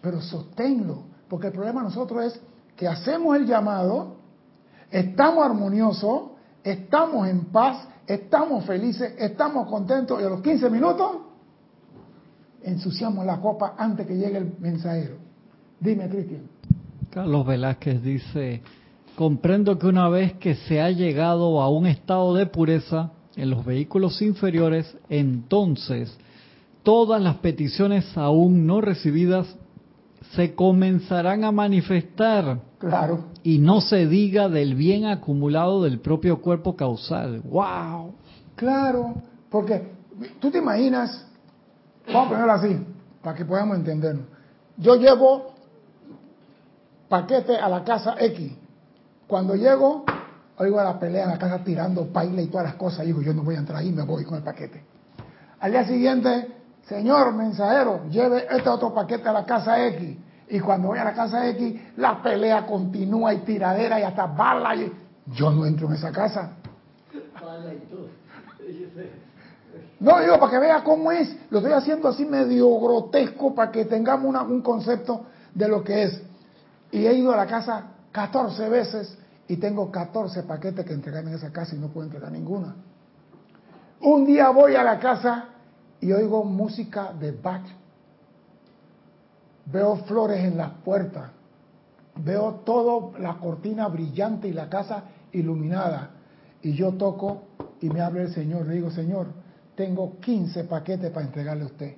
Pero 0.02 0.20
sosténlo, 0.20 1.04
porque 1.28 1.46
el 1.46 1.52
problema 1.54 1.80
de 1.80 1.88
nosotros 1.88 2.24
es 2.26 2.40
que 2.76 2.86
hacemos 2.86 3.36
el 3.36 3.46
llamado, 3.46 4.16
estamos 4.90 5.44
armoniosos, 5.44 6.32
estamos 6.62 7.26
en 7.28 7.46
paz, 7.46 7.88
estamos 8.06 8.64
felices, 8.64 9.14
estamos 9.18 9.68
contentos 9.68 10.20
y 10.20 10.24
a 10.24 10.28
los 10.28 10.40
15 10.40 10.70
minutos 10.70 11.10
ensuciamos 12.62 13.24
la 13.26 13.40
copa 13.40 13.74
antes 13.78 14.06
que 14.06 14.16
llegue 14.16 14.38
el 14.38 14.54
mensajero. 14.58 15.16
Dime, 15.80 16.08
Cristian. 16.08 16.42
Carlos 17.10 17.46
Velázquez 17.46 18.02
dice, 18.02 18.62
comprendo 19.16 19.78
que 19.78 19.86
una 19.86 20.08
vez 20.08 20.32
que 20.34 20.54
se 20.54 20.80
ha 20.80 20.90
llegado 20.90 21.60
a 21.60 21.68
un 21.68 21.86
estado 21.86 22.34
de 22.34 22.46
pureza 22.46 23.12
en 23.36 23.50
los 23.50 23.64
vehículos 23.64 24.20
inferiores, 24.22 24.96
entonces 25.08 26.16
todas 26.82 27.20
las 27.22 27.36
peticiones 27.36 28.16
aún 28.16 28.66
no 28.66 28.80
recibidas 28.80 29.46
se 30.34 30.54
comenzarán 30.54 31.44
a 31.44 31.52
manifestar. 31.52 32.60
Claro. 32.78 33.24
Y 33.44 33.58
no 33.58 33.82
se 33.82 34.06
diga 34.06 34.48
del 34.48 34.74
bien 34.74 35.04
acumulado 35.04 35.82
del 35.82 36.00
propio 36.00 36.40
cuerpo 36.40 36.74
causal. 36.74 37.42
¡Wow! 37.42 38.14
Claro, 38.56 39.14
porque 39.50 39.92
tú 40.40 40.50
te 40.50 40.58
imaginas, 40.58 41.26
vamos 42.06 42.26
a 42.26 42.30
ponerlo 42.30 42.52
así, 42.52 42.86
para 43.22 43.36
que 43.36 43.44
podamos 43.44 43.76
entendernos. 43.76 44.24
Yo 44.78 44.96
llevo 44.96 45.52
paquete 47.06 47.56
a 47.58 47.68
la 47.68 47.84
casa 47.84 48.16
X. 48.18 48.50
Cuando 49.26 49.54
llego, 49.54 50.06
oigo 50.56 50.80
a 50.80 50.84
la 50.84 50.98
pelea 50.98 51.24
en 51.24 51.30
la 51.30 51.38
casa 51.38 51.62
tirando 51.62 52.06
paila 52.06 52.40
y 52.40 52.46
todas 52.46 52.64
las 52.64 52.76
cosas. 52.76 53.04
Y 53.04 53.08
digo, 53.08 53.20
yo 53.20 53.34
no 53.34 53.42
voy 53.42 53.56
a 53.56 53.58
entrar 53.58 53.80
ahí, 53.80 53.92
me 53.92 54.04
voy 54.04 54.24
con 54.24 54.38
el 54.38 54.42
paquete. 54.42 54.82
Al 55.60 55.70
día 55.70 55.86
siguiente, 55.86 56.48
señor 56.88 57.34
mensajero, 57.34 58.08
lleve 58.08 58.46
este 58.50 58.70
otro 58.70 58.94
paquete 58.94 59.28
a 59.28 59.32
la 59.32 59.44
casa 59.44 59.86
X. 59.88 60.16
Y 60.48 60.60
cuando 60.60 60.88
voy 60.88 60.98
a 60.98 61.04
la 61.04 61.14
casa 61.14 61.48
X, 61.50 61.80
la 61.96 62.22
pelea 62.22 62.66
continúa 62.66 63.32
y 63.32 63.38
tiradera 63.38 63.98
y 63.98 64.02
hasta 64.02 64.26
bala. 64.26 64.76
Y... 64.76 64.92
Yo 65.32 65.50
no 65.50 65.64
entro 65.64 65.88
en 65.88 65.94
esa 65.94 66.12
casa. 66.12 66.52
No, 70.00 70.20
digo, 70.20 70.38
para 70.38 70.50
que 70.50 70.58
vea 70.58 70.84
cómo 70.84 71.10
es. 71.12 71.34
Lo 71.50 71.58
estoy 71.58 71.72
haciendo 71.72 72.08
así 72.08 72.24
medio 72.26 72.78
grotesco 72.78 73.54
para 73.54 73.72
que 73.72 73.86
tengamos 73.86 74.26
una, 74.26 74.42
un 74.42 74.60
concepto 74.60 75.26
de 75.54 75.68
lo 75.68 75.82
que 75.82 76.02
es. 76.04 76.22
Y 76.90 77.06
he 77.06 77.14
ido 77.14 77.32
a 77.32 77.36
la 77.36 77.46
casa 77.46 77.86
14 78.12 78.68
veces 78.68 79.18
y 79.48 79.56
tengo 79.56 79.90
14 79.90 80.42
paquetes 80.42 80.84
que 80.84 80.92
entregar 80.92 81.24
en 81.24 81.34
esa 81.34 81.50
casa 81.52 81.74
y 81.74 81.78
no 81.78 81.88
puedo 81.88 82.06
entregar 82.06 82.30
ninguna. 82.30 82.74
Un 84.00 84.26
día 84.26 84.50
voy 84.50 84.74
a 84.74 84.84
la 84.84 84.98
casa 84.98 85.46
y 86.00 86.12
oigo 86.12 86.44
música 86.44 87.12
de 87.18 87.32
Bach 87.32 87.64
veo 89.66 89.96
flores 90.04 90.44
en 90.44 90.56
las 90.56 90.70
puertas, 90.84 91.30
veo 92.16 92.62
toda 92.64 93.18
la 93.18 93.38
cortina 93.38 93.88
brillante 93.88 94.48
y 94.48 94.52
la 94.52 94.68
casa 94.68 95.04
iluminada. 95.32 96.10
Y 96.62 96.72
yo 96.72 96.92
toco 96.92 97.44
y 97.80 97.88
me 97.88 98.00
habla 98.00 98.22
el 98.22 98.32
Señor, 98.32 98.66
le 98.66 98.74
digo, 98.74 98.90
Señor, 98.90 99.26
tengo 99.74 100.18
15 100.20 100.64
paquetes 100.64 101.10
para 101.10 101.26
entregarle 101.26 101.64
a 101.64 101.66
usted. 101.66 101.96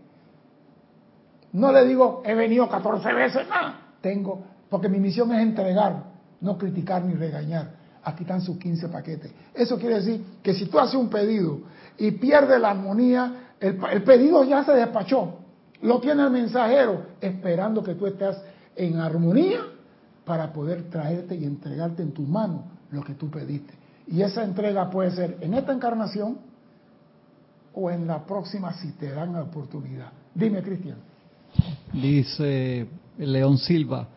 No 1.52 1.72
le 1.72 1.86
digo, 1.86 2.22
he 2.24 2.34
venido 2.34 2.68
14 2.68 3.12
veces, 3.12 3.46
no, 3.48 3.74
tengo, 4.00 4.44
porque 4.68 4.88
mi 4.88 4.98
misión 4.98 5.32
es 5.32 5.40
entregar, 5.40 6.04
no 6.40 6.58
criticar 6.58 7.04
ni 7.04 7.14
regañar. 7.14 7.76
Aquí 8.02 8.22
están 8.22 8.40
sus 8.40 8.58
15 8.58 8.88
paquetes. 8.88 9.32
Eso 9.52 9.78
quiere 9.78 9.96
decir 9.96 10.24
que 10.42 10.54
si 10.54 10.66
tú 10.66 10.78
haces 10.78 10.94
un 10.94 11.08
pedido 11.08 11.60
y 11.98 12.12
pierdes 12.12 12.60
la 12.60 12.70
armonía, 12.70 13.52
el, 13.58 13.78
el 13.90 14.02
pedido 14.04 14.44
ya 14.44 14.64
se 14.64 14.72
despachó. 14.72 15.45
Lo 15.86 16.00
tiene 16.00 16.24
el 16.24 16.30
mensajero 16.30 17.02
esperando 17.20 17.80
que 17.80 17.94
tú 17.94 18.06
estés 18.06 18.36
en 18.74 18.98
armonía 18.98 19.60
para 20.24 20.52
poder 20.52 20.90
traerte 20.90 21.36
y 21.36 21.44
entregarte 21.44 22.02
en 22.02 22.10
tu 22.10 22.22
mano 22.22 22.64
lo 22.90 23.04
que 23.04 23.14
tú 23.14 23.30
pediste. 23.30 23.72
Y 24.08 24.20
esa 24.20 24.42
entrega 24.42 24.90
puede 24.90 25.12
ser 25.12 25.38
en 25.40 25.54
esta 25.54 25.72
encarnación 25.72 26.38
o 27.72 27.88
en 27.88 28.08
la 28.08 28.26
próxima 28.26 28.72
si 28.72 28.92
te 28.94 29.12
dan 29.12 29.34
la 29.34 29.42
oportunidad. 29.42 30.10
Dime, 30.34 30.60
Cristian. 30.60 30.96
Dice 31.92 32.88
León 33.18 33.56
Silva, 33.58 34.08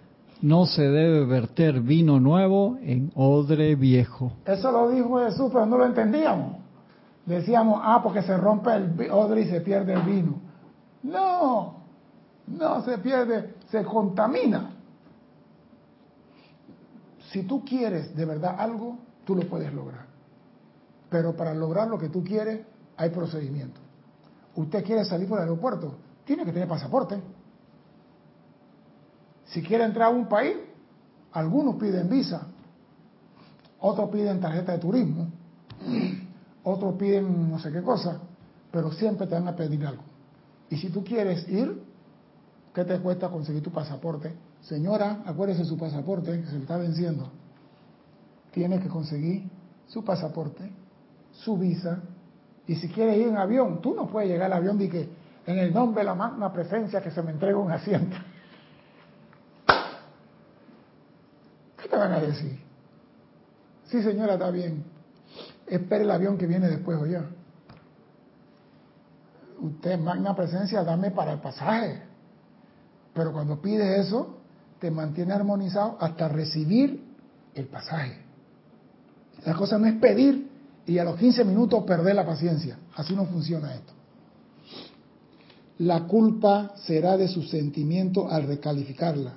no 0.41 0.65
se 0.65 0.82
debe 0.82 1.24
verter 1.26 1.82
vino 1.82 2.20
nuevo 2.20 2.80
en 2.82 3.11
odre 3.13 3.76
viejo. 3.76 4.32
Eso 4.43 4.72
lo 4.72 4.89
dijo 4.89 5.20
Jesús, 5.24 5.51
pero 5.53 5.67
no 5.67 5.78
lo 5.78 5.86
entendíamos. 5.86 6.57
Decíamos, 7.28 7.80
ah, 7.84 7.99
porque 8.01 8.24
se 8.24 8.36
rompe 8.36 8.74
el 8.74 9.11
odre 9.11 9.41
y 9.41 9.45
se 9.45 9.61
pierde 9.61 9.93
el 9.93 10.01
vino. 10.01 10.49
No, 11.04 11.76
no 12.47 12.82
se 12.84 12.97
pierde, 12.97 13.56
se 13.70 13.84
contamina. 13.84 14.72
Si 17.32 17.43
tú 17.43 17.64
quieres 17.64 18.16
de 18.16 18.26
verdad 18.26 18.56
algo, 18.58 18.97
tú 19.24 19.36
lo 19.36 19.47
puedes 19.47 19.74
lograr. 19.74 20.08
Pero 21.10 21.36
para 21.36 21.54
lograr 21.54 21.88
lo 21.88 21.97
que 21.97 22.10
tú 22.10 22.24
quieres, 22.24 22.66
hay 22.97 23.10
procedimiento. 23.10 23.80
Usted 24.56 24.84
quiere 24.84 25.06
salir 25.06 25.28
por 25.28 25.38
el 25.39 25.43
aeropuerto, 25.43 25.95
tiene 26.26 26.43
que 26.43 26.52
tener 26.52 26.68
pasaporte. 26.68 27.22
Si 29.45 29.64
quiere 29.64 29.84
entrar 29.84 30.08
a 30.08 30.16
un 30.16 30.28
país, 30.28 30.58
algunos 31.32 31.76
piden 31.76 32.10
visa, 32.10 32.47
otros 33.80 34.10
piden 34.10 34.39
tarjeta 34.39 34.74
de 34.74 34.80
turismo, 34.80 35.28
otros 36.64 36.95
piden 36.95 37.50
no 37.50 37.60
sé 37.60 37.72
qué 37.72 37.82
cosa, 37.82 38.20
pero 38.72 38.91
siempre 38.91 39.28
te 39.28 39.36
van 39.36 39.47
a 39.47 39.56
pedir 39.56 39.86
algo. 39.86 40.04
Y 40.70 40.78
si 40.78 40.89
tú 40.89 41.03
quieres 41.03 41.47
ir, 41.49 41.82
¿qué 42.74 42.86
te 42.86 42.99
cuesta 42.99 43.30
conseguir 43.30 43.63
tu 43.63 43.72
pasaporte? 43.72 44.34
Señora, 44.61 45.24
acuérdese 45.26 45.65
su 45.65 45.78
pasaporte 45.78 46.39
que 46.41 46.45
se 46.45 46.53
le 46.53 46.61
está 46.61 46.78
venciendo. 46.78 47.32
Tiene 48.51 48.80
que 48.80 48.88
conseguir 48.88 49.49
su 49.88 50.03
pasaporte, 50.03 50.72
su 51.32 51.57
visa. 51.57 52.01
Y 52.67 52.76
si 52.76 52.88
quieres 52.89 53.17
ir 53.17 53.28
en 53.28 53.38
avión, 53.38 53.82
tú 53.82 53.95
no 53.95 54.07
puedes 54.07 54.30
llegar 54.30 54.51
al 54.51 54.59
avión 54.59 54.80
y 54.82 54.89
que 54.89 55.09
en 55.47 55.57
el 55.57 55.74
nombre 55.74 56.01
de 56.01 56.05
la 56.05 56.15
magna 56.15 56.53
presencia 56.53 57.01
que 57.01 57.09
se 57.09 57.22
me 57.24 57.32
entregue 57.32 57.55
un 57.55 57.72
asiento. 57.72 58.15
¿Qué 61.82 61.89
te 61.89 61.95
van 61.95 62.11
a 62.11 62.20
decir? 62.20 62.59
Sí, 63.86 64.03
señora, 64.03 64.34
está 64.34 64.51
bien. 64.51 64.84
Espere 65.65 66.03
el 66.03 66.11
avión 66.11 66.38
que 66.38 66.45
viene 66.45 66.67
después 66.67 66.99
o 66.99 67.07
ya 67.07 67.28
usted 69.62 69.99
magna 69.99 70.36
presencia, 70.36 70.84
dame 70.84 71.12
para 71.12 71.34
el 71.34 71.39
pasaje. 71.39 72.01
Pero 73.14 73.32
cuando 73.34 73.62
pide 73.62 73.99
eso, 73.99 74.38
te 74.80 74.91
mantiene 74.91 75.34
armonizado 75.34 75.97
hasta 75.99 76.28
recibir 76.28 77.03
el 77.53 77.66
pasaje. 77.68 78.18
La 79.45 79.53
cosa 79.53 79.78
no 79.78 79.88
es 79.88 79.95
pedir 79.95 80.49
y 80.86 80.97
a 80.97 81.03
los 81.03 81.18
15 81.18 81.43
minutos 81.45 81.84
perder 81.84 82.16
la 82.16 82.26
paciencia. 82.26 82.78
Así 82.95 83.16
no 83.16 83.26
funciona 83.26 83.76
esto. 83.76 83.93
La 85.80 86.07
culpa 86.07 86.74
será 86.76 87.16
de 87.16 87.28
su 87.28 87.43
sentimiento 87.43 88.30
al 88.30 88.47
recalificarla. 88.47 89.36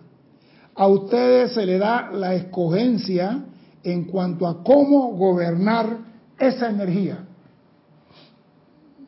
A 0.74 0.86
ustedes 0.86 1.52
se 1.52 1.66
le 1.66 1.78
da 1.78 2.10
la 2.10 2.34
escogencia 2.34 3.44
en 3.84 4.04
cuanto 4.04 4.46
a 4.46 4.62
cómo 4.64 5.12
gobernar 5.12 5.98
esa 6.38 6.70
energía. 6.70 7.24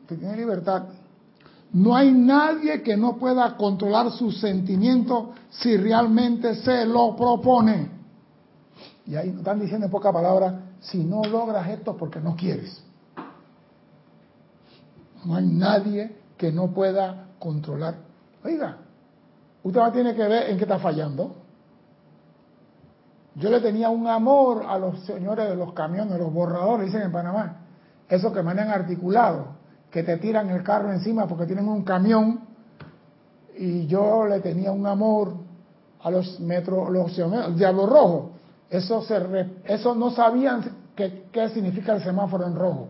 Que 0.07 0.15
tiene 0.15 0.37
libertad 0.37 0.83
no 1.73 1.95
hay 1.95 2.11
nadie 2.11 2.81
que 2.83 2.95
no 2.95 3.17
pueda 3.17 3.57
controlar 3.57 4.11
sus 4.11 4.39
sentimientos 4.39 5.29
si 5.49 5.75
realmente 5.77 6.55
se 6.55 6.85
lo 6.85 7.15
propone. 7.15 7.89
Y 9.05 9.15
ahí 9.15 9.29
están 9.29 9.59
diciendo 9.59 9.85
en 9.85 9.91
pocas 9.91 10.13
palabras, 10.13 10.53
si 10.79 11.03
no 11.03 11.23
logras 11.23 11.67
esto 11.69 11.95
porque 11.97 12.19
no 12.19 12.35
quieres. 12.35 12.81
No 15.25 15.35
hay 15.35 15.45
nadie 15.45 16.15
que 16.37 16.51
no 16.51 16.71
pueda 16.71 17.29
controlar. 17.39 17.95
Oiga, 18.43 18.77
usted 19.63 19.79
va 19.79 19.87
a 19.87 19.91
tener 19.91 20.15
que 20.15 20.27
ver 20.27 20.49
en 20.49 20.57
qué 20.57 20.63
está 20.63 20.79
fallando. 20.79 21.35
Yo 23.35 23.49
le 23.49 23.59
tenía 23.59 23.89
un 23.89 24.07
amor 24.07 24.65
a 24.67 24.79
los 24.79 25.01
señores 25.01 25.49
de 25.49 25.55
los 25.55 25.73
camiones, 25.73 26.17
los 26.17 26.31
borradores, 26.31 26.85
dicen 26.85 27.01
en 27.01 27.11
Panamá, 27.11 27.57
esos 28.07 28.31
que 28.31 28.41
manejan 28.41 28.69
articulado 28.69 29.54
que 29.95 30.03
te 30.03 30.17
tiran 30.17 30.49
el 30.49 30.61
carro 30.61 30.91
encima 30.91 31.25
porque 31.25 31.45
tienen 31.45 31.69
un 31.69 31.85
camión 31.85 32.41
y 33.57 33.87
yo 33.87 34.25
le 34.25 34.41
tenía 34.41 34.69
un 34.73 34.85
amor 34.85 35.35
a 36.01 36.11
los 36.11 36.37
metros, 36.41 36.89
los 36.89 37.15
diablo 37.55 37.85
rojo. 37.85 38.31
Eso, 38.69 39.01
se 39.03 39.15
eso 39.63 39.95
no 39.95 40.11
sabían 40.11 40.65
qué, 40.97 41.27
qué 41.31 41.47
significa 41.47 41.95
el 41.95 42.03
semáforo 42.03 42.45
en 42.45 42.57
rojo. 42.57 42.89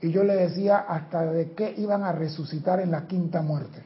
Y 0.00 0.10
yo 0.10 0.24
le 0.24 0.36
decía 0.36 0.86
hasta 0.88 1.30
de 1.30 1.52
qué 1.52 1.74
iban 1.76 2.02
a 2.02 2.12
resucitar 2.12 2.80
en 2.80 2.92
la 2.92 3.06
quinta 3.06 3.42
muerte. 3.42 3.84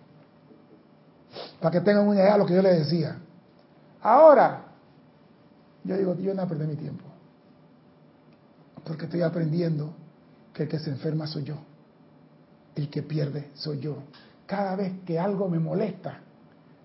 Para 1.59 1.73
que 1.73 1.81
tengan 1.81 2.07
una 2.07 2.21
idea 2.21 2.35
de 2.35 2.39
lo 2.39 2.47
que 2.47 2.55
yo 2.55 2.63
les 2.63 2.79
decía. 2.79 3.17
Ahora, 4.03 4.67
yo 5.83 5.97
digo, 5.97 6.15
yo 6.15 6.33
no 6.33 6.47
perdí 6.47 6.65
mi 6.65 6.77
tiempo. 6.77 7.07
Porque 8.85 9.07
estoy 9.07 9.23
aprendiendo 9.23 9.93
que 10.55 10.63
el 10.63 10.69
que 10.69 10.79
se 10.79 10.91
enferma 10.91 11.27
soy 11.27 11.43
yo. 11.43 11.70
El 12.75 12.89
que 12.89 13.03
pierde 13.03 13.51
soy 13.55 13.81
yo. 13.81 13.97
Cada 14.47 14.77
vez 14.77 14.93
que 15.05 15.19
algo 15.19 15.49
me 15.49 15.59
molesta, 15.59 16.21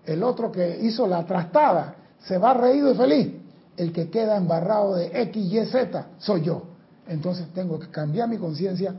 el 0.04 0.22
otro 0.22 0.52
que 0.52 0.78
hizo 0.82 1.06
la 1.06 1.24
trastada 1.26 1.96
se 2.20 2.38
va 2.38 2.54
reído 2.54 2.92
y 2.92 2.96
feliz. 2.96 3.32
El 3.76 3.92
que 3.92 4.08
queda 4.08 4.36
embarrado 4.36 4.96
de 4.96 5.10
X, 5.22 5.52
Y, 5.52 5.66
Z 5.66 6.06
soy 6.18 6.42
yo. 6.42 6.62
Entonces 7.06 7.48
tengo 7.52 7.78
que 7.78 7.88
cambiar 7.88 8.28
mi 8.28 8.38
conciencia. 8.38 8.94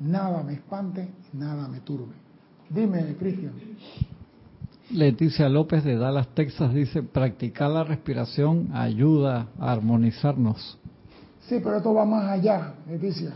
Nada 0.00 0.42
me 0.42 0.54
espante, 0.54 1.10
nada 1.32 1.68
me 1.68 1.80
turbe. 1.80 2.14
Dime, 2.70 3.14
Cristian. 3.18 3.52
Leticia 4.90 5.48
López 5.48 5.84
de 5.84 5.96
Dallas, 5.96 6.28
Texas 6.34 6.72
dice, 6.74 7.02
practicar 7.02 7.70
la 7.70 7.84
respiración 7.84 8.70
ayuda 8.72 9.48
a 9.58 9.72
armonizarnos. 9.72 10.78
Sí, 11.40 11.60
pero 11.62 11.76
esto 11.76 11.94
va 11.94 12.04
más 12.04 12.30
allá, 12.30 12.74
Leticia. 12.88 13.32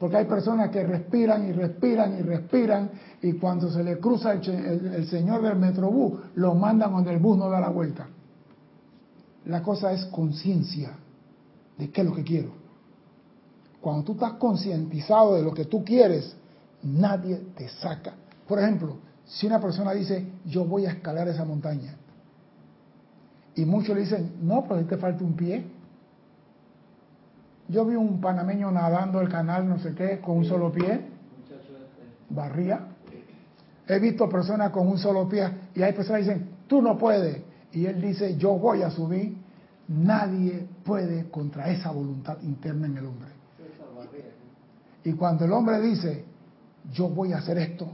Porque 0.00 0.16
hay 0.16 0.24
personas 0.24 0.70
que 0.70 0.82
respiran 0.82 1.46
y 1.46 1.52
respiran 1.52 2.18
y 2.18 2.22
respiran 2.22 2.90
y 3.20 3.34
cuando 3.34 3.70
se 3.70 3.84
le 3.84 3.98
cruza 3.98 4.32
el, 4.32 5.06
señor 5.06 5.42
del 5.42 5.56
metrobús, 5.56 6.20
lo 6.36 6.54
mandan 6.54 6.90
donde 6.90 7.12
el 7.12 7.18
bus 7.18 7.36
no 7.36 7.50
da 7.50 7.60
la 7.60 7.68
vuelta. 7.68 8.08
La 9.44 9.62
cosa 9.62 9.92
es 9.92 10.06
conciencia 10.06 10.92
de 11.76 11.90
qué 11.90 12.00
es 12.00 12.06
lo 12.06 12.14
que 12.14 12.24
quiero. 12.24 12.48
Cuando 13.82 14.02
tú 14.04 14.12
estás 14.12 14.32
concientizado 14.32 15.34
de 15.34 15.42
lo 15.42 15.52
que 15.52 15.66
tú 15.66 15.84
quieres, 15.84 16.34
nadie 16.82 17.36
te 17.54 17.68
saca. 17.68 18.14
Por 18.48 18.58
ejemplo, 18.58 18.96
si 19.26 19.46
una 19.46 19.60
persona 19.60 19.92
dice, 19.92 20.26
yo 20.46 20.64
voy 20.64 20.86
a 20.86 20.92
escalar 20.92 21.28
esa 21.28 21.44
montaña, 21.44 21.94
y 23.54 23.66
muchos 23.66 23.94
le 23.94 24.02
dicen, 24.02 24.32
no, 24.40 24.64
pero 24.66 24.82
te 24.86 24.96
falta 24.96 25.22
un 25.22 25.34
pie. 25.34 25.62
Yo 27.70 27.84
vi 27.84 27.94
un 27.94 28.20
panameño 28.20 28.70
nadando 28.70 29.20
el 29.20 29.28
canal, 29.28 29.68
no 29.68 29.78
sé 29.78 29.94
qué, 29.94 30.20
con 30.20 30.38
un 30.38 30.44
solo 30.44 30.72
pie. 30.72 31.00
Barría. 32.28 32.86
He 33.86 33.98
visto 33.98 34.28
personas 34.28 34.70
con 34.70 34.88
un 34.88 34.98
solo 34.98 35.28
pie 35.28 35.48
y 35.74 35.82
hay 35.82 35.92
personas 35.92 36.22
que 36.22 36.30
dicen, 36.30 36.50
tú 36.66 36.82
no 36.82 36.98
puedes. 36.98 37.42
Y 37.72 37.86
él 37.86 38.00
dice, 38.00 38.36
yo 38.36 38.58
voy 38.58 38.82
a 38.82 38.90
subir. 38.90 39.36
Nadie 39.88 40.66
puede 40.84 41.30
contra 41.30 41.70
esa 41.70 41.90
voluntad 41.90 42.38
interna 42.42 42.86
en 42.86 42.96
el 42.96 43.06
hombre. 43.06 43.30
Y 45.04 45.12
cuando 45.12 45.44
el 45.44 45.52
hombre 45.52 45.80
dice, 45.80 46.24
yo 46.92 47.08
voy 47.08 47.32
a 47.32 47.38
hacer 47.38 47.58
esto, 47.58 47.88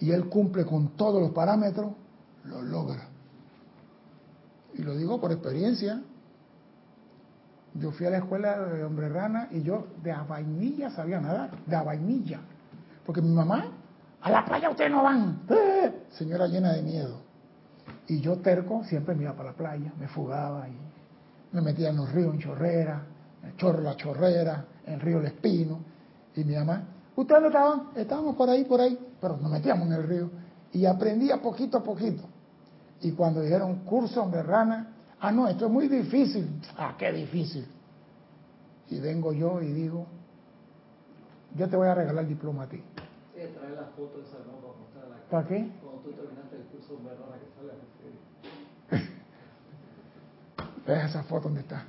y 0.00 0.10
él 0.10 0.28
cumple 0.28 0.64
con 0.64 0.88
todos 0.96 1.20
los 1.20 1.30
parámetros, 1.30 1.92
lo 2.44 2.62
logra. 2.62 3.08
Y 4.74 4.82
lo 4.82 4.96
digo 4.96 5.20
por 5.20 5.32
experiencia. 5.32 6.02
Yo 7.74 7.90
fui 7.90 8.06
a 8.06 8.10
la 8.10 8.18
escuela 8.18 8.58
de 8.60 8.84
hombre 8.84 9.08
rana 9.08 9.48
y 9.50 9.62
yo 9.62 9.86
de 10.02 10.12
a 10.12 10.22
vainilla 10.22 10.90
sabía 10.90 11.20
nadar, 11.20 11.50
de 11.66 11.76
a 11.76 11.82
vainilla. 11.82 12.40
Porque 13.04 13.20
mi 13.20 13.34
mamá, 13.34 13.66
a 14.20 14.30
la 14.30 14.44
playa 14.44 14.70
ustedes 14.70 14.90
no 14.90 15.02
van. 15.02 15.42
¡Eh! 15.48 16.04
Señora 16.10 16.46
llena 16.46 16.72
de 16.72 16.82
miedo. 16.82 17.20
Y 18.06 18.20
yo 18.20 18.36
terco 18.38 18.84
siempre 18.84 19.14
me 19.14 19.24
iba 19.24 19.32
para 19.32 19.50
la 19.50 19.56
playa, 19.56 19.92
me 19.98 20.08
fugaba 20.08 20.68
y 20.68 20.76
me 21.52 21.60
metía 21.60 21.90
en 21.90 21.96
los 21.96 22.12
ríos 22.12 22.34
en 22.34 22.40
Chorrera, 22.40 23.02
en 23.42 23.56
Chorro 23.56 23.80
La 23.80 23.96
Chorrera, 23.96 24.64
en 24.86 25.00
Río 25.00 25.18
El 25.18 25.26
Espino. 25.26 25.80
Y 26.36 26.44
mi 26.44 26.54
mamá, 26.54 26.82
¿Ustedes 27.16 27.42
dónde 27.42 27.56
estaban? 27.56 27.82
Estábamos 27.94 28.36
por 28.36 28.50
ahí, 28.50 28.64
por 28.64 28.80
ahí, 28.80 28.98
pero 29.20 29.36
nos 29.36 29.50
metíamos 29.50 29.86
en 29.86 29.92
el 29.92 30.02
río 30.02 30.30
y 30.72 30.84
aprendía 30.84 31.40
poquito 31.40 31.78
a 31.78 31.82
poquito. 31.82 32.24
Y 33.02 33.12
cuando 33.12 33.40
dijeron 33.40 33.84
curso 33.84 34.28
de 34.30 34.42
rana, 34.42 34.93
ah, 35.24 35.32
no, 35.32 35.48
esto 35.48 35.66
es 35.66 35.72
muy 35.72 35.88
difícil. 35.88 36.60
Ah, 36.76 36.94
qué 36.98 37.12
difícil. 37.12 37.66
Y 38.90 39.00
vengo 39.00 39.32
yo 39.32 39.62
y 39.62 39.72
digo, 39.72 40.06
yo 41.56 41.68
te 41.68 41.76
voy 41.76 41.88
a 41.88 41.94
regalar 41.94 42.24
el 42.24 42.28
diploma 42.28 42.64
a 42.64 42.68
ti. 42.68 42.76
Sí, 42.76 43.40
trae 43.58 43.74
la 43.74 43.86
foto 43.96 44.20
esa, 44.20 44.38
¿no? 44.44 44.58
Para 44.94 45.08
la 45.08 45.16
¿Para 45.30 45.48
qué? 45.48 45.70
Cuando 45.82 46.02
tú 46.02 46.10
terminaste 46.12 46.56
el 46.56 46.62
curso 46.64 46.96
de 46.96 47.10
rana 47.14 47.36
que 47.40 47.48
sale 47.56 47.72
a 48.92 49.04
Ves 50.86 51.10
esa 51.10 51.22
foto 51.24 51.48
donde 51.48 51.60
está. 51.60 51.84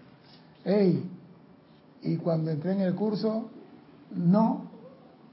Ey, 0.64 1.10
y 2.02 2.18
cuando 2.18 2.52
entré 2.52 2.72
en 2.72 2.82
el 2.82 2.96
curso, 2.96 3.50
no 4.12 4.72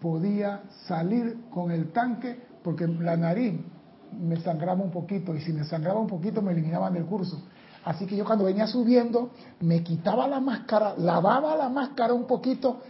podía 0.01 0.63
salir 0.87 1.45
con 1.51 1.71
el 1.71 1.93
tanque 1.93 2.37
porque 2.65 2.87
la 2.87 3.17
nariz 3.17 3.61
me 4.21 4.37
sangraba 4.37 4.83
un 4.83 4.91
poquito 4.91 5.35
y 5.35 5.41
si 5.41 5.53
me 5.53 5.65
sangraba 5.65 6.01
un 6.01 6.09
poquito 6.09 6.43
me 6.43 6.53
eliminaban 6.53 6.93
del 6.95 7.07
curso. 7.07 7.43
Así 7.85 8.07
que 8.07 8.17
yo 8.17 8.25
cuando 8.25 8.45
venía 8.45 8.67
subiendo 8.67 9.31
me 9.61 9.83
quitaba 9.83 10.29
la 10.29 10.41
máscara, 10.41 10.95
lavaba 10.97 11.57
la 11.57 11.69
máscara 11.69 12.13
un 12.15 12.27
poquito 12.27 12.81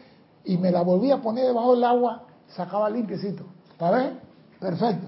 y 0.44 0.58
me 0.58 0.70
la 0.70 0.82
volvía 0.82 1.14
a 1.14 1.22
poner 1.22 1.46
debajo 1.46 1.74
del 1.74 1.84
agua, 1.84 2.24
sacaba 2.48 2.90
limpiecito. 2.90 3.44
¿Está 3.70 3.96
bien? 3.96 4.18
Perfecto. 4.60 5.06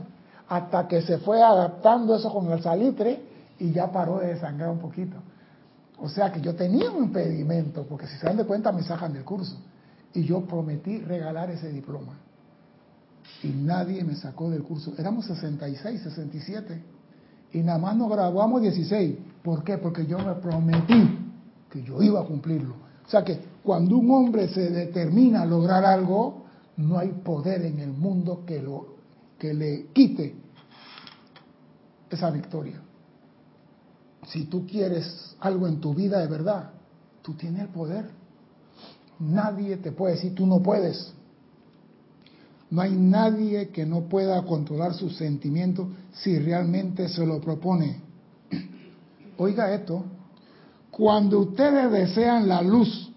Hasta 0.49 0.89
que 0.89 1.03
se 1.03 1.19
fue 1.19 1.43
adaptando 1.43 2.17
eso 2.17 2.33
con 2.33 2.51
el 2.51 2.63
salitre 2.63 3.23
y 3.59 3.73
ya 3.73 3.91
paró 3.91 4.19
de 4.19 4.39
sangrar 4.39 4.71
un 4.71 4.79
poquito. 4.79 5.17
O 6.01 6.09
sea 6.09 6.33
que 6.33 6.41
yo 6.41 6.55
tenía 6.55 6.91
un 6.91 7.05
impedimento, 7.05 7.85
porque 7.85 8.07
si 8.07 8.17
se 8.17 8.27
dan 8.27 8.37
de 8.37 8.45
cuenta 8.45 8.73
me 8.73 8.83
sacan 8.83 9.13
del 9.13 9.25
curso. 9.25 9.57
Y 10.13 10.25
yo 10.25 10.43
prometí 10.43 10.99
regalar 10.99 11.51
ese 11.51 11.71
diploma. 11.71 12.15
Y 13.43 13.49
nadie 13.49 14.05
me 14.05 14.17
sacó 14.17 14.51
del 14.51 14.63
curso. 14.63 14.95
Éramos 14.99 15.27
66, 15.27 16.03
67. 16.03 16.83
Y 17.53 17.59
nada 17.59 17.79
más 17.79 17.97
nos 17.97 18.11
graduamos 18.11 18.63
16. 18.63 19.17
¿Por 19.45 19.63
qué? 19.63 19.77
Porque 19.77 20.07
yo 20.07 20.19
me 20.19 20.35
prometí 20.37 21.19
que 21.71 21.83
yo 21.83 22.03
iba 22.03 22.23
a 22.23 22.25
cumplirlo. 22.25 22.77
O 23.07 23.11
sea 23.11 23.23
que 23.23 23.39
cuando 23.63 23.99
un 23.99 24.11
hombre 24.11 24.49
se 24.49 24.71
determina 24.71 25.43
a 25.43 25.47
lograr 25.47 25.85
algo, 25.85 26.47
no 26.79 26.99
hay 26.99 27.11
poder 27.11 27.63
en 27.67 27.79
el 27.79 27.93
mundo 27.93 28.43
que, 28.47 28.63
lo, 28.63 28.97
que 29.39 29.53
le 29.53 29.89
quite 29.93 30.35
esa 32.09 32.31
victoria. 32.31 32.81
Si 34.29 34.45
tú 34.45 34.67
quieres 34.67 35.37
algo 35.41 35.69
en 35.69 35.79
tu 35.79 35.93
vida 35.93 36.21
de 36.21 36.27
verdad, 36.27 36.71
tú 37.21 37.35
tienes 37.35 37.61
el 37.61 37.69
poder. 37.69 38.09
Nadie 39.19 39.77
te 39.77 39.93
puede 39.93 40.15
decir, 40.15 40.35
tú 40.35 40.47
no 40.47 40.63
puedes. 40.63 41.13
No 42.71 42.81
hay 42.81 42.97
nadie 42.97 43.69
que 43.69 43.85
no 43.85 44.09
pueda 44.09 44.43
controlar 44.47 44.95
sus 44.95 45.19
sentimientos 45.19 45.89
si 46.15 46.39
realmente 46.39 47.11
se 47.11 47.27
lo 47.27 47.43
propone. 47.43 48.14
Oiga 49.37 49.73
esto, 49.73 50.05
cuando 50.91 51.41
ustedes 51.41 51.91
desean 51.91 52.49
la 52.49 52.63
luz, 52.63 53.13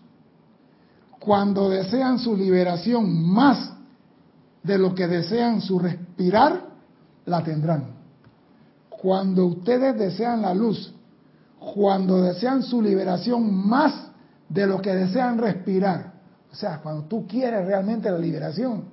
cuando 1.20 1.70
desean 1.70 2.20
su 2.20 2.36
liberación 2.36 3.28
más 3.32 3.74
de 4.64 4.78
lo 4.78 4.96
que 4.96 5.08
desean 5.08 5.62
su 5.62 5.78
respirar, 5.78 6.66
la 7.26 7.44
tendrán. 7.44 7.96
Cuando 8.90 9.46
ustedes 9.46 9.98
desean 9.98 10.42
la 10.42 10.54
luz, 10.54 10.94
cuando 11.60 12.22
desean 12.22 12.64
su 12.64 12.82
liberación 12.82 13.54
más 13.68 14.08
de 14.50 14.66
lo 14.66 14.82
que 14.82 14.94
desean 14.94 15.38
respirar. 15.38 16.14
O 16.52 16.56
sea, 16.56 16.80
cuando 16.80 17.04
tú 17.04 17.28
quieres 17.28 17.66
realmente 17.66 18.10
la 18.10 18.18
liberación, 18.18 18.86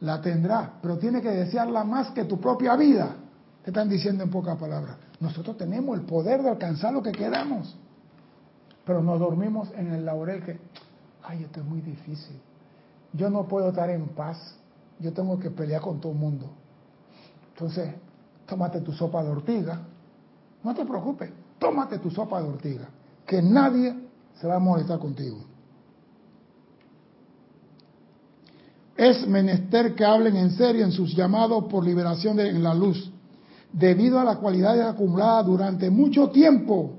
la 0.00 0.20
tendrás, 0.20 0.70
pero 0.80 0.96
tiene 0.96 1.20
que 1.20 1.30
desearla 1.30 1.84
más 1.84 2.10
que 2.12 2.24
tu 2.24 2.40
propia 2.40 2.76
vida. 2.76 3.16
Te 3.62 3.70
están 3.70 3.88
diciendo 3.88 4.24
en 4.24 4.30
pocas 4.30 4.56
palabras. 4.56 4.96
Nosotros 5.20 5.56
tenemos 5.56 5.98
el 5.98 6.04
poder 6.04 6.42
de 6.42 6.50
alcanzar 6.50 6.92
lo 6.92 7.02
que 7.02 7.12
queramos, 7.12 7.76
pero 8.84 9.02
nos 9.02 9.18
dormimos 9.18 9.70
en 9.74 9.92
el 9.92 10.04
laurel 10.04 10.44
que, 10.44 10.58
ay, 11.24 11.44
esto 11.44 11.60
es 11.60 11.66
muy 11.66 11.80
difícil. 11.80 12.40
Yo 13.12 13.28
no 13.28 13.48
puedo 13.48 13.70
estar 13.70 13.90
en 13.90 14.08
paz, 14.08 14.56
yo 15.00 15.12
tengo 15.12 15.38
que 15.38 15.50
pelear 15.50 15.80
con 15.80 16.00
todo 16.00 16.12
el 16.12 16.18
mundo. 16.18 16.46
Entonces, 17.52 17.94
tómate 18.46 18.80
tu 18.80 18.92
sopa 18.92 19.22
de 19.24 19.30
ortiga, 19.30 19.80
no 20.62 20.74
te 20.74 20.84
preocupes, 20.84 21.30
tómate 21.58 21.98
tu 21.98 22.10
sopa 22.10 22.40
de 22.40 22.48
ortiga, 22.48 22.88
que 23.26 23.42
nadie 23.42 23.94
se 24.40 24.46
va 24.46 24.56
a 24.56 24.60
molestar 24.60 24.98
contigo. 24.98 25.38
Es 28.96 29.26
menester 29.26 29.94
que 29.94 30.04
hablen 30.04 30.36
en 30.36 30.50
serio 30.52 30.84
en 30.84 30.92
sus 30.92 31.14
llamados 31.14 31.64
por 31.64 31.84
liberación 31.84 32.36
de, 32.36 32.48
en 32.48 32.62
la 32.62 32.74
luz, 32.74 33.12
debido 33.72 34.18
a 34.18 34.24
las 34.24 34.38
cualidades 34.38 34.84
acumuladas 34.84 35.46
durante 35.46 35.90
mucho 35.90 36.30
tiempo 36.30 36.94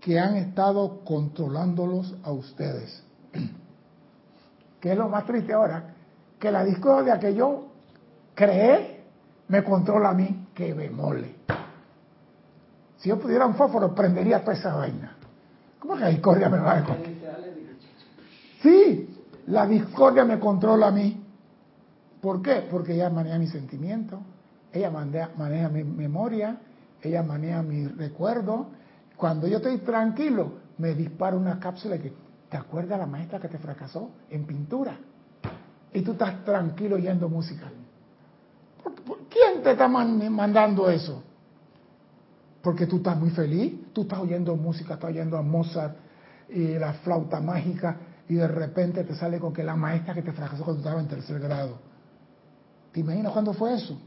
que 0.00 0.18
han 0.18 0.36
estado 0.36 1.00
controlándolos 1.04 2.14
a 2.22 2.32
ustedes. 2.32 3.02
¿Qué 4.80 4.92
es 4.92 4.98
lo 4.98 5.08
más 5.08 5.26
triste 5.26 5.52
ahora? 5.52 5.94
Que 6.38 6.50
la 6.50 6.64
discordia 6.64 7.18
que 7.18 7.34
yo 7.34 7.66
creé 8.34 9.04
me 9.48 9.64
controla 9.64 10.10
a 10.10 10.14
mí, 10.14 10.46
que 10.54 10.74
me 10.74 10.88
mole. 10.88 11.34
Si 12.98 13.08
yo 13.08 13.18
pudiera 13.18 13.46
un 13.46 13.54
fósforo, 13.54 13.94
prendería 13.94 14.40
toda 14.40 14.54
esa 14.54 14.74
vaina. 14.74 15.16
¿Cómo 15.78 15.94
que 15.94 16.00
la 16.00 16.08
discordia 16.08 16.48
me 16.48 16.58
va 16.58 16.78
a 16.78 16.84
controlar? 16.84 17.38
Sí, 18.62 19.24
la 19.46 19.66
discordia 19.66 20.24
me 20.24 20.38
controla 20.38 20.88
a 20.88 20.90
mí. 20.90 21.24
¿Por 22.20 22.42
qué? 22.42 22.66
Porque 22.68 22.96
ya 22.96 23.08
maneja 23.08 23.38
mis 23.38 23.50
sentimientos, 23.50 24.18
ella 24.72 24.90
maneja, 24.90 25.68
mi 25.68 25.84
memoria, 25.84 26.58
ella 27.02 27.22
maneja 27.22 27.62
mi 27.62 27.86
recuerdo. 27.86 28.68
Cuando 29.16 29.46
yo 29.48 29.56
estoy 29.56 29.78
tranquilo, 29.78 30.52
me 30.78 30.94
dispara 30.94 31.36
una 31.36 31.58
cápsula 31.58 31.98
que, 31.98 32.12
¿te 32.48 32.56
acuerdas 32.56 32.98
la 32.98 33.06
maestra 33.06 33.40
que 33.40 33.48
te 33.48 33.58
fracasó 33.58 34.10
en 34.30 34.44
pintura? 34.44 34.96
Y 35.92 36.02
tú 36.02 36.12
estás 36.12 36.44
tranquilo 36.44 36.96
oyendo 36.96 37.28
música. 37.28 37.70
¿Quién 39.30 39.62
te 39.62 39.72
está 39.72 39.88
mandando 39.88 40.90
eso? 40.90 41.22
Porque 42.62 42.86
tú 42.86 42.96
estás 42.96 43.16
muy 43.16 43.30
feliz, 43.30 43.92
tú 43.92 44.02
estás 44.02 44.18
oyendo 44.18 44.54
música, 44.56 44.94
estás 44.94 45.10
oyendo 45.10 45.38
a 45.38 45.42
Mozart 45.42 45.96
y 46.50 46.78
la 46.78 46.94
flauta 46.94 47.40
mágica 47.40 47.96
y 48.28 48.34
de 48.34 48.48
repente 48.48 49.04
te 49.04 49.14
sale 49.14 49.38
con 49.38 49.52
que 49.52 49.62
la 49.62 49.76
maestra 49.76 50.14
que 50.14 50.22
te 50.22 50.32
fracasó 50.32 50.64
cuando 50.64 50.80
estabas 50.80 51.02
en 51.02 51.08
tercer 51.08 51.40
grado. 51.40 51.78
¿Te 52.92 53.00
imaginas 53.00 53.32
cuándo 53.32 53.52
fue 53.54 53.74
eso? 53.74 53.98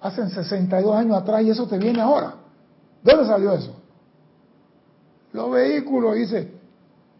Hace 0.00 0.28
62 0.28 0.94
años 0.94 1.16
atrás 1.16 1.42
y 1.42 1.50
eso 1.50 1.66
te 1.66 1.78
viene 1.78 2.00
ahora. 2.00 2.34
¿De 3.02 3.12
dónde 3.12 3.26
salió 3.26 3.52
eso? 3.52 3.74
Los 5.32 5.50
vehículos, 5.50 6.14
dice, 6.14 6.52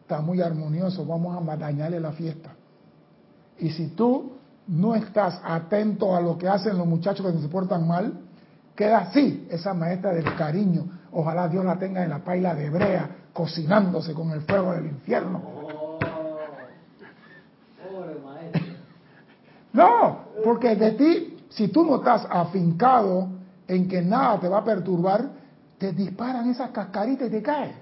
está 0.00 0.20
muy 0.20 0.40
armonioso, 0.40 1.04
vamos 1.04 1.36
a 1.36 1.56
dañarle 1.56 2.00
la 2.00 2.12
fiesta. 2.12 2.52
Y 3.58 3.70
si 3.70 3.88
tú 3.88 4.32
no 4.68 4.94
estás 4.94 5.40
atento 5.44 6.14
a 6.14 6.20
lo 6.20 6.38
que 6.38 6.48
hacen 6.48 6.78
los 6.78 6.86
muchachos 6.86 7.26
que 7.32 7.38
se 7.40 7.48
portan 7.48 7.86
mal, 7.86 8.12
queda 8.76 8.98
así 8.98 9.46
esa 9.50 9.74
maestra 9.74 10.12
del 10.12 10.34
cariño. 10.36 10.84
Ojalá 11.12 11.48
Dios 11.48 11.64
la 11.64 11.78
tenga 11.78 12.04
en 12.04 12.10
la 12.10 12.20
paila 12.20 12.54
de 12.54 12.70
brea, 12.70 13.10
cocinándose 13.32 14.14
con 14.14 14.30
el 14.30 14.42
fuego 14.42 14.72
del 14.72 14.86
infierno. 14.86 15.42
Oh, 15.44 15.98
no, 19.72 20.18
porque 20.44 20.74
de 20.76 20.92
ti, 20.92 21.37
si 21.50 21.68
tú 21.68 21.84
no 21.84 21.96
estás 21.96 22.26
afincado 22.30 23.28
en 23.66 23.88
que 23.88 24.02
nada 24.02 24.40
te 24.40 24.48
va 24.48 24.58
a 24.58 24.64
perturbar, 24.64 25.30
te 25.78 25.92
disparan 25.92 26.48
esas 26.50 26.70
cascaritas 26.70 27.28
y 27.28 27.30
te 27.30 27.42
caes. 27.42 27.74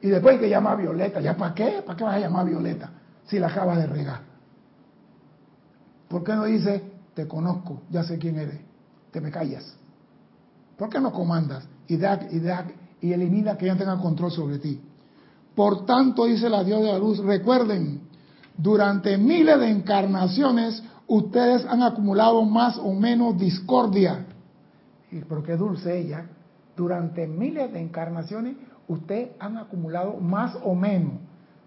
Y 0.00 0.08
después 0.08 0.34
hay 0.34 0.40
que 0.40 0.48
llamar 0.48 0.74
a 0.74 0.76
Violeta. 0.76 1.20
¿Ya 1.20 1.36
para 1.36 1.54
qué? 1.54 1.82
¿Para 1.84 1.96
qué 1.96 2.04
vas 2.04 2.14
a 2.14 2.20
llamar 2.20 2.42
a 2.42 2.50
Violeta 2.50 2.90
si 3.26 3.38
la 3.38 3.48
acabas 3.48 3.78
de 3.78 3.86
regar? 3.86 4.20
¿Por 6.08 6.22
qué 6.22 6.34
no 6.34 6.44
dice, 6.44 6.82
te 7.14 7.26
conozco, 7.26 7.82
ya 7.90 8.04
sé 8.04 8.18
quién 8.18 8.38
eres? 8.38 8.60
Te 9.10 9.20
me 9.20 9.30
callas. 9.30 9.76
¿Por 10.76 10.88
qué 10.88 11.00
no 11.00 11.12
comandas 11.12 11.66
y, 11.88 11.96
da, 11.96 12.20
y, 12.30 12.38
da, 12.38 12.66
y 13.00 13.12
elimina 13.12 13.56
que 13.56 13.64
ella 13.64 13.76
tenga 13.76 13.98
control 13.98 14.30
sobre 14.30 14.58
ti? 14.58 14.80
Por 15.54 15.86
tanto, 15.86 16.26
dice 16.26 16.50
la 16.50 16.62
Dios 16.62 16.82
de 16.82 16.92
la 16.92 16.98
Luz, 16.98 17.18
recuerden, 17.18 18.02
durante 18.56 19.16
miles 19.16 19.58
de 19.58 19.70
encarnaciones 19.70 20.82
ustedes 21.08 21.64
han 21.66 21.82
acumulado 21.82 22.44
más 22.44 22.78
o 22.78 22.92
menos 22.92 23.38
discordia. 23.38 24.26
Pero 25.10 25.42
qué 25.42 25.56
dulce 25.56 25.98
ella. 25.98 26.26
Durante 26.76 27.26
miles 27.26 27.72
de 27.72 27.80
encarnaciones 27.80 28.56
ustedes 28.88 29.30
han 29.38 29.56
acumulado 29.56 30.18
más 30.20 30.56
o 30.62 30.74
menos. 30.74 31.14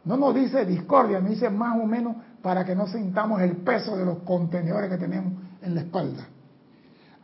No 0.05 0.17
nos 0.17 0.35
dice 0.35 0.65
discordia, 0.65 1.19
nos 1.19 1.31
dice 1.31 1.49
más 1.49 1.79
o 1.81 1.85
menos 1.85 2.15
para 2.41 2.63
que 2.65 2.75
no 2.75 2.87
sintamos 2.87 3.41
el 3.41 3.57
peso 3.57 3.97
de 3.97 4.05
los 4.05 4.19
contenedores 4.19 4.89
que 4.89 4.97
tenemos 4.97 5.33
en 5.61 5.75
la 5.75 5.81
espalda. 5.81 6.27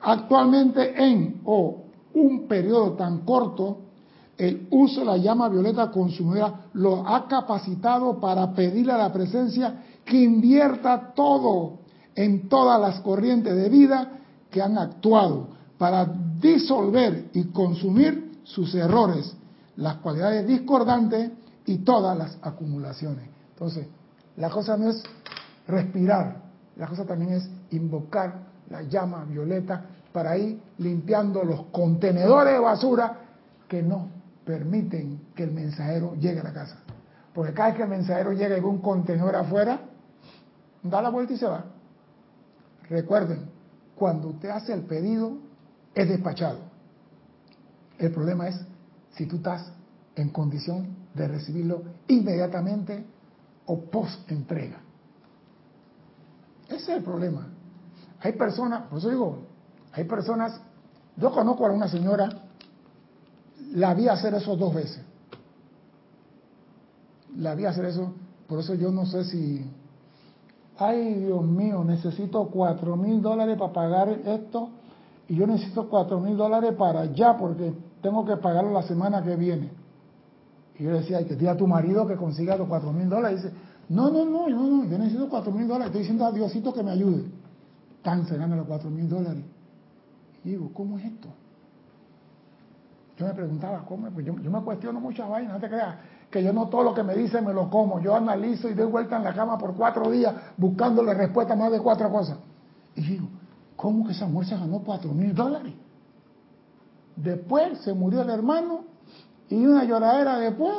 Actualmente 0.02 0.94
en 1.04 1.42
o 1.46 1.84
un 2.14 2.48
periodo 2.48 2.94
tan 2.94 3.20
corto, 3.20 3.80
el 4.38 4.68
uso 4.72 5.02
de 5.02 5.06
la 5.06 5.18
llama 5.18 5.48
violeta 5.48 5.92
consumida 5.92 6.68
lo 6.74 7.08
ha 7.08 7.28
capacitado 7.28 8.20
para 8.20 8.54
pedirle 8.54 8.92
a 8.92 8.98
la 8.98 9.14
presencia 9.14 9.84
que 10.04 10.22
invierta 10.22 11.14
todo 11.16 11.85
en 12.16 12.48
todas 12.48 12.80
las 12.80 13.02
corrientes 13.02 13.56
de 13.56 13.70
vida 13.70 14.12
que 14.50 14.62
han 14.62 14.78
actuado 14.78 15.50
para 15.78 16.06
disolver 16.40 17.26
y 17.34 17.46
consumir 17.46 18.40
sus 18.44 18.74
errores, 18.76 19.36
las 19.76 19.96
cualidades 19.98 20.48
discordantes 20.48 21.32
y 21.66 21.80
todas 21.80 22.18
las 22.18 22.38
acumulaciones. 22.42 23.28
Entonces, 23.52 23.88
la 24.38 24.50
cosa 24.50 24.78
no 24.78 24.90
es 24.90 25.04
respirar, 25.68 26.38
la 26.78 26.88
cosa 26.88 27.06
también 27.06 27.34
es 27.34 27.50
invocar 27.72 28.46
la 28.70 28.84
llama 28.84 29.26
violeta 29.26 29.86
para 30.12 30.38
ir 30.38 30.60
limpiando 30.78 31.44
los 31.44 31.64
contenedores 31.66 32.54
de 32.54 32.60
basura 32.60 33.18
que 33.68 33.84
no 33.84 34.08
permiten 34.46 35.20
que 35.36 35.44
el 35.44 35.52
mensajero 35.52 36.16
llegue 36.16 36.40
a 36.40 36.44
la 36.44 36.54
casa. 36.54 36.78
Porque 37.34 37.54
cada 37.54 37.70
vez 37.70 37.78
que 37.78 37.84
el 37.84 37.90
mensajero 37.90 38.32
llega 38.32 38.58
y 38.58 38.62
un 38.62 38.78
contenedor 38.78 39.36
afuera, 39.36 39.82
da 40.84 41.02
la 41.02 41.10
vuelta 41.10 41.34
y 41.34 41.38
se 41.38 41.46
va. 41.46 41.66
Recuerden, 42.90 43.50
cuando 43.96 44.30
usted 44.30 44.50
hace 44.50 44.74
el 44.74 44.82
pedido, 44.82 45.38
es 45.94 46.10
despachado. 46.10 46.60
El 47.98 48.12
problema 48.12 48.48
es 48.48 48.60
si 49.16 49.26
tú 49.26 49.38
estás 49.38 49.72
en 50.16 50.30
condición 50.30 50.96
de 51.14 51.28
recibirlo 51.28 51.84
inmediatamente 52.08 53.06
o 53.66 53.80
post 53.80 54.30
entrega. 54.30 54.82
Ese 56.68 56.76
es 56.76 56.90
el 56.90 57.04
problema. 57.04 57.48
Hay 58.22 58.34
personas, 58.34 58.88
por 58.88 59.00
eso 59.00 59.10
digo, 59.10 59.40
hay 59.94 60.04
personas, 60.04 60.60
yo 61.18 61.32
conozco 61.32 61.66
a 61.66 61.72
una 61.72 61.88
señora, 61.88 62.30
la 63.72 63.94
vi 63.94 64.08
hacer 64.08 64.34
eso 64.34 64.56
dos 64.56 64.74
veces. 64.74 65.02
La 67.38 67.56
vi 67.56 67.66
hacer 67.66 67.86
eso, 67.86 68.14
por 68.48 68.60
eso 68.60 68.74
yo 68.74 68.92
no 68.92 69.06
sé 69.06 69.26
si, 69.26 69.66
ay 70.78 71.14
Dios 71.16 71.44
mío, 71.44 71.84
necesito 71.84 72.48
cuatro 72.48 72.96
mil 72.96 73.22
dólares 73.22 73.58
para 73.58 73.74
pagar 73.74 74.10
esto 74.10 74.70
y 75.28 75.36
yo 75.36 75.48
necesito 75.48 75.90
cuatro 75.90 76.20
mil 76.20 76.38
dólares 76.38 76.74
para 76.78 77.02
allá 77.02 77.38
porque 77.38 77.74
tengo 78.02 78.26
que 78.26 78.38
pagarlo 78.38 78.72
la 78.72 78.84
semana 78.84 79.24
que 79.24 79.36
viene. 79.36 79.72
Y 80.78 80.84
yo 80.84 80.92
decía, 80.92 81.18
hay 81.18 81.26
que 81.26 81.34
decir 81.34 81.50
a 81.50 81.58
tu 81.58 81.68
marido 81.68 82.06
que 82.06 82.16
consiga 82.16 82.58
los 82.58 82.68
cuatro 82.68 82.92
mil 82.92 83.10
dólares. 83.10 83.40
Y 83.40 83.44
dice, 83.44 83.56
no, 83.90 84.10
no, 84.10 84.26
no, 84.26 84.50
no, 84.50 84.68
no, 84.68 84.86
yo 84.86 84.98
necesito 84.98 85.30
cuatro 85.30 85.52
mil 85.52 85.68
dólares. 85.68 85.88
Estoy 85.88 86.02
diciendo 86.02 86.26
a 86.26 86.32
Diosito 86.32 86.74
que 86.74 86.84
me 86.84 86.92
ayude. 86.92 87.26
Se 88.04 88.38
los 88.38 88.68
cuatro 88.68 88.90
mil 88.92 89.10
dólares. 89.10 89.44
Y 90.44 90.50
digo, 90.50 90.70
¿cómo 90.74 91.00
es 91.00 91.06
esto? 91.06 91.28
Yo 93.18 93.26
me 93.26 93.34
preguntaba, 93.34 93.84
¿cómo? 93.86 94.08
Pues 94.12 94.26
yo, 94.26 94.38
yo 94.40 94.52
me 94.52 94.62
cuestiono 94.62 95.00
muchas 95.00 95.28
vainas, 95.28 95.54
no 95.54 95.60
te 95.60 95.70
creas, 95.70 95.96
que 96.36 96.44
yo 96.44 96.52
no 96.52 96.68
todo 96.68 96.84
lo 96.84 96.94
que 96.94 97.02
me 97.02 97.16
dicen 97.16 97.46
me 97.46 97.54
lo 97.54 97.70
como. 97.70 98.02
Yo 98.02 98.14
analizo 98.14 98.68
y 98.68 98.74
doy 98.74 98.92
vuelta 98.92 99.16
en 99.16 99.24
la 99.24 99.34
cama 99.34 99.58
por 99.58 99.74
cuatro 99.74 100.12
días 100.12 100.36
buscándole 100.58 101.14
respuesta 101.14 101.54
a 101.54 101.56
más 101.56 101.72
de 101.72 101.80
cuatro 101.80 102.12
cosas. 102.12 102.38
Y 102.94 103.04
digo, 103.04 103.30
¿cómo 103.78 104.06
que 104.06 104.12
esa 104.12 104.28
mujer 104.28 104.50
se 104.50 104.58
ganó 104.58 104.80
cuatro 104.80 105.14
mil 105.14 105.34
dólares? 105.34 105.74
Después 107.16 107.80
se 107.80 107.94
murió 107.94 108.22
el 108.22 108.30
hermano 108.30 108.82
y 109.48 109.66
una 109.66 109.86
lloradera 109.86 110.38
después, 110.38 110.76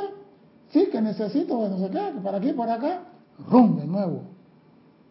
sí, 0.69 0.89
que 0.91 1.01
necesito, 1.01 1.67
no 1.67 1.79
sé 1.79 1.89
qué, 1.89 2.13
para 2.21 2.37
aquí, 2.37 2.53
para 2.53 2.75
acá, 2.75 3.01
rum, 3.49 3.79
de 3.79 3.87
nuevo. 3.87 4.25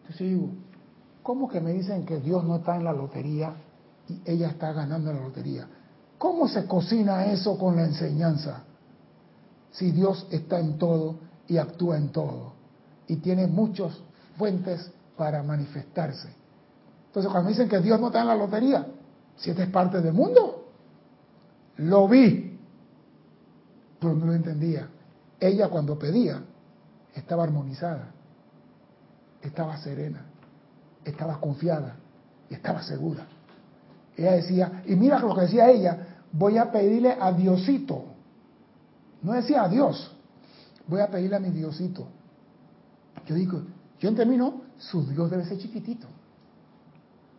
Entonces 0.03 0.29
digo, 0.29 0.47
¿cómo 1.23 1.49
que 1.49 1.59
me 1.59 1.73
dicen 1.73 2.05
que 2.05 2.21
Dios 2.21 2.45
no 2.45 2.55
está 2.55 2.77
en 2.77 2.85
la 2.85 2.93
lotería 2.93 3.53
y 4.07 4.21
ella 4.23 4.47
está 4.47 4.71
ganando 4.71 5.11
la 5.11 5.19
lotería? 5.19 5.67
¿Cómo 6.17 6.47
se 6.47 6.65
cocina 6.65 7.25
eso 7.25 7.57
con 7.57 7.75
la 7.75 7.83
enseñanza? 7.83 8.63
Si 9.77 9.91
Dios 9.91 10.25
está 10.31 10.59
en 10.59 10.79
todo 10.79 11.15
y 11.47 11.57
actúa 11.57 11.97
en 11.97 12.09
todo 12.09 12.53
y 13.07 13.17
tiene 13.17 13.45
muchas 13.45 13.95
fuentes 14.35 14.91
para 15.15 15.43
manifestarse. 15.43 16.29
Entonces, 17.07 17.31
cuando 17.31 17.49
dicen 17.49 17.69
que 17.69 17.79
Dios 17.79 17.99
no 17.99 18.07
está 18.07 18.21
en 18.21 18.27
la 18.27 18.35
lotería, 18.35 18.87
si 19.35 19.51
esta 19.51 19.63
es 19.63 19.69
parte 19.69 20.01
del 20.01 20.13
mundo, 20.13 20.65
lo 21.77 22.07
vi, 22.07 22.59
pero 23.99 24.13
no 24.13 24.25
lo 24.25 24.33
entendía. 24.33 24.87
Ella 25.39 25.69
cuando 25.69 25.97
pedía 25.97 26.41
estaba 27.13 27.43
armonizada, 27.43 28.11
estaba 29.43 29.77
serena, 29.77 30.25
estaba 31.05 31.39
confiada 31.39 31.97
y 32.49 32.55
estaba 32.55 32.81
segura. 32.81 33.27
Ella 34.15 34.31
decía, 34.31 34.83
y 34.87 34.95
mira 34.95 35.19
lo 35.19 35.35
que 35.35 35.41
decía 35.41 35.69
ella, 35.69 36.23
voy 36.31 36.57
a 36.57 36.71
pedirle 36.71 37.15
a 37.19 37.31
Diosito. 37.31 38.16
No 39.21 39.33
decía 39.33 39.63
a 39.63 39.69
Dios, 39.69 40.15
voy 40.87 41.01
a 41.01 41.09
pedirle 41.09 41.35
a 41.35 41.39
mi 41.39 41.49
Diosito. 41.49 42.07
Yo 43.25 43.35
digo, 43.35 43.61
yo 43.99 44.09
entre 44.09 44.25
mí 44.25 44.37
no, 44.37 44.61
su 44.77 45.05
Dios 45.05 45.29
debe 45.29 45.45
ser 45.45 45.57
chiquitito. 45.57 46.07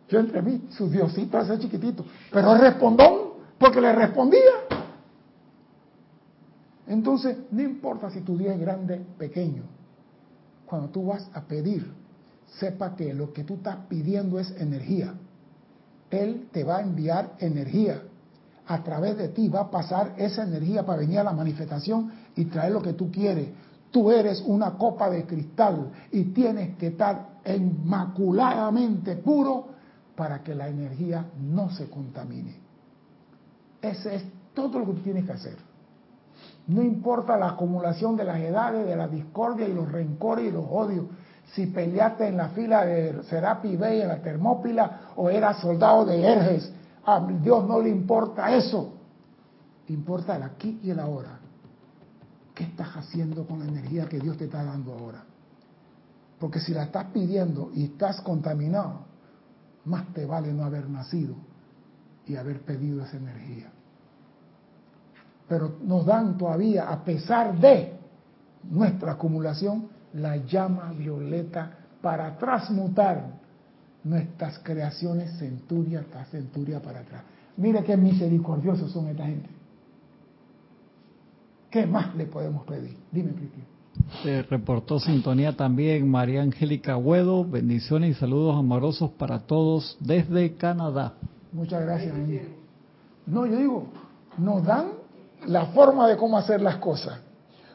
Yo 0.09 0.19
entre 0.19 0.41
mí, 0.41 0.67
su 0.71 0.89
Diosito 0.89 1.37
debe 1.37 1.49
ser 1.49 1.59
chiquitito. 1.59 2.03
Pero 2.31 2.57
respondón, 2.57 3.29
porque 3.57 3.79
le 3.79 3.93
respondía. 3.93 4.39
Entonces, 6.87 7.37
no 7.51 7.61
importa 7.61 8.09
si 8.09 8.21
tu 8.21 8.37
Dios 8.37 8.53
es 8.53 8.59
grande, 8.59 9.05
pequeño. 9.17 9.63
Cuando 10.65 10.89
tú 10.89 11.05
vas 11.05 11.29
a 11.33 11.41
pedir, 11.41 11.91
sepa 12.47 12.95
que 12.95 13.13
lo 13.13 13.31
que 13.31 13.43
tú 13.43 13.55
estás 13.55 13.77
pidiendo 13.87 14.39
es 14.39 14.49
energía. 14.59 15.13
Él 16.09 16.47
te 16.51 16.63
va 16.63 16.77
a 16.77 16.81
enviar 16.81 17.35
energía. 17.39 18.01
A 18.69 18.83
través 18.83 19.17
de 19.17 19.29
ti 19.29 19.49
va 19.49 19.61
a 19.61 19.71
pasar 19.71 20.13
esa 20.17 20.43
energía 20.43 20.85
para 20.85 20.99
venir 20.99 21.17
a 21.17 21.23
la 21.23 21.33
manifestación 21.33 22.11
y 22.35 22.45
traer 22.45 22.71
lo 22.71 22.83
que 22.83 22.93
tú 22.93 23.11
quieres. 23.11 23.49
Tú 23.89 24.11
eres 24.11 24.43
una 24.45 24.77
copa 24.77 25.09
de 25.09 25.25
cristal 25.25 25.89
y 26.11 26.25
tienes 26.25 26.77
que 26.77 26.87
estar 26.87 27.39
inmaculadamente 27.45 29.15
puro 29.15 29.69
para 30.15 30.43
que 30.43 30.53
la 30.53 30.67
energía 30.67 31.25
no 31.41 31.71
se 31.71 31.89
contamine. 31.89 32.57
Ese 33.81 34.15
es 34.15 34.23
todo 34.53 34.77
lo 34.77 34.85
que 34.85 34.93
tú 34.93 35.01
tienes 35.01 35.25
que 35.25 35.31
hacer. 35.31 35.57
No 36.67 36.83
importa 36.83 37.37
la 37.37 37.49
acumulación 37.49 38.15
de 38.15 38.25
las 38.25 38.39
edades, 38.39 38.85
de 38.85 38.95
la 38.95 39.07
discordia 39.07 39.67
y 39.67 39.73
los 39.73 39.91
rencores 39.91 40.45
y 40.45 40.51
los 40.51 40.65
odios. 40.69 41.05
Si 41.53 41.65
peleaste 41.65 42.27
en 42.27 42.37
la 42.37 42.49
fila 42.49 42.85
de 42.85 43.23
Serapi 43.23 43.75
Bey 43.75 44.01
en 44.01 44.09
la 44.09 44.21
Termópila 44.21 45.13
o 45.15 45.31
eras 45.31 45.59
soldado 45.59 46.05
de 46.05 46.23
Erges, 46.23 46.71
a 47.15 47.27
Dios 47.27 47.67
no 47.67 47.79
le 47.81 47.89
importa 47.89 48.55
eso. 48.55 48.93
Importa 49.87 50.35
el 50.35 50.43
aquí 50.43 50.79
y 50.83 50.91
el 50.91 50.99
ahora. 50.99 51.39
¿Qué 52.53 52.63
estás 52.63 52.95
haciendo 52.95 53.45
con 53.45 53.59
la 53.59 53.65
energía 53.65 54.07
que 54.07 54.19
Dios 54.19 54.37
te 54.37 54.45
está 54.45 54.63
dando 54.63 54.93
ahora? 54.93 55.23
Porque 56.39 56.59
si 56.59 56.73
la 56.73 56.83
estás 56.83 57.05
pidiendo 57.05 57.71
y 57.73 57.85
estás 57.85 58.21
contaminado, 58.21 59.01
más 59.85 60.13
te 60.13 60.25
vale 60.25 60.53
no 60.53 60.63
haber 60.63 60.89
nacido 60.89 61.35
y 62.27 62.35
haber 62.35 62.61
pedido 62.61 63.03
esa 63.03 63.17
energía. 63.17 63.71
Pero 65.47 65.77
nos 65.83 66.05
dan 66.05 66.37
todavía, 66.37 66.89
a 66.89 67.03
pesar 67.03 67.57
de 67.59 67.97
nuestra 68.69 69.13
acumulación, 69.13 69.89
la 70.13 70.37
llama 70.37 70.91
violeta 70.91 71.71
para 72.01 72.37
transmutar 72.37 73.38
nuestras 74.03 74.59
creaciones 74.59 75.37
centuria 75.37 76.05
tras 76.09 76.29
centuria 76.29 76.81
para 76.81 77.01
atrás. 77.01 77.23
Mire 77.57 77.83
qué 77.83 77.97
misericordiosos 77.97 78.91
son 78.91 79.07
esta 79.07 79.25
gente. 79.25 79.49
¿Qué 81.69 81.85
más 81.85 82.15
le 82.15 82.25
podemos 82.25 82.65
pedir? 82.65 82.97
Dime, 83.11 83.31
Cristian. 83.33 83.65
Se 84.23 84.41
reportó 84.43 84.99
sintonía 84.99 85.55
también 85.55 86.09
María 86.09 86.41
Angélica 86.41 86.97
Huedo. 86.97 87.45
Bendiciones 87.45 88.11
y 88.11 88.19
saludos 88.19 88.57
amorosos 88.57 89.11
para 89.11 89.39
todos 89.39 89.97
desde 89.99 90.55
Canadá. 90.55 91.13
Muchas 91.51 91.81
gracias. 91.81 92.13
No, 93.25 93.45
yo 93.45 93.57
digo, 93.57 93.87
nos 94.37 94.63
dan 94.63 94.87
la 95.45 95.67
forma 95.67 96.07
de 96.07 96.17
cómo 96.17 96.37
hacer 96.37 96.61
las 96.61 96.77
cosas. 96.77 97.19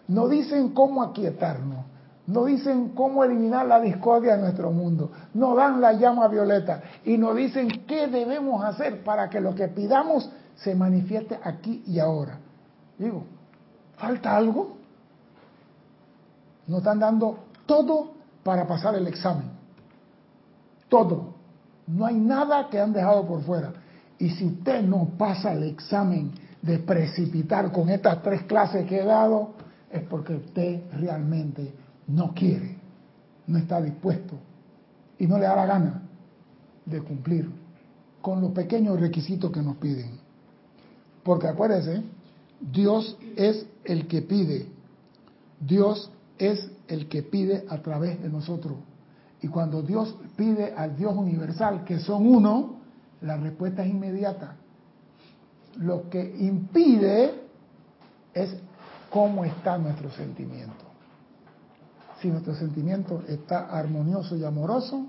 Nos 0.09 0.31
dicen 0.31 0.71
cómo 0.71 1.03
aquietarnos. 1.03 1.85
Nos 2.27 2.47
dicen 2.47 2.91
cómo 2.91 3.23
eliminar 3.23 3.67
la 3.67 3.81
discordia 3.81 4.37
de 4.37 4.43
nuestro 4.43 4.71
mundo. 4.71 5.11
Nos 5.35 5.57
dan 5.57 5.81
la 5.81 5.93
llama 5.93 6.27
violeta 6.29 6.83
y 7.05 7.19
nos 7.19 7.37
dicen 7.37 7.85
qué 7.87 8.07
debemos 8.07 8.65
hacer 8.65 9.05
para 9.05 9.29
que 9.29 9.41
lo 9.41 9.55
que 9.55 9.69
pidamos 9.69 10.31
se 10.57 10.75
manifieste 10.75 11.39
aquí 11.43 11.83
y 11.87 11.99
ahora. 11.99 12.39
Digo, 12.99 13.25
¿falta 13.97 14.37
algo? 14.37 14.77
Nos 16.67 16.79
están 16.79 16.99
dando 16.99 17.41
todo 17.67 18.13
para 18.43 18.67
pasar 18.67 18.95
el 18.95 19.07
examen. 19.07 19.51
Todo. 20.89 21.35
No 21.87 22.07
hay 22.07 22.15
nada 22.15 22.69
que 22.71 22.81
han 22.81 22.95
dejado 22.95 23.27
por 23.27 23.43
fuera. 23.43 23.73
Y 24.19 24.31
si 24.31 24.47
usted 24.47 24.83
no 24.83 25.11
pasa 25.19 25.53
el 25.53 25.65
examen 25.65 26.33
de 26.63 26.79
precipitar 26.79 27.71
con 27.71 27.91
estas 27.91 28.23
tres 28.23 28.45
clases 28.45 28.87
que 28.87 29.01
he 29.01 29.05
dado, 29.05 29.51
es 29.91 30.03
porque 30.05 30.35
usted 30.35 30.83
realmente 30.99 31.84
no 32.07 32.35
quiere, 32.35 32.77
no 33.47 33.59
está 33.59 33.81
dispuesto 33.81 34.37
y 35.19 35.27
no 35.27 35.39
le 35.39 35.45
da 35.45 35.57
la 35.57 35.67
gana 35.67 36.03
de 36.85 37.01
cumplir 37.01 37.51
con 38.21 38.41
los 38.41 38.53
pequeños 38.53 38.99
requisitos 39.01 39.51
que 39.51 39.63
nos 39.63 39.77
piden. 39.77 40.19
Porque 41.23 41.49
acuérdense, 41.49 42.03
Dios 42.61 43.19
es 43.37 43.67
el 43.85 44.07
que 44.07 44.23
pide. 44.23 44.67
Dios 45.61 46.11
es 46.39 46.71
el 46.89 47.09
que 47.09 47.23
pide 47.23 47.65
a 47.69 47.79
través 47.79 48.23
de 48.23 48.29
nosotros. 48.29 48.77
Y 49.41 49.49
cuando 49.49 49.83
Dios 49.83 50.15
pide 50.37 50.75
al 50.75 50.97
Dios 50.97 51.15
universal, 51.15 51.85
que 51.85 51.99
son 51.99 52.27
uno, 52.27 52.77
la 53.21 53.37
respuesta 53.37 53.85
es 53.85 53.91
inmediata. 53.91 54.57
Lo 55.77 56.09
que 56.09 56.37
impide 56.39 57.43
es 58.33 58.57
cómo 59.11 59.45
está 59.45 59.79
nuestro 59.79 60.11
sentimiento. 60.11 60.84
Si 62.25 62.31
nuestro 62.31 62.55
sentimiento 62.55 63.23
está 63.29 63.67
armonioso 63.69 64.35
y 64.35 64.45
amoroso, 64.45 65.09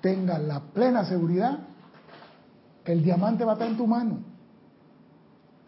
tenga 0.00 0.38
la 0.38 0.60
plena 0.60 1.04
seguridad 1.04 1.58
que 2.84 2.92
el 2.92 3.02
diamante 3.02 3.44
va 3.44 3.50
a 3.50 3.54
estar 3.54 3.66
en 3.66 3.76
tu 3.76 3.88
mano. 3.88 4.18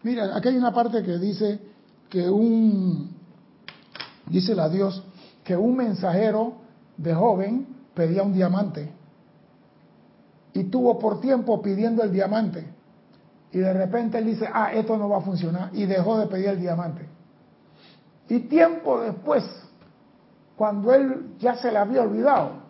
Mira, 0.03 0.33
aquí 0.33 0.47
hay 0.47 0.55
una 0.55 0.73
parte 0.73 1.03
que 1.03 1.17
dice 1.17 1.59
que 2.09 2.29
un, 2.29 3.13
dice 4.27 4.55
la 4.55 4.69
Dios, 4.69 5.03
que 5.43 5.57
un 5.57 5.75
mensajero 5.75 6.53
de 6.95 7.15
joven 7.15 7.67
pedía 7.93 8.23
un 8.23 8.31
diamante 8.31 8.93
y 10.53 10.63
tuvo 10.63 10.97
por 10.99 11.19
tiempo 11.19 11.61
pidiendo 11.61 12.01
el 12.01 12.13
diamante 12.13 12.65
y 13.51 13.57
de 13.57 13.73
repente 13.73 14.19
él 14.19 14.25
dice, 14.25 14.47
ah, 14.53 14.71
esto 14.73 14.95
no 14.95 15.09
va 15.09 15.17
a 15.17 15.21
funcionar 15.21 15.71
y 15.73 15.85
dejó 15.85 16.17
de 16.17 16.27
pedir 16.27 16.47
el 16.47 16.61
diamante. 16.61 17.05
Y 18.29 18.39
tiempo 18.47 19.01
después, 19.01 19.43
cuando 20.55 20.93
él 20.93 21.35
ya 21.39 21.55
se 21.55 21.71
le 21.71 21.77
había 21.77 22.01
olvidado, 22.01 22.61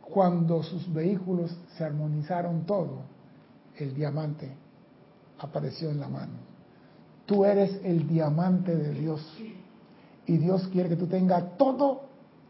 cuando 0.00 0.62
sus 0.62 0.92
vehículos 0.92 1.56
se 1.76 1.84
armonizaron 1.84 2.64
todo, 2.66 3.02
el 3.76 3.94
diamante 3.94 4.52
apareció 5.40 5.90
en 5.90 6.00
la 6.00 6.08
mano. 6.08 6.34
Tú 7.26 7.44
eres 7.44 7.80
el 7.84 8.06
diamante 8.06 8.76
de 8.76 8.92
Dios. 8.92 9.26
Y 10.26 10.36
Dios 10.36 10.68
quiere 10.68 10.88
que 10.88 10.96
tú 10.96 11.06
tengas 11.06 11.56
todo 11.56 12.02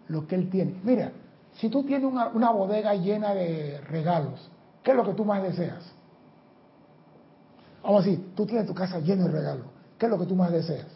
lo 0.08 0.26
que 0.26 0.34
Él 0.34 0.50
tiene. 0.50 0.78
Mira, 0.84 1.12
si 1.54 1.68
tú 1.68 1.84
tienes 1.84 2.10
una, 2.10 2.28
una 2.28 2.50
bodega 2.50 2.94
llena 2.94 3.34
de 3.34 3.80
regalos, 3.82 4.50
¿qué 4.82 4.90
es 4.90 4.96
lo 4.96 5.04
que 5.04 5.14
tú 5.14 5.24
más 5.24 5.42
deseas? 5.42 5.84
Vamos 7.82 8.02
a 8.02 8.04
decir, 8.06 8.34
tú 8.34 8.46
tienes 8.46 8.66
tu 8.66 8.74
casa 8.74 8.98
llena 8.98 9.24
de 9.24 9.32
regalos. 9.32 9.66
¿Qué 9.98 10.06
es 10.06 10.10
lo 10.10 10.18
que 10.18 10.26
tú 10.26 10.34
más 10.34 10.50
deseas? 10.50 10.86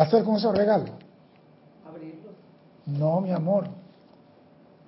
Hacer 0.00 0.24
con 0.24 0.36
esos 0.36 0.56
regalos. 0.56 0.88
Abrirlos. 1.86 2.32
No, 2.86 3.20
mi 3.20 3.32
amor. 3.32 3.68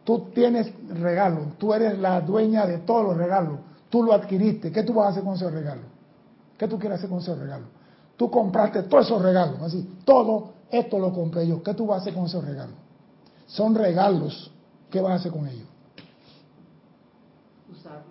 Tú 0.04 0.30
tienes 0.34 0.72
regalos, 0.88 1.58
tú 1.58 1.74
eres 1.74 1.98
la 1.98 2.22
dueña 2.22 2.66
de 2.66 2.78
todos 2.78 3.04
los 3.04 3.18
regalos. 3.18 3.58
Tú 3.90 4.02
lo 4.02 4.14
adquiriste. 4.14 4.72
¿Qué 4.72 4.82
tú 4.82 4.94
vas 4.94 5.08
a 5.08 5.10
hacer 5.10 5.22
con 5.22 5.34
esos 5.34 5.52
regalos? 5.52 5.84
¿Qué 6.56 6.66
tú 6.66 6.78
quieres 6.78 6.96
hacer 6.96 7.10
con 7.10 7.18
esos 7.18 7.38
regalos? 7.38 7.68
Tú 8.16 8.30
compraste 8.30 8.84
todos 8.84 9.04
esos 9.04 9.20
regalos, 9.20 9.60
así, 9.60 9.98
todo 10.06 10.52
esto 10.70 10.98
lo 10.98 11.12
compré 11.12 11.46
yo. 11.46 11.62
¿Qué 11.62 11.74
tú 11.74 11.86
vas 11.86 11.98
a 11.98 12.00
hacer 12.00 12.14
con 12.14 12.24
esos 12.24 12.42
regalos? 12.42 12.76
Son 13.48 13.74
regalos. 13.74 14.50
¿Qué 14.90 15.02
vas 15.02 15.12
a 15.12 15.14
hacer 15.16 15.30
con 15.30 15.46
ellos? 15.46 15.68
Usarlos. 17.70 18.04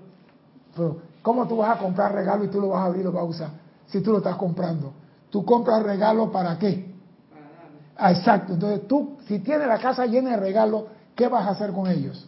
Pero, 0.75 0.97
¿cómo 1.23 1.47
tú 1.47 1.57
vas 1.57 1.79
a 1.79 1.81
comprar 1.81 2.13
regalos 2.13 2.45
y 2.45 2.51
tú 2.51 2.61
lo 2.61 2.69
vas 2.69 2.81
a 2.81 2.85
abrir 2.85 3.01
y 3.01 3.05
lo 3.05 3.11
vas 3.11 3.23
a 3.23 3.25
usar? 3.25 3.49
Si 3.87 4.01
tú 4.01 4.11
lo 4.11 4.19
estás 4.19 4.35
comprando. 4.35 4.93
¿Tú 5.31 5.43
compras 5.43 5.81
regalos 5.81 6.29
para 6.29 6.59
qué? 6.59 6.90
Ah, 8.03 8.13
exacto. 8.13 8.53
Entonces 8.53 8.87
tú, 8.87 9.17
si 9.27 9.37
tienes 9.39 9.67
la 9.67 9.77
casa 9.77 10.07
llena 10.07 10.31
de 10.31 10.37
regalos, 10.37 10.85
¿qué 11.15 11.27
vas 11.27 11.45
a 11.45 11.51
hacer 11.51 11.71
con 11.71 11.85
ellos? 11.85 12.27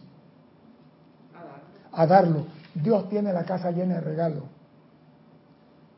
A 1.90 2.06
darlo. 2.06 2.46
Dios 2.72 3.08
tiene 3.08 3.32
la 3.32 3.44
casa 3.44 3.72
llena 3.72 3.96
de 3.96 4.00
regalos. 4.02 4.44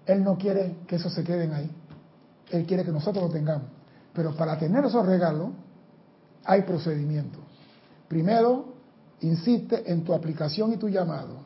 Él 0.06 0.24
no 0.24 0.38
quiere 0.38 0.78
que 0.86 0.96
eso 0.96 1.10
se 1.10 1.22
queden 1.22 1.52
ahí. 1.52 1.70
Él 2.52 2.64
quiere 2.64 2.84
que 2.84 2.90
nosotros 2.90 3.24
lo 3.24 3.30
tengamos. 3.30 3.66
Pero 4.14 4.34
para 4.34 4.58
tener 4.58 4.82
esos 4.82 5.04
regalos 5.04 5.50
hay 6.46 6.62
procedimientos. 6.62 7.42
Primero, 8.08 8.72
insiste 9.20 9.92
en 9.92 10.04
tu 10.04 10.14
aplicación 10.14 10.72
y 10.72 10.78
tu 10.78 10.88
llamado. 10.88 11.40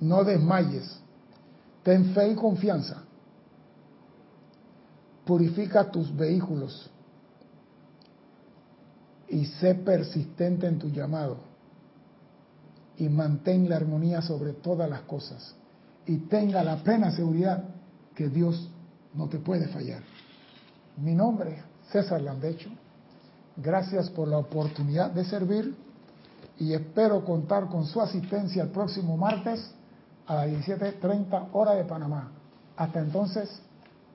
No 0.00 0.24
desmayes. 0.24 0.98
Ten 1.84 2.12
fe 2.12 2.30
y 2.30 2.34
confianza. 2.34 3.01
Purifica 5.24 5.90
tus 5.90 6.14
vehículos. 6.14 6.90
Y 9.28 9.46
sé 9.46 9.74
persistente 9.74 10.66
en 10.66 10.78
tu 10.78 10.90
llamado. 10.90 11.38
Y 12.98 13.08
mantén 13.08 13.68
la 13.68 13.76
armonía 13.76 14.20
sobre 14.20 14.52
todas 14.52 14.88
las 14.88 15.02
cosas 15.02 15.56
y 16.06 16.16
tenga 16.18 16.62
la 16.64 16.76
plena 16.76 17.10
seguridad 17.12 17.64
que 18.14 18.28
Dios 18.28 18.68
no 19.14 19.28
te 19.28 19.38
puede 19.38 19.68
fallar. 19.68 20.02
Mi 20.96 21.14
nombre, 21.14 21.62
César 21.90 22.20
Landecho. 22.20 22.70
Gracias 23.56 24.10
por 24.10 24.28
la 24.28 24.38
oportunidad 24.38 25.10
de 25.10 25.24
servir 25.24 25.74
y 26.58 26.72
espero 26.72 27.24
contar 27.24 27.68
con 27.68 27.86
su 27.86 28.00
asistencia 28.00 28.62
el 28.62 28.70
próximo 28.70 29.16
martes 29.16 29.72
a 30.26 30.34
las 30.34 30.48
17.30 30.48 31.48
hora 31.52 31.74
de 31.74 31.84
Panamá. 31.84 32.32
Hasta 32.76 33.00
entonces, 33.00 33.60